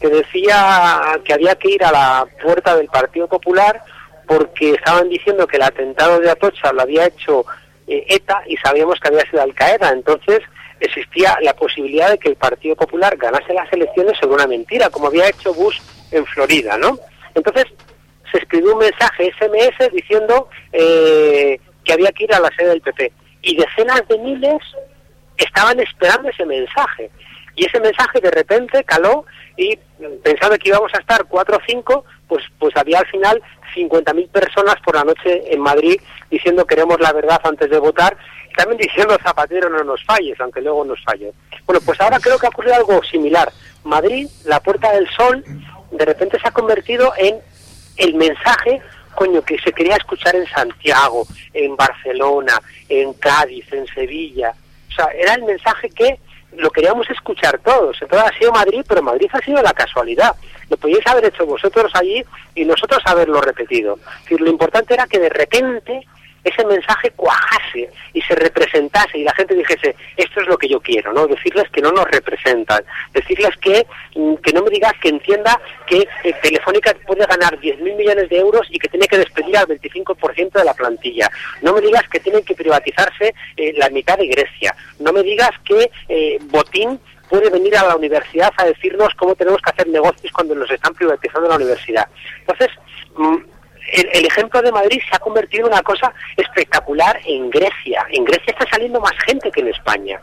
que 0.00 0.08
decía 0.08 1.18
que 1.24 1.32
había 1.32 1.54
que 1.54 1.70
ir 1.70 1.84
a 1.84 1.92
la 1.92 2.26
puerta 2.42 2.76
del 2.76 2.88
Partido 2.88 3.28
Popular 3.28 3.82
porque 4.26 4.72
estaban 4.72 5.08
diciendo 5.08 5.46
que 5.46 5.56
el 5.56 5.62
atentado 5.62 6.20
de 6.20 6.30
Atocha 6.30 6.72
lo 6.72 6.82
había 6.82 7.06
hecho 7.06 7.46
eh, 7.86 8.04
ETA 8.08 8.42
y 8.46 8.56
sabíamos 8.56 8.98
que 9.00 9.08
había 9.08 9.30
sido 9.30 9.42
Al 9.42 9.54
Qaeda. 9.54 9.90
Entonces 9.90 10.40
existía 10.80 11.38
la 11.42 11.54
posibilidad 11.54 12.10
de 12.10 12.18
que 12.18 12.28
el 12.28 12.36
Partido 12.36 12.76
Popular 12.76 13.16
ganase 13.16 13.54
las 13.54 13.72
elecciones 13.72 14.18
sobre 14.18 14.34
una 14.34 14.46
mentira, 14.46 14.90
como 14.90 15.06
había 15.06 15.28
hecho 15.28 15.54
Bush 15.54 15.78
en 16.10 16.26
Florida, 16.26 16.76
¿no? 16.76 16.98
Entonces 17.34 17.64
se 18.30 18.38
escribió 18.38 18.72
un 18.72 18.80
mensaje 18.80 19.32
SMS 19.38 19.92
diciendo 19.92 20.48
eh, 20.72 21.60
que 21.86 21.92
había 21.92 22.12
que 22.12 22.24
ir 22.24 22.34
a 22.34 22.40
la 22.40 22.50
sede 22.56 22.70
del 22.70 22.82
PP. 22.82 23.12
Y 23.42 23.56
decenas 23.56 24.06
de 24.08 24.18
miles 24.18 24.60
estaban 25.38 25.78
esperando 25.80 26.28
ese 26.28 26.44
mensaje. 26.44 27.10
Y 27.54 27.64
ese 27.64 27.80
mensaje 27.80 28.20
de 28.20 28.30
repente 28.30 28.84
caló 28.84 29.24
y 29.56 29.78
pensando 30.22 30.58
que 30.58 30.68
íbamos 30.68 30.92
a 30.94 30.98
estar 30.98 31.24
cuatro 31.24 31.56
o 31.56 31.60
cinco, 31.66 32.04
pues, 32.28 32.44
pues 32.58 32.76
había 32.76 32.98
al 32.98 33.06
final 33.06 33.40
50.000 33.74 34.28
personas 34.28 34.74
por 34.84 34.96
la 34.96 35.04
noche 35.04 35.52
en 35.52 35.60
Madrid 35.60 35.98
diciendo 36.30 36.66
queremos 36.66 37.00
la 37.00 37.12
verdad 37.12 37.40
antes 37.44 37.70
de 37.70 37.78
votar 37.78 38.16
y 38.50 38.54
también 38.54 38.78
diciendo 38.78 39.16
Zapatero 39.22 39.70
no 39.70 39.84
nos 39.84 40.04
falles, 40.04 40.38
aunque 40.40 40.60
luego 40.60 40.84
nos 40.84 41.02
falle. 41.04 41.32
Bueno, 41.64 41.80
pues 41.84 42.00
ahora 42.00 42.18
creo 42.20 42.38
que 42.38 42.46
ha 42.46 42.50
ocurrido 42.50 42.74
algo 42.74 43.02
similar. 43.04 43.50
Madrid, 43.84 44.28
la 44.44 44.60
Puerta 44.60 44.92
del 44.92 45.08
Sol, 45.10 45.44
de 45.92 46.04
repente 46.04 46.38
se 46.40 46.48
ha 46.48 46.52
convertido 46.52 47.12
en 47.16 47.38
el 47.96 48.14
mensaje 48.14 48.82
coño 49.16 49.42
que 49.42 49.58
se 49.58 49.72
quería 49.72 49.96
escuchar 49.96 50.36
en 50.36 50.46
Santiago, 50.46 51.26
en 51.52 51.74
Barcelona, 51.74 52.60
en 52.88 53.12
Cádiz, 53.14 53.66
en 53.72 53.86
Sevilla. 53.88 54.54
O 54.90 54.92
sea, 54.92 55.06
era 55.06 55.34
el 55.34 55.42
mensaje 55.42 55.90
que 55.90 56.20
lo 56.56 56.70
queríamos 56.70 57.08
escuchar 57.10 57.58
todos. 57.58 57.96
Entonces 58.00 58.30
ha 58.30 58.38
sido 58.38 58.52
Madrid, 58.52 58.84
pero 58.88 59.02
Madrid 59.02 59.28
ha 59.32 59.40
sido 59.40 59.60
la 59.62 59.72
casualidad. 59.72 60.34
Lo 60.68 60.76
podíais 60.76 61.06
haber 61.06 61.24
hecho 61.26 61.46
vosotros 61.46 61.90
allí 61.94 62.24
y 62.54 62.64
nosotros 62.64 63.00
haberlo 63.04 63.40
repetido. 63.40 63.98
Es 64.04 64.22
decir, 64.22 64.40
lo 64.40 64.50
importante 64.50 64.94
era 64.94 65.06
que 65.06 65.18
de 65.18 65.28
repente 65.28 66.06
ese 66.48 66.64
mensaje 66.64 67.10
cuajase 67.10 67.90
y 68.12 68.22
se 68.22 68.34
representase 68.36 69.18
y 69.18 69.24
la 69.24 69.34
gente 69.34 69.54
dijese, 69.54 69.96
esto 70.16 70.40
es 70.40 70.46
lo 70.46 70.56
que 70.56 70.68
yo 70.68 70.80
quiero, 70.80 71.12
¿no? 71.12 71.26
Decirles 71.26 71.68
que 71.70 71.80
no 71.80 71.90
nos 71.90 72.04
representan, 72.04 72.84
decirles 73.12 73.56
que, 73.56 73.84
mm, 74.14 74.36
que 74.36 74.52
no 74.52 74.62
me 74.62 74.70
digas 74.70 74.92
que 75.02 75.08
entienda 75.08 75.60
que 75.86 76.06
eh, 76.22 76.34
Telefónica 76.42 76.94
puede 77.06 77.26
ganar 77.26 77.58
10.000 77.58 77.96
millones 77.96 78.28
de 78.28 78.38
euros 78.38 78.66
y 78.70 78.78
que 78.78 78.88
tiene 78.88 79.08
que 79.08 79.18
despedir 79.18 79.56
al 79.56 79.66
25% 79.66 80.52
de 80.52 80.64
la 80.64 80.74
plantilla. 80.74 81.28
No 81.62 81.72
me 81.72 81.80
digas 81.80 82.08
que 82.08 82.20
tienen 82.20 82.44
que 82.44 82.54
privatizarse 82.54 83.34
eh, 83.56 83.72
la 83.76 83.90
mitad 83.90 84.16
de 84.16 84.28
Grecia. 84.28 84.74
No 85.00 85.12
me 85.12 85.22
digas 85.22 85.50
que 85.64 85.90
eh, 86.08 86.38
Botín 86.42 87.00
puede 87.28 87.50
venir 87.50 87.76
a 87.76 87.88
la 87.88 87.96
universidad 87.96 88.52
a 88.56 88.66
decirnos 88.66 89.08
cómo 89.16 89.34
tenemos 89.34 89.60
que 89.60 89.70
hacer 89.70 89.88
negocios 89.88 90.32
cuando 90.32 90.54
nos 90.54 90.70
están 90.70 90.94
privatizando 90.94 91.48
la 91.48 91.56
universidad. 91.56 92.08
Entonces, 92.40 92.68
mm, 93.16 93.55
el, 93.92 94.26
ejemplo 94.26 94.62
de 94.62 94.72
Madrid 94.72 95.00
se 95.08 95.16
ha 95.16 95.18
convertido 95.18 95.66
en 95.66 95.72
una 95.72 95.82
cosa 95.82 96.12
espectacular 96.36 97.18
en 97.24 97.50
Grecia. 97.50 98.06
En 98.10 98.24
Grecia 98.24 98.52
está 98.52 98.66
saliendo 98.70 99.00
más 99.00 99.14
gente 99.26 99.50
que 99.50 99.60
en 99.60 99.68
España. 99.68 100.20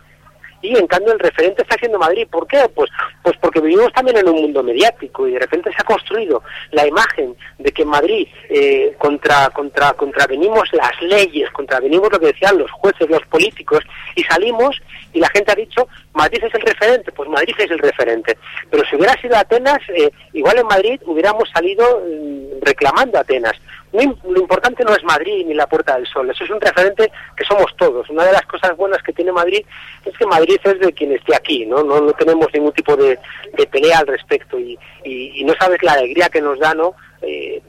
Y 0.63 0.77
en 0.77 0.87
cambio 0.87 1.11
el 1.11 1.19
referente 1.19 1.61
está 1.61 1.75
haciendo 1.75 1.99
Madrid. 1.99 2.25
¿Por 2.31 2.47
qué? 2.47 2.69
Pues, 2.73 2.89
pues 3.21 3.35
porque 3.41 3.59
vivimos 3.59 3.91
también 3.91 4.17
en 4.17 4.29
un 4.29 4.41
mundo 4.41 4.63
mediático 4.63 5.27
y 5.27 5.33
de 5.33 5.39
repente 5.39 5.69
se 5.71 5.81
ha 5.81 5.83
construido 5.83 6.41
la 6.71 6.87
imagen 6.87 7.35
de 7.59 7.71
que 7.71 7.81
en 7.81 7.89
Madrid 7.89 8.27
eh, 8.49 8.95
contra, 8.97 9.49
contra, 9.49 9.91
contravenimos 9.93 10.69
las 10.71 11.01
leyes, 11.01 11.51
contravenimos 11.51 12.09
lo 12.11 12.19
que 12.19 12.27
decían 12.27 12.57
los 12.57 12.71
jueces, 12.71 13.09
los 13.09 13.21
políticos, 13.25 13.83
y 14.15 14.23
salimos 14.23 14.81
y 15.11 15.19
la 15.19 15.29
gente 15.29 15.51
ha 15.51 15.55
dicho 15.55 15.87
Madrid 16.13 16.43
es 16.43 16.53
el 16.53 16.61
referente, 16.61 17.11
pues 17.11 17.29
Madrid 17.29 17.55
es 17.57 17.69
el 17.69 17.79
referente. 17.79 18.37
Pero 18.69 18.83
si 18.85 18.95
hubiera 18.95 19.19
sido 19.19 19.35
Atenas, 19.35 19.79
eh, 19.89 20.09
igual 20.31 20.59
en 20.59 20.67
Madrid 20.67 21.01
hubiéramos 21.05 21.49
salido 21.49 22.03
eh, 22.07 22.59
reclamando 22.61 23.19
Atenas. 23.19 23.59
Lo 23.93 24.39
importante 24.41 24.83
no 24.83 24.95
es 24.95 25.03
Madrid 25.03 25.45
ni 25.45 25.53
la 25.53 25.67
Puerta 25.67 25.95
del 25.95 26.07
Sol, 26.07 26.29
eso 26.29 26.43
es 26.43 26.49
un 26.49 26.59
referente 26.59 27.11
que 27.37 27.45
somos 27.45 27.67
todos. 27.77 28.09
Una 28.09 28.25
de 28.25 28.31
las 28.33 28.41
cosas 28.47 28.75
buenas 28.75 29.01
que 29.03 29.13
tiene 29.13 29.31
Madrid 29.31 29.63
es 30.03 30.17
que 30.17 30.25
Madrid 30.25 30.57
es 30.63 30.79
de 30.79 30.91
quien 30.93 31.11
esté 31.11 31.35
aquí, 31.35 31.65
¿no? 31.67 31.83
No, 31.83 32.01
no 32.01 32.11
tenemos 32.13 32.47
ningún 32.53 32.71
tipo 32.73 32.95
de, 32.95 33.19
de 33.53 33.67
pelea 33.67 33.99
al 33.99 34.07
respecto 34.07 34.59
y, 34.59 34.77
y- 35.03 35.43
no 35.43 35.53
sabes 35.59 35.81
la 35.83 35.93
alegría 35.93 36.29
que 36.29 36.41
nos 36.41 36.57
da, 36.59 36.73
¿no? 36.73 36.95
Eh, 37.21 37.61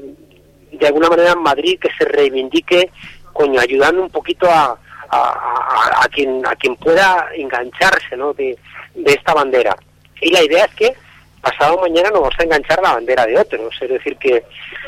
de 0.73 0.87
alguna 0.87 1.09
manera 1.11 1.35
Madrid 1.35 1.79
que 1.79 1.91
se 1.99 2.05
reivindique, 2.07 2.91
coño, 3.33 3.61
ayudando 3.61 4.03
un 4.03 4.11
poquito 4.11 4.49
a, 4.51 4.79
a, 5.11 5.19
a- 5.19 6.05
a 6.05 6.09
quien 6.09 6.45
a 6.47 6.57
quien 6.57 6.75
pueda 6.77 7.29
engancharse, 7.37 8.17
¿no? 8.17 8.33
De, 8.33 8.57
de 8.95 9.13
esta 9.13 9.35
bandera. 9.35 9.77
Y 10.21 10.31
la 10.33 10.43
idea 10.43 10.65
es 10.65 10.75
que 10.75 10.95
pasado 11.45 11.79
mañana 11.79 12.09
nos 12.11 12.21
vamos 12.23 12.35
a 12.39 12.43
enganchar 12.43 12.81
la 12.83 12.95
bandera 12.95 13.27
de 13.27 13.39
otros, 13.39 13.77
es 13.81 13.89
decir, 13.89 14.17
que, 14.17 14.43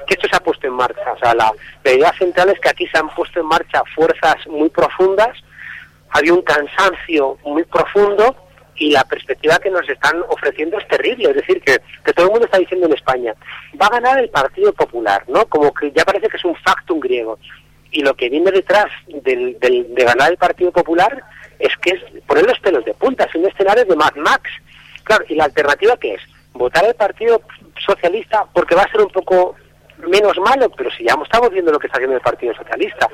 que 0.06 0.14
esto 0.14 0.26
se 0.28 0.36
ha 0.36 0.40
puesto 0.40 0.66
en 0.66 0.72
marcha. 0.72 1.12
O 1.12 1.18
sea, 1.18 1.34
la, 1.34 1.52
la 1.84 1.92
idea 1.92 2.12
central 2.18 2.48
es 2.50 2.58
que 2.58 2.68
aquí 2.70 2.86
se 2.88 2.98
han 2.98 3.08
puesto 3.14 3.38
en 3.40 3.46
marcha 3.46 3.82
fuerzas 3.94 4.36
muy 4.48 4.68
profundas, 4.70 5.36
había 6.10 6.32
un 6.34 6.42
cansancio 6.42 7.38
muy 7.44 7.64
profundo 7.64 8.34
y 8.76 8.90
la 8.90 9.04
perspectiva 9.04 9.58
que 9.58 9.70
nos 9.70 9.88
están 9.88 10.20
ofreciendo 10.28 10.78
es 10.78 10.86
terrible. 10.88 11.30
Es 11.30 11.36
decir, 11.36 11.60
que, 11.62 11.78
que 12.04 12.12
todo 12.12 12.26
el 12.26 12.32
mundo 12.32 12.46
está 12.46 12.58
diciendo 12.58 12.86
en 12.86 12.92
España, 12.94 13.34
va 13.80 13.86
a 13.86 13.90
ganar 14.00 14.18
el 14.18 14.28
Partido 14.30 14.72
Popular, 14.72 15.24
¿no? 15.28 15.46
Como 15.46 15.72
que 15.72 15.92
ya 15.92 16.04
parece 16.04 16.28
que 16.28 16.36
es 16.36 16.44
un 16.44 16.56
factum 16.56 17.00
griego. 17.00 17.38
Y 17.90 18.02
lo 18.02 18.14
que 18.14 18.28
viene 18.28 18.50
detrás 18.50 18.86
del, 19.08 19.58
del- 19.60 19.94
de 19.94 20.04
ganar 20.04 20.30
el 20.30 20.36
Partido 20.36 20.72
Popular 20.72 21.22
es 21.58 21.74
que 21.78 21.90
es 21.90 22.22
poner 22.26 22.44
los 22.46 22.58
pelos 22.60 22.84
de 22.84 22.92
punta, 22.94 23.24
es 23.24 23.34
un 23.34 23.46
escenario 23.46 23.84
de 23.86 23.96
Mad 23.96 24.14
Max. 24.16 24.42
Claro, 25.04 25.24
¿y 25.28 25.34
la 25.36 25.44
alternativa 25.44 25.96
qué 25.96 26.14
es? 26.14 26.20
Votar 26.56 26.84
al 26.84 26.94
Partido 26.94 27.40
Socialista 27.84 28.44
porque 28.52 28.74
va 28.74 28.82
a 28.82 28.90
ser 28.90 29.00
un 29.00 29.10
poco 29.10 29.54
menos 30.08 30.36
malo, 30.38 30.68
pero 30.70 30.90
si 30.90 31.04
ya 31.04 31.14
estamos 31.22 31.50
viendo 31.50 31.72
lo 31.72 31.78
que 31.78 31.86
está 31.86 31.98
haciendo 31.98 32.16
el 32.16 32.22
Partido 32.22 32.54
Socialista. 32.54 33.08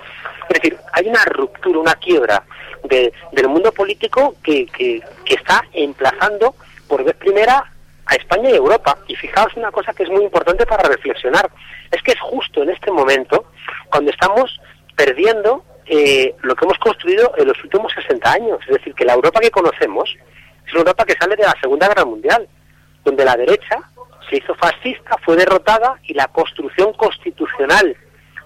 Es 0.49 0.61
decir, 0.61 0.77
hay 0.93 1.07
una 1.09 1.25
ruptura, 1.27 1.79
una 1.79 1.95
quiebra 1.95 2.43
de- 2.85 3.13
del 3.33 3.49
mundo 3.49 3.71
político 3.73 4.35
que, 4.43 4.67
que, 4.67 5.01
que 5.25 5.35
está 5.35 5.63
emplazando 5.73 6.55
por 6.89 7.05
vez 7.05 7.15
primera 7.17 7.73
a 8.07 8.15
España 8.17 8.51
y 8.51 8.57
Europa. 8.57 8.99
Y 9.07 9.15
fijaos 9.15 9.55
una 9.57 9.71
cosa 9.71 9.95
que 9.95 10.03
es 10.03 10.09
muy 10.11 10.25
importante 10.25 10.67
para 10.67 10.89
reflexionar, 10.89 11.49
es 11.91 12.03
que 12.03 12.13
es 12.13 12.21
justo 12.21 12.63
en 12.65 12.71
este 12.71 12.91
momento 12.91 13.45
cuando 13.89 14.11
estamos 14.11 14.61
perdiendo 14.97 15.65
eh, 15.87 16.35
lo 16.43 16.55
que 16.57 16.65
hemos 16.65 16.79
construido 16.79 17.33
en 17.39 17.47
los 17.49 17.63
últimos 17.63 17.93
60 17.93 18.31
años. 18.33 18.59
Es 18.67 18.75
decir, 18.75 18.95
que 18.95 19.05
la 19.05 19.15
Europa 19.15 19.41
que 19.41 19.51
conocemos 19.51 20.11
es 20.67 20.73
una 20.73 20.81
Europa 20.81 21.05
que 21.05 21.15
sale 21.15 21.37
de 21.37 21.45
la 21.45 21.55
Segunda 21.61 21.89
Guerra 21.89 22.05
Mundial, 22.05 22.49
donde 23.05 23.25
la 23.25 23.37
derecha 23.37 23.79
se 24.29 24.37
hizo 24.37 24.55
fascista, 24.55 25.17
fue 25.25 25.37
derrotada 25.37 25.99
y 26.05 26.15
la 26.15 26.29
construcción 26.29 26.93
constitucional 26.95 27.97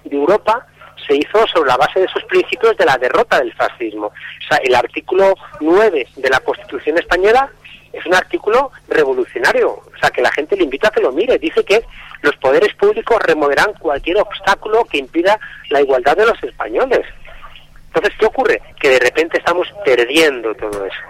de 0.04 0.16
Europa 0.16 0.66
se 1.06 1.16
hizo 1.16 1.46
sobre 1.48 1.68
la 1.68 1.76
base 1.76 2.00
de 2.00 2.06
esos 2.06 2.24
principios 2.24 2.76
de 2.76 2.84
la 2.84 2.96
derrota 2.96 3.38
del 3.38 3.52
fascismo. 3.54 4.06
O 4.06 4.48
sea, 4.48 4.58
el 4.58 4.74
artículo 4.74 5.34
9 5.60 6.08
de 6.16 6.30
la 6.30 6.40
Constitución 6.40 6.98
española 6.98 7.50
es 7.92 8.04
un 8.04 8.14
artículo 8.14 8.72
revolucionario, 8.88 9.70
o 9.70 9.98
sea, 10.00 10.10
que 10.10 10.20
la 10.20 10.30
gente 10.32 10.56
le 10.56 10.64
invita 10.64 10.88
a 10.88 10.90
que 10.90 11.00
lo 11.00 11.12
mire. 11.12 11.38
Dice 11.38 11.64
que 11.64 11.82
los 12.22 12.36
poderes 12.36 12.74
públicos 12.74 13.18
removerán 13.22 13.72
cualquier 13.74 14.18
obstáculo 14.18 14.84
que 14.84 14.98
impida 14.98 15.38
la 15.70 15.80
igualdad 15.80 16.16
de 16.16 16.26
los 16.26 16.42
españoles. 16.42 17.06
Entonces, 17.88 18.12
¿qué 18.18 18.26
ocurre? 18.26 18.60
Que 18.80 18.90
de 18.90 18.98
repente 18.98 19.38
estamos 19.38 19.68
perdiendo 19.84 20.54
todo 20.54 20.84
eso. 20.84 21.00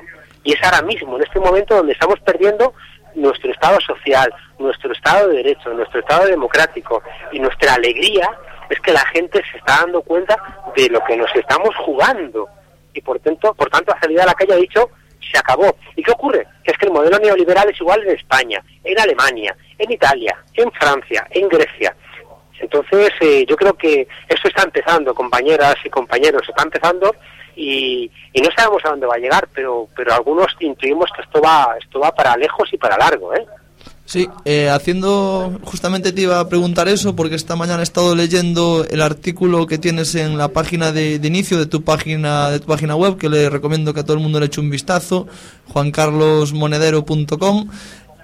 Y 0.44 0.52
es 0.52 0.62
ahora 0.62 0.82
mismo, 0.82 1.16
en 1.16 1.24
este 1.24 1.40
momento, 1.40 1.74
donde 1.74 1.92
estamos 1.92 2.20
perdiendo 2.20 2.72
nuestro 3.16 3.50
Estado 3.50 3.78
social, 3.80 4.32
nuestro 4.58 4.92
Estado 4.92 5.28
de 5.28 5.38
Derecho, 5.38 5.72
nuestro 5.74 6.00
Estado 6.00 6.26
democrático 6.26 7.02
y 7.32 7.38
nuestra 7.40 7.74
alegría 7.74 8.30
es 8.70 8.78
que 8.80 8.92
la 8.92 9.04
gente 9.06 9.42
se 9.50 9.58
está 9.58 9.80
dando 9.80 10.02
cuenta 10.02 10.36
de 10.76 10.88
lo 10.88 11.02
que 11.04 11.16
nos 11.16 11.34
estamos 11.34 11.74
jugando. 11.84 12.48
Y 12.92 13.00
por 13.00 13.18
tanto, 13.20 13.54
por 13.54 13.70
tanto 13.70 13.94
ha 13.94 14.00
salido 14.00 14.24
la 14.24 14.34
calle 14.34 14.54
ha 14.54 14.56
dicho, 14.56 14.90
se 15.20 15.38
acabó. 15.38 15.76
¿Y 15.94 16.02
qué 16.02 16.10
ocurre? 16.10 16.46
Que 16.62 16.72
es 16.72 16.78
que 16.78 16.86
el 16.86 16.92
modelo 16.92 17.18
neoliberal 17.18 17.68
es 17.68 17.80
igual 17.80 18.02
en 18.02 18.16
España, 18.16 18.62
en 18.84 18.98
Alemania, 18.98 19.56
en 19.78 19.90
Italia, 19.90 20.36
en 20.54 20.70
Francia, 20.72 21.26
en 21.30 21.48
Grecia. 21.48 21.94
Entonces, 22.58 23.10
eh, 23.20 23.44
yo 23.46 23.56
creo 23.56 23.74
que 23.74 24.08
esto 24.28 24.48
está 24.48 24.62
empezando, 24.62 25.14
compañeras 25.14 25.76
y 25.84 25.90
compañeros, 25.90 26.42
está 26.48 26.62
empezando 26.62 27.14
y, 27.56 28.10
no 28.34 28.48
sabemos 28.56 28.84
a 28.84 28.90
dónde 28.90 29.06
va 29.06 29.14
a 29.14 29.18
llegar, 29.18 29.48
pero, 29.54 29.88
pero 29.96 30.14
algunos 30.14 30.46
intuimos 30.60 31.10
que 31.14 31.22
esto 31.22 31.40
va, 31.40 31.74
esto 31.82 32.00
va 32.00 32.14
para 32.14 32.36
lejos 32.36 32.68
y 32.72 32.76
para 32.76 32.98
largo, 32.98 33.34
¿eh? 33.34 33.46
Sí, 34.04 34.28
eh, 34.44 34.68
haciendo, 34.68 35.58
justamente 35.64 36.12
te 36.12 36.20
iba 36.20 36.38
a 36.38 36.48
preguntar 36.48 36.86
eso 36.86 37.16
porque 37.16 37.34
esta 37.34 37.56
mañana 37.56 37.80
he 37.80 37.82
estado 37.82 38.14
leyendo 38.14 38.86
el 38.88 39.02
artículo 39.02 39.66
que 39.66 39.78
tienes 39.78 40.14
en 40.14 40.38
la 40.38 40.46
página 40.48 40.92
de, 40.92 41.18
de 41.18 41.26
inicio 41.26 41.58
de 41.58 41.66
tu 41.66 41.82
página 41.82 42.50
de 42.50 42.60
tu 42.60 42.66
página 42.66 42.94
web 42.94 43.18
que 43.18 43.28
le 43.28 43.50
recomiendo 43.50 43.92
que 43.92 44.00
a 44.00 44.04
todo 44.04 44.16
el 44.16 44.22
mundo 44.22 44.38
le 44.38 44.46
eche 44.46 44.60
un 44.60 44.70
vistazo, 44.70 45.26
juancarlosmonedero.com. 45.72 47.68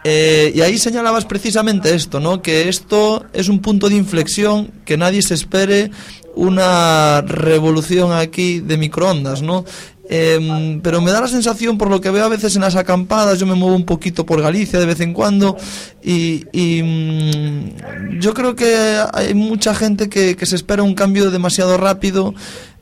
Eh, 0.04 0.52
y 0.54 0.60
ahí 0.62 0.78
señalabas 0.78 1.24
precisamente 1.24 1.94
esto, 1.94 2.18
¿no? 2.18 2.42
Que 2.42 2.68
esto 2.68 3.24
es 3.32 3.48
un 3.48 3.60
punto 3.60 3.88
de 3.88 3.94
inflexión, 3.94 4.72
que 4.84 4.96
nadie 4.96 5.22
se 5.22 5.34
espere 5.34 5.90
una 6.34 7.22
revolución 7.22 8.12
aquí 8.12 8.60
de 8.60 8.76
microondas, 8.76 9.42
¿no? 9.42 9.64
Em, 10.08 10.80
pero 10.82 11.00
me 11.00 11.10
da 11.10 11.20
la 11.20 11.28
sensación, 11.28 11.78
por 11.78 11.88
lo 11.88 12.00
que 12.00 12.10
veo 12.10 12.24
a 12.24 12.28
veces 12.28 12.54
en 12.56 12.62
las 12.62 12.76
acampadas, 12.76 13.38
yo 13.38 13.46
me 13.46 13.54
muevo 13.54 13.74
un 13.74 13.86
poquito 13.86 14.26
por 14.26 14.42
Galicia 14.42 14.78
de 14.78 14.84
vez 14.84 15.00
en 15.00 15.14
cuando, 15.14 15.56
y, 16.02 16.44
y, 16.52 16.82
mm, 16.82 18.18
yo 18.20 18.34
creo 18.34 18.54
que 18.54 18.98
hay 19.12 19.32
mucha 19.32 19.74
gente 19.74 20.08
que, 20.08 20.36
que 20.36 20.44
se 20.44 20.56
espera 20.56 20.82
un 20.82 20.94
cambio 20.94 21.30
demasiado 21.30 21.78
rápido. 21.78 22.34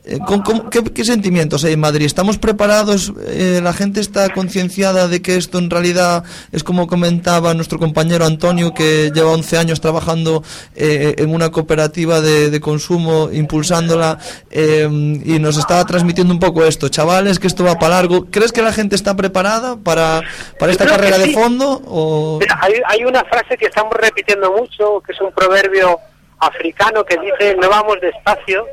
Eh, 0.03 0.19
¿con- 0.27 0.41
con- 0.41 0.71
qué, 0.71 0.83
qué 0.83 1.05
sentimientos 1.05 1.63
hay 1.65 1.75
en 1.75 1.81
Madrid? 1.81 2.07
¿Estamos 2.07 2.39
preparados? 2.39 3.13
Eh, 3.27 3.61
¿La 3.63 3.73
gente 3.75 4.01
está 4.01 4.33
concienciada 4.33 5.09
de 5.09 5.21
que 5.21 5.37
esto 5.37 5.59
en 5.59 5.69
realidad 5.69 6.25
es 6.53 6.65
como 6.65 6.87
comentaba 6.87 7.53
nuestro 7.53 7.79
compañero 7.79 8.25
Antonio, 8.25 8.73
que 8.73 9.11
lleva 9.15 9.31
11 9.33 9.59
años 9.59 9.81
trabajando 9.83 10.43
eh, 10.75 11.17
en 11.19 11.35
una 11.35 11.51
cooperativa 11.51 12.21
de, 12.23 12.49
de 12.51 12.61
consumo, 12.61 13.29
impulsándola, 13.31 14.19
eh, 14.51 14.89
y 15.25 15.39
nos 15.39 15.59
está 15.59 15.85
transmitiendo 15.85 16.33
un 16.33 16.41
poco 16.41 16.65
esto? 16.65 16.89
Chavales, 16.89 17.39
que 17.39 17.47
esto 17.47 17.65
va 17.65 17.75
para 17.79 17.97
largo. 17.97 18.27
¿Crees 18.31 18.53
que 18.53 18.63
la 18.63 18.73
gente 18.73 18.97
está 18.97 19.15
preparada 19.17 19.77
para, 19.77 20.23
para 20.59 20.73
esta 20.73 20.87
carrera 20.87 21.19
de 21.19 21.33
fondo? 21.35 21.83
O... 21.87 22.39
Mira, 22.41 22.59
hay, 22.63 22.73
hay 22.87 23.05
una 23.05 23.23
frase 23.25 23.57
que 23.59 23.67
estamos 23.67 23.93
repitiendo 23.95 24.51
mucho, 24.53 25.03
que 25.07 25.13
es 25.13 25.21
un 25.21 25.31
proverbio 25.33 25.99
africano 26.39 27.05
que 27.05 27.19
dice, 27.19 27.55
no 27.61 27.69
vamos 27.69 27.99
despacio, 28.01 28.65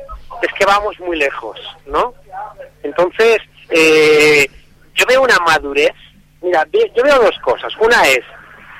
es 0.42 0.52
que 0.52 0.64
vamos 0.64 0.98
muy 1.00 1.16
lejos, 1.16 1.58
¿no? 1.86 2.14
Entonces, 2.82 3.38
eh, 3.70 4.46
yo 4.94 5.06
veo 5.06 5.22
una 5.22 5.38
madurez, 5.40 5.92
mira, 6.42 6.66
yo 6.72 7.02
veo 7.02 7.18
dos 7.18 7.38
cosas. 7.40 7.72
Una 7.78 8.06
es, 8.08 8.20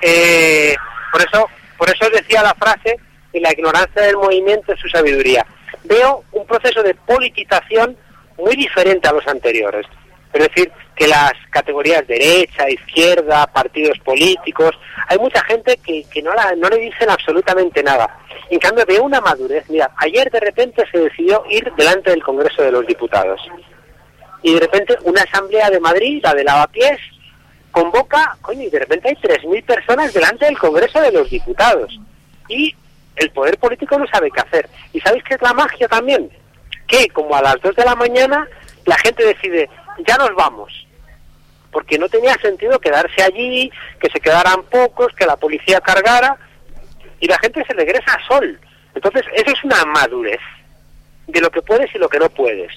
eh, 0.01 0.75
por 1.11 1.21
eso 1.21 1.49
por 1.77 1.89
eso 1.89 2.09
decía 2.09 2.41
la 2.43 2.53
frase, 2.55 2.97
y 3.31 3.39
la 3.39 3.51
ignorancia 3.53 4.01
del 4.01 4.17
movimiento 4.17 4.73
es 4.73 4.79
su 4.79 4.89
sabiduría. 4.89 5.45
Veo 5.83 6.23
un 6.33 6.45
proceso 6.45 6.81
de 6.83 6.93
politización 6.95 7.95
muy 8.37 8.55
diferente 8.55 9.07
a 9.07 9.13
los 9.13 9.25
anteriores. 9.27 9.85
Es 10.33 10.41
decir, 10.43 10.71
que 10.95 11.07
las 11.07 11.31
categorías 11.49 12.05
derecha, 12.07 12.69
izquierda, 12.69 13.47
partidos 13.47 13.97
políticos, 13.99 14.71
hay 15.07 15.17
mucha 15.19 15.41
gente 15.45 15.77
que, 15.77 16.03
que 16.11 16.21
no, 16.21 16.33
la- 16.33 16.53
no 16.57 16.67
le 16.69 16.77
dicen 16.77 17.09
absolutamente 17.09 17.81
nada. 17.81 18.19
En 18.49 18.59
cambio, 18.59 18.85
veo 18.85 19.03
una 19.03 19.21
madurez. 19.21 19.65
Mira, 19.69 19.91
ayer 19.97 20.29
de 20.31 20.39
repente 20.39 20.83
se 20.91 20.97
decidió 20.97 21.43
ir 21.49 21.71
delante 21.75 22.09
del 22.11 22.23
Congreso 22.23 22.61
de 22.61 22.71
los 22.71 22.85
Diputados. 22.85 23.41
Y 24.41 24.53
de 24.53 24.59
repente 24.59 24.97
una 25.03 25.21
asamblea 25.21 25.69
de 25.69 25.79
Madrid, 25.79 26.21
la 26.23 26.33
de 26.33 26.43
Lavapiés, 26.43 26.99
convoca, 27.71 28.37
coño, 28.41 28.63
y 28.63 28.69
de 28.69 28.79
repente 28.79 29.09
hay 29.09 29.15
3.000 29.15 29.65
personas 29.65 30.13
delante 30.13 30.45
del 30.45 30.57
Congreso 30.57 30.99
de 31.01 31.11
los 31.11 31.29
Diputados. 31.29 31.99
Y 32.47 32.75
el 33.15 33.31
poder 33.31 33.57
político 33.57 33.99
no 33.99 34.07
sabe 34.07 34.31
qué 34.31 34.39
hacer. 34.39 34.69
¿Y 34.93 34.99
sabéis 35.01 35.23
qué 35.23 35.35
es 35.35 35.41
la 35.41 35.53
magia 35.53 35.87
también? 35.87 36.29
Que 36.87 37.07
como 37.09 37.35
a 37.35 37.41
las 37.41 37.61
2 37.61 37.75
de 37.75 37.85
la 37.85 37.95
mañana 37.95 38.47
la 38.85 38.97
gente 38.97 39.25
decide, 39.25 39.69
ya 40.07 40.17
nos 40.17 40.33
vamos. 40.35 40.87
Porque 41.71 41.99
no 41.99 42.09
tenía 42.09 42.33
sentido 42.35 42.79
quedarse 42.79 43.21
allí, 43.21 43.71
que 43.99 44.09
se 44.09 44.19
quedaran 44.19 44.63
pocos, 44.63 45.13
que 45.13 45.25
la 45.25 45.35
policía 45.35 45.81
cargara, 45.81 46.37
y 47.19 47.27
la 47.27 47.37
gente 47.39 47.63
se 47.65 47.73
regresa 47.73 48.13
a 48.13 48.27
sol. 48.27 48.59
Entonces, 48.95 49.23
eso 49.33 49.51
es 49.51 49.63
una 49.63 49.83
madurez 49.85 50.39
de 51.27 51.41
lo 51.41 51.49
que 51.49 51.61
puedes 51.61 51.93
y 51.93 51.97
lo 51.99 52.09
que 52.09 52.19
no 52.19 52.29
puedes, 52.29 52.71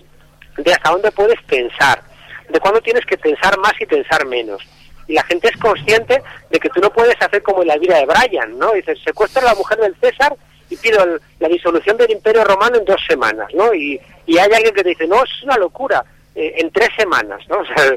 de 0.56 0.72
hasta 0.72 0.90
dónde 0.90 1.10
puedes 1.12 1.40
pensar, 1.42 2.02
de 2.48 2.60
cuándo 2.60 2.80
tienes 2.80 3.04
que 3.06 3.16
pensar 3.16 3.58
más 3.58 3.72
y 3.80 3.86
pensar 3.86 4.26
menos. 4.26 4.62
Y 5.08 5.14
la 5.14 5.22
gente 5.24 5.48
es 5.48 5.56
consciente 5.56 6.22
de 6.50 6.60
que 6.60 6.68
tú 6.68 6.80
no 6.80 6.90
puedes 6.90 7.16
hacer 7.20 7.42
como 7.42 7.62
en 7.62 7.68
la 7.68 7.76
vida 7.78 7.96
de 7.98 8.06
Brian, 8.06 8.58
¿no? 8.58 8.72
Dices, 8.72 8.98
secuestra 9.02 9.42
a 9.42 9.46
la 9.46 9.54
mujer 9.54 9.78
del 9.78 9.96
César 10.00 10.34
y 10.70 10.76
pido 10.76 11.18
la 11.40 11.48
disolución 11.48 11.96
del 11.96 12.10
Imperio 12.12 12.44
Romano 12.44 12.76
en 12.78 12.84
dos 12.84 13.00
semanas, 13.08 13.48
¿no? 13.54 13.74
Y, 13.74 14.00
y 14.26 14.38
hay 14.38 14.50
alguien 14.52 14.74
que 14.74 14.82
te 14.82 14.90
dice, 14.90 15.06
no, 15.06 15.22
es 15.24 15.42
una 15.42 15.56
locura, 15.56 16.04
eh, 16.34 16.54
en 16.58 16.70
tres 16.70 16.90
semanas, 16.96 17.40
¿no? 17.48 17.58
O 17.62 17.64
sea, 17.66 17.96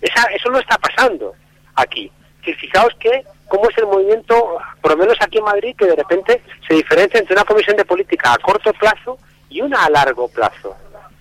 esa- 0.00 0.30
eso 0.34 0.50
no 0.50 0.58
está 0.58 0.76
pasando 0.78 1.34
aquí. 1.76 2.10
Si 2.44 2.52
fijaos 2.54 2.92
que 3.00 3.22
cómo 3.48 3.68
es 3.68 3.78
el 3.78 3.86
movimiento, 3.86 4.58
por 4.80 4.92
lo 4.92 4.96
menos 4.96 5.16
aquí 5.20 5.38
en 5.38 5.44
Madrid, 5.44 5.74
que 5.76 5.86
de 5.86 5.96
repente 5.96 6.42
se 6.66 6.74
diferencia 6.74 7.20
entre 7.20 7.34
una 7.34 7.44
comisión 7.44 7.76
de 7.76 7.84
política 7.84 8.32
a 8.32 8.38
corto 8.38 8.72
plazo 8.72 9.18
y 9.48 9.60
una 9.60 9.84
a 9.84 9.90
largo 9.90 10.28
plazo. 10.28 10.76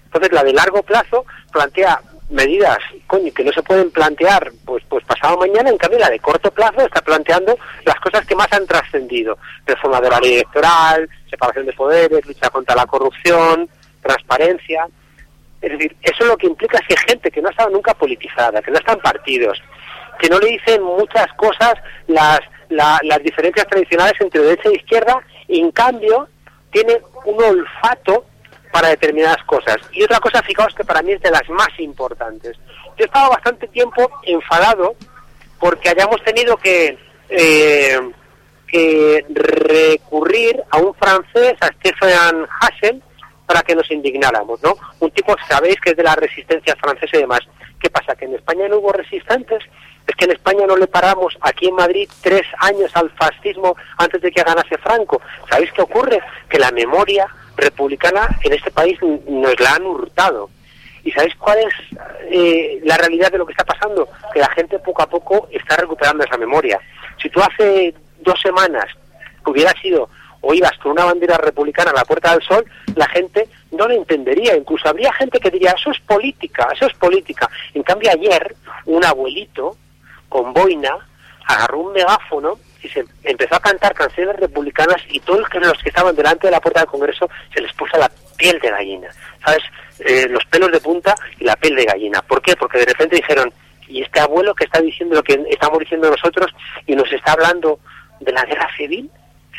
Entonces 0.05 0.31
la 0.31 0.43
de 0.43 0.53
largo 0.53 0.83
plazo 0.83 1.25
plantea 1.51 1.99
medidas 2.29 2.79
coño, 3.07 3.31
que 3.33 3.43
no 3.43 3.51
se 3.51 3.61
pueden 3.63 3.91
plantear 3.91 4.51
pues 4.65 4.83
pues 4.89 5.03
pasado 5.05 5.37
mañana, 5.37 5.69
en 5.69 5.77
cambio 5.77 5.99
la 5.99 6.09
de 6.09 6.19
corto 6.19 6.51
plazo 6.51 6.81
está 6.81 7.01
planteando 7.01 7.57
las 7.85 7.99
cosas 7.99 8.25
que 8.25 8.35
más 8.35 8.51
han 8.51 8.65
trascendido. 8.65 9.37
Reforma 9.65 10.01
de 10.01 10.09
la 10.09 10.19
ley 10.19 10.33
electoral, 10.35 11.09
separación 11.29 11.65
de 11.65 11.73
poderes, 11.73 12.25
lucha 12.25 12.49
contra 12.49 12.75
la 12.75 12.85
corrupción, 12.85 13.69
transparencia. 14.01 14.87
Es 15.61 15.71
decir, 15.71 15.95
eso 16.01 16.25
lo 16.25 16.37
que 16.37 16.47
implica 16.47 16.77
es 16.77 16.87
que 16.87 17.11
gente 17.11 17.31
que 17.31 17.41
no 17.41 17.47
ha 17.47 17.51
estado 17.51 17.69
nunca 17.69 17.93
politizada, 17.93 18.61
que 18.61 18.71
no 18.71 18.79
están 18.79 18.99
partidos, 18.99 19.61
que 20.19 20.29
no 20.29 20.39
le 20.39 20.47
dicen 20.51 20.81
muchas 20.83 21.27
cosas 21.35 21.73
las, 22.07 22.39
la- 22.69 22.99
las 23.03 23.21
diferencias 23.23 23.67
tradicionales 23.67 24.13
entre 24.19 24.41
derecha 24.41 24.69
e 24.69 24.75
izquierda, 24.75 25.19
en 25.47 25.71
cambio 25.71 26.27
tiene 26.71 26.99
un 27.25 27.41
olfato 27.43 28.25
para 28.71 28.89
determinadas 28.89 29.43
cosas. 29.45 29.77
Y 29.91 30.03
otra 30.03 30.19
cosa, 30.19 30.41
fijaos 30.41 30.73
que 30.73 30.83
para 30.83 31.01
mí 31.03 31.11
es 31.11 31.21
de 31.21 31.29
las 31.29 31.47
más 31.49 31.69
importantes. 31.77 32.57
Yo 32.97 33.03
he 33.03 33.05
estado 33.05 33.29
bastante 33.29 33.67
tiempo 33.67 34.09
enfadado 34.23 34.95
porque 35.59 35.89
hayamos 35.89 36.23
tenido 36.23 36.57
que, 36.57 36.97
eh, 37.29 37.99
que 38.67 39.23
recurrir 39.29 40.61
a 40.71 40.77
un 40.77 40.93
francés, 40.95 41.53
a 41.61 41.67
Stefan 41.67 42.47
Hassel, 42.59 43.01
para 43.45 43.61
que 43.61 43.75
nos 43.75 43.89
indignáramos, 43.91 44.61
¿no? 44.63 44.75
Un 44.99 45.11
tipo, 45.11 45.35
sabéis, 45.47 45.79
que 45.81 45.91
es 45.91 45.97
de 45.97 46.03
la 46.03 46.15
resistencia 46.15 46.75
francesa 46.77 47.17
y 47.17 47.21
demás. 47.21 47.41
¿Qué 47.79 47.89
pasa? 47.89 48.15
¿Que 48.15 48.25
en 48.25 48.35
España 48.35 48.67
no 48.67 48.77
hubo 48.77 48.91
resistentes? 48.93 49.63
Es 50.07 50.15
que 50.15 50.25
en 50.25 50.31
España 50.31 50.65
no 50.67 50.75
le 50.75 50.87
paramos 50.87 51.37
aquí 51.41 51.67
en 51.67 51.75
Madrid 51.75 52.09
tres 52.21 52.43
años 52.59 52.91
al 52.95 53.09
fascismo 53.11 53.75
antes 53.97 54.21
de 54.21 54.31
que 54.31 54.43
ganase 54.43 54.77
Franco. 54.77 55.21
¿Sabéis 55.49 55.71
qué 55.71 55.81
ocurre? 55.81 56.19
Que 56.49 56.59
la 56.59 56.71
memoria 56.71 57.27
republicana 57.55 58.27
en 58.43 58.53
este 58.53 58.71
país 58.71 58.99
nos 59.01 59.59
la 59.59 59.75
han 59.75 59.85
hurtado. 59.85 60.49
¿Y 61.03 61.11
sabéis 61.11 61.35
cuál 61.35 61.59
es 61.59 61.73
eh, 62.31 62.79
la 62.83 62.97
realidad 62.97 63.31
de 63.31 63.37
lo 63.37 63.45
que 63.45 63.53
está 63.53 63.65
pasando? 63.65 64.07
Que 64.33 64.39
la 64.39 64.49
gente 64.49 64.79
poco 64.79 65.01
a 65.03 65.09
poco 65.09 65.47
está 65.51 65.75
recuperando 65.77 66.23
esa 66.23 66.37
memoria. 66.37 66.79
Si 67.21 67.29
tú 67.29 67.41
hace 67.41 67.93
dos 68.19 68.39
semanas 68.41 68.85
hubieras 69.45 69.75
ido 69.83 70.09
o 70.41 70.53
ibas 70.53 70.77
con 70.79 70.91
una 70.91 71.05
bandera 71.05 71.37
republicana 71.37 71.91
a 71.91 71.95
la 71.95 72.05
Puerta 72.05 72.31
del 72.31 72.41
Sol, 72.41 72.65
la 72.95 73.07
gente 73.07 73.47
no 73.71 73.87
lo 73.87 73.93
entendería. 73.93 74.55
Incluso 74.55 74.89
habría 74.89 75.11
gente 75.13 75.39
que 75.39 75.49
diría, 75.49 75.71
eso 75.71 75.91
es 75.91 75.99
política, 76.01 76.69
eso 76.73 76.85
es 76.85 76.93
política. 76.95 77.49
En 77.73 77.83
cambio, 77.83 78.11
ayer, 78.11 78.55
un 78.85 79.03
abuelito 79.05 79.77
con 80.33 80.51
boina 80.51 80.97
agarró 81.45 81.77
un 81.81 81.93
megáfono 81.93 82.57
y 82.81 82.89
se 82.89 83.05
empezó 83.23 83.55
a 83.55 83.59
cantar 83.59 83.93
canciones 83.93 84.35
republicanas 84.37 84.97
y 85.09 85.19
todos 85.19 85.41
los 85.41 85.49
que- 85.49 85.89
estaban 85.89 86.15
delante 86.15 86.47
de 86.47 86.51
la 86.51 86.59
puerta 86.59 86.79
del 86.79 86.89
Congreso 86.89 87.29
se 87.53 87.61
les 87.61 87.71
puso 87.73 87.95
la 87.97 88.09
piel 88.35 88.57
de 88.59 88.71
gallina, 88.71 89.09
¿sabes? 89.45 89.61
Eh, 89.99 90.25
los 90.27 90.43
pelos 90.45 90.71
de 90.71 90.79
punta 90.81 91.13
y 91.39 91.43
la 91.43 91.55
piel 91.55 91.75
de 91.75 91.85
gallina. 91.85 92.21
¿Por 92.23 92.41
qué? 92.41 92.55
Porque 92.55 92.79
de 92.79 92.85
repente 92.85 93.17
dijeron, 93.17 93.53
y 93.87 94.01
este 94.01 94.19
abuelo 94.21 94.55
que 94.55 94.63
está 94.65 94.81
diciendo 94.81 95.13
lo 95.15 95.23
que 95.23 95.39
estamos 95.51 95.77
diciendo 95.79 96.09
nosotros 96.09 96.51
y 96.87 96.95
nos 96.95 97.11
está 97.11 97.33
hablando 97.33 97.79
de 98.19 98.31
la 98.31 98.43
guerra 98.43 98.67
civil, 98.75 99.09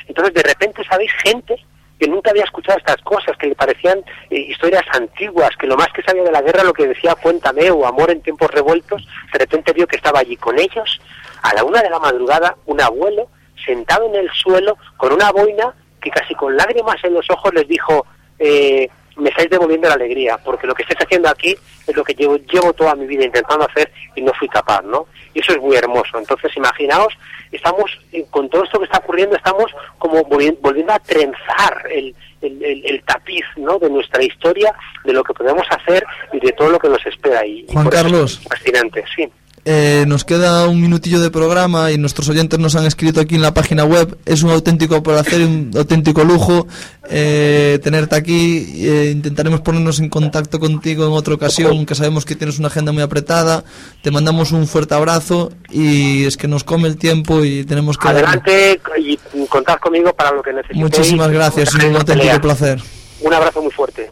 entonces 0.09 0.35
de 0.35 0.43
repente 0.43 0.83
sabéis 0.85 1.12
gente 1.22 1.55
que 1.99 2.09
nunca 2.09 2.30
había 2.30 2.45
escuchado 2.45 2.78
estas 2.78 3.01
cosas, 3.03 3.36
que 3.36 3.47
le 3.47 3.55
parecían 3.55 3.99
eh, 4.30 4.38
historias 4.38 4.84
antiguas, 4.92 5.51
que 5.57 5.66
lo 5.66 5.76
más 5.76 5.88
que 5.88 6.03
sabía 6.03 6.24
de 6.24 6.32
la 6.32 6.42
guerra, 6.42 6.64
lo 6.64 6.72
que 6.72 6.88
decía 6.88 7.14
Cuéntame 7.14 7.70
o 7.70 7.86
Amor 7.86 8.11
en 8.11 8.22
tiempos 8.22 8.51
revueltos, 8.51 9.07
de 9.32 9.38
repente 9.38 9.72
vio 9.72 9.86
que 9.86 9.97
estaba 9.97 10.20
allí 10.20 10.36
con 10.36 10.59
ellos, 10.59 11.01
a 11.42 11.55
la 11.55 11.64
una 11.64 11.82
de 11.82 11.90
la 11.90 11.99
madrugada, 11.99 12.57
un 12.66 12.80
abuelo 12.80 13.28
sentado 13.64 14.07
en 14.07 14.16
el 14.16 14.30
suelo 14.30 14.76
con 14.97 15.12
una 15.12 15.30
boina 15.30 15.74
que 16.01 16.11
casi 16.11 16.34
con 16.34 16.57
lágrimas 16.57 17.03
en 17.05 17.14
los 17.14 17.30
ojos 17.30 17.55
les 17.55 17.66
dijo, 17.66 18.05
eh, 18.38 18.88
me 19.16 19.30
estáis 19.30 19.48
devolviendo 19.50 19.88
la 19.88 19.94
alegría, 19.94 20.36
porque 20.38 20.66
lo 20.66 20.74
que 20.74 20.82
estáis 20.82 21.00
haciendo 21.00 21.28
aquí 21.28 21.56
es 21.86 21.96
lo 21.96 22.02
que 22.04 22.14
llevo, 22.14 22.36
llevo 22.36 22.72
toda 22.72 22.94
mi 22.94 23.06
vida 23.06 23.24
intentando 23.24 23.66
hacer 23.66 23.90
y 24.16 24.22
no 24.22 24.32
fui 24.34 24.48
capaz, 24.48 24.82
¿no? 24.82 25.06
Y 25.34 25.40
eso 25.40 25.52
es 25.52 25.58
muy 25.60 25.76
hermoso. 25.76 26.18
Entonces, 26.18 26.56
imaginaos, 26.56 27.12
estamos, 27.52 27.98
eh, 28.12 28.24
con 28.30 28.48
todo 28.48 28.64
esto 28.64 28.78
que 28.78 28.84
está 28.86 28.98
ocurriendo, 28.98 29.36
estamos 29.36 29.66
como 29.98 30.22
volvi- 30.24 30.56
volviendo 30.60 30.92
a 30.92 30.98
trenzar 30.98 31.84
el, 31.90 32.14
el, 32.40 32.62
el- 32.64 32.84
el 32.86 33.02
tapiz, 33.04 33.44
¿no? 33.56 33.78
De 33.78 33.90
nuestra 33.90 34.22
historia, 34.22 34.72
de 35.04 35.12
lo 35.12 35.22
que 35.24 35.34
podemos 35.34 35.66
hacer 35.70 36.04
y 36.32 36.40
de 36.40 36.52
todo 36.52 36.68
lo 36.70 36.78
que 36.78 36.88
nos 36.88 37.04
espera. 37.06 37.44
Y, 37.46 37.60
y 37.68 37.72
Juan 37.72 37.84
por 37.84 37.94
eso 37.94 38.02
Carlos. 38.02 38.40
es 38.42 38.48
fascinante, 38.48 39.04
sí. 39.14 39.28
Eh, 39.66 40.04
nos 40.06 40.24
queda 40.24 40.68
un 40.68 40.78
minutillo 40.78 41.20
de 41.20 41.30
programa 41.30 41.90
y 41.90 41.96
nuestros 41.96 42.28
oyentes 42.28 42.58
nos 42.58 42.76
han 42.76 42.84
escrito 42.84 43.20
aquí 43.20 43.34
en 43.34 43.40
la 43.40 43.54
página 43.54 43.84
web. 43.84 44.18
Es 44.26 44.42
un 44.42 44.50
auténtico 44.50 45.02
placer 45.02 45.40
y 45.40 45.44
un 45.44 45.70
auténtico 45.74 46.22
lujo 46.22 46.66
eh, 47.08 47.78
tenerte 47.82 48.14
aquí. 48.14 48.86
Eh, 48.86 49.10
intentaremos 49.12 49.62
ponernos 49.62 50.00
en 50.00 50.10
contacto 50.10 50.60
contigo 50.60 51.06
en 51.06 51.12
otra 51.12 51.34
ocasión, 51.34 51.86
que 51.86 51.94
sabemos 51.94 52.26
que 52.26 52.36
tienes 52.36 52.58
una 52.58 52.68
agenda 52.68 52.92
muy 52.92 53.02
apretada. 53.02 53.64
Te 54.02 54.10
mandamos 54.10 54.52
un 54.52 54.66
fuerte 54.66 54.94
abrazo 54.94 55.50
y 55.70 56.26
es 56.26 56.36
que 56.36 56.46
nos 56.46 56.62
come 56.62 56.86
el 56.86 56.98
tiempo 56.98 57.42
y 57.42 57.64
tenemos 57.64 57.96
que... 57.96 58.08
Adelante 58.08 58.80
y 58.98 59.16
contad 59.46 59.78
conmigo 59.78 60.12
para 60.12 60.32
lo 60.32 60.42
que 60.42 60.52
necesitéis. 60.52 60.82
Muchísimas 60.82 61.30
gracias, 61.30 61.68
es 61.68 61.74
un 61.74 61.96
auténtico 61.96 62.18
pelea. 62.18 62.40
placer. 62.40 62.82
Un 63.20 63.32
abrazo 63.32 63.62
muy 63.62 63.72
fuerte. 63.72 64.10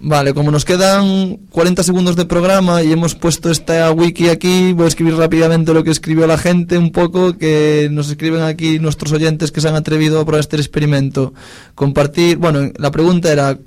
Vale, 0.00 0.32
como 0.32 0.52
nos 0.52 0.64
quedan 0.64 1.38
40 1.50 1.82
segundos 1.82 2.14
de 2.14 2.24
programa 2.24 2.84
y 2.84 2.92
hemos 2.92 3.16
puesto 3.16 3.50
esta 3.50 3.90
wiki 3.90 4.28
aquí, 4.28 4.72
voy 4.72 4.84
a 4.84 4.88
escribir 4.88 5.16
rápidamente 5.16 5.74
lo 5.74 5.82
que 5.82 5.90
escribió 5.90 6.24
la 6.28 6.38
gente, 6.38 6.78
un 6.78 6.92
poco 6.92 7.36
que 7.36 7.88
nos 7.90 8.08
escriben 8.08 8.42
aquí 8.42 8.78
nuestros 8.78 9.10
oyentes 9.10 9.50
que 9.50 9.60
se 9.60 9.68
han 9.68 9.74
atrevido 9.74 10.20
a 10.20 10.24
probar 10.24 10.38
este 10.38 10.56
experimento. 10.56 11.34
Compartir, 11.74 12.36
bueno, 12.36 12.70
la 12.76 12.92
pregunta 12.92 13.32
era, 13.32 13.58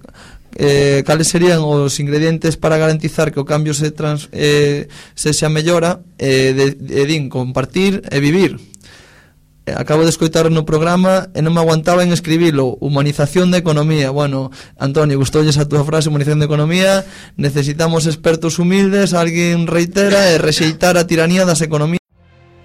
eh, 0.55 1.03
cales 1.05 1.27
serían 1.27 1.59
os 1.59 1.99
ingredientes 1.99 2.55
para 2.55 2.77
garantizar 2.77 3.33
que 3.33 3.41
o 3.41 3.45
cambio 3.45 3.73
se, 3.73 3.91
trans, 3.91 4.29
eh, 4.31 4.87
se 5.15 5.35
xa 5.35 5.51
mellora, 5.51 5.99
eh, 6.15 6.55
de, 6.55 6.79
de, 6.79 7.05
din, 7.11 7.27
compartir 7.27 8.07
e 8.07 8.23
vivir. 8.23 8.70
Eh, 9.65 9.73
Acabo 9.77 10.03
de 10.03 10.09
escoitar 10.09 10.49
no 10.49 10.65
programa 10.65 11.29
e 11.37 11.45
non 11.45 11.53
me 11.53 11.61
aguantaba 11.61 12.01
en 12.01 12.09
escribilo 12.09 12.81
Humanización 12.81 13.53
de 13.53 13.61
economía 13.61 14.09
Bueno, 14.09 14.49
Antonio, 14.81 15.21
gustoulles 15.21 15.61
a 15.61 15.69
túa 15.69 15.85
frase 15.85 16.09
Humanización 16.09 16.41
de 16.41 16.49
economía 16.49 17.05
Necesitamos 17.37 18.09
expertos 18.09 18.57
humildes 18.57 19.13
Alguén 19.13 19.69
reitera 19.69 20.33
e 20.33 20.41
rexeitar 20.41 20.97
a 20.97 21.05
tiranía 21.05 21.45
das 21.45 21.61
economías 21.61 22.01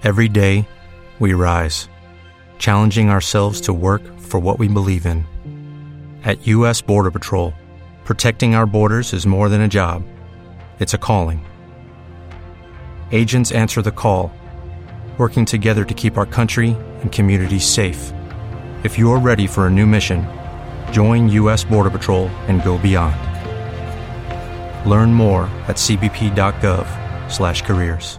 Every 0.03 0.29
day, 0.29 0.65
we 1.19 1.35
rise, 1.35 1.89
challenging 2.59 3.11
ourselves 3.11 3.61
to 3.63 3.73
work 3.75 4.03
for 4.21 4.39
what 4.39 4.59
we 4.59 4.69
believe 4.69 5.05
in. 5.05 5.27
At 6.23 6.47
U.S. 6.47 6.81
Border 6.81 7.11
Patrol, 7.11 7.53
protecting 8.05 8.55
our 8.55 8.67
borders 8.67 9.13
is 9.13 9.27
more 9.27 9.49
than 9.49 9.63
a 9.63 9.69
job, 9.69 10.05
it's 10.79 10.95
a 10.95 10.99
calling. 10.99 11.45
Agents 13.11 13.51
answer 13.51 13.83
the 13.83 13.91
call, 13.91 14.31
working 15.19 15.47
together 15.47 15.87
to 15.87 15.95
keep 15.95 16.19
our 16.19 16.27
country 16.27 16.77
and 17.01 17.11
communities 17.11 17.65
safe. 17.65 18.13
If 18.85 18.99
you 18.99 19.11
are 19.13 19.19
ready 19.19 19.47
for 19.47 19.65
a 19.67 19.71
new 19.71 19.87
mission, 19.87 20.27
join 20.93 21.31
U.S. 21.31 21.65
Border 21.65 21.89
Patrol 21.89 22.29
and 22.49 22.63
go 22.63 22.77
beyond. 22.77 23.17
Learn 24.87 25.15
more 25.15 25.45
at 25.69 25.77
cbp.gov/careers. 25.77 28.19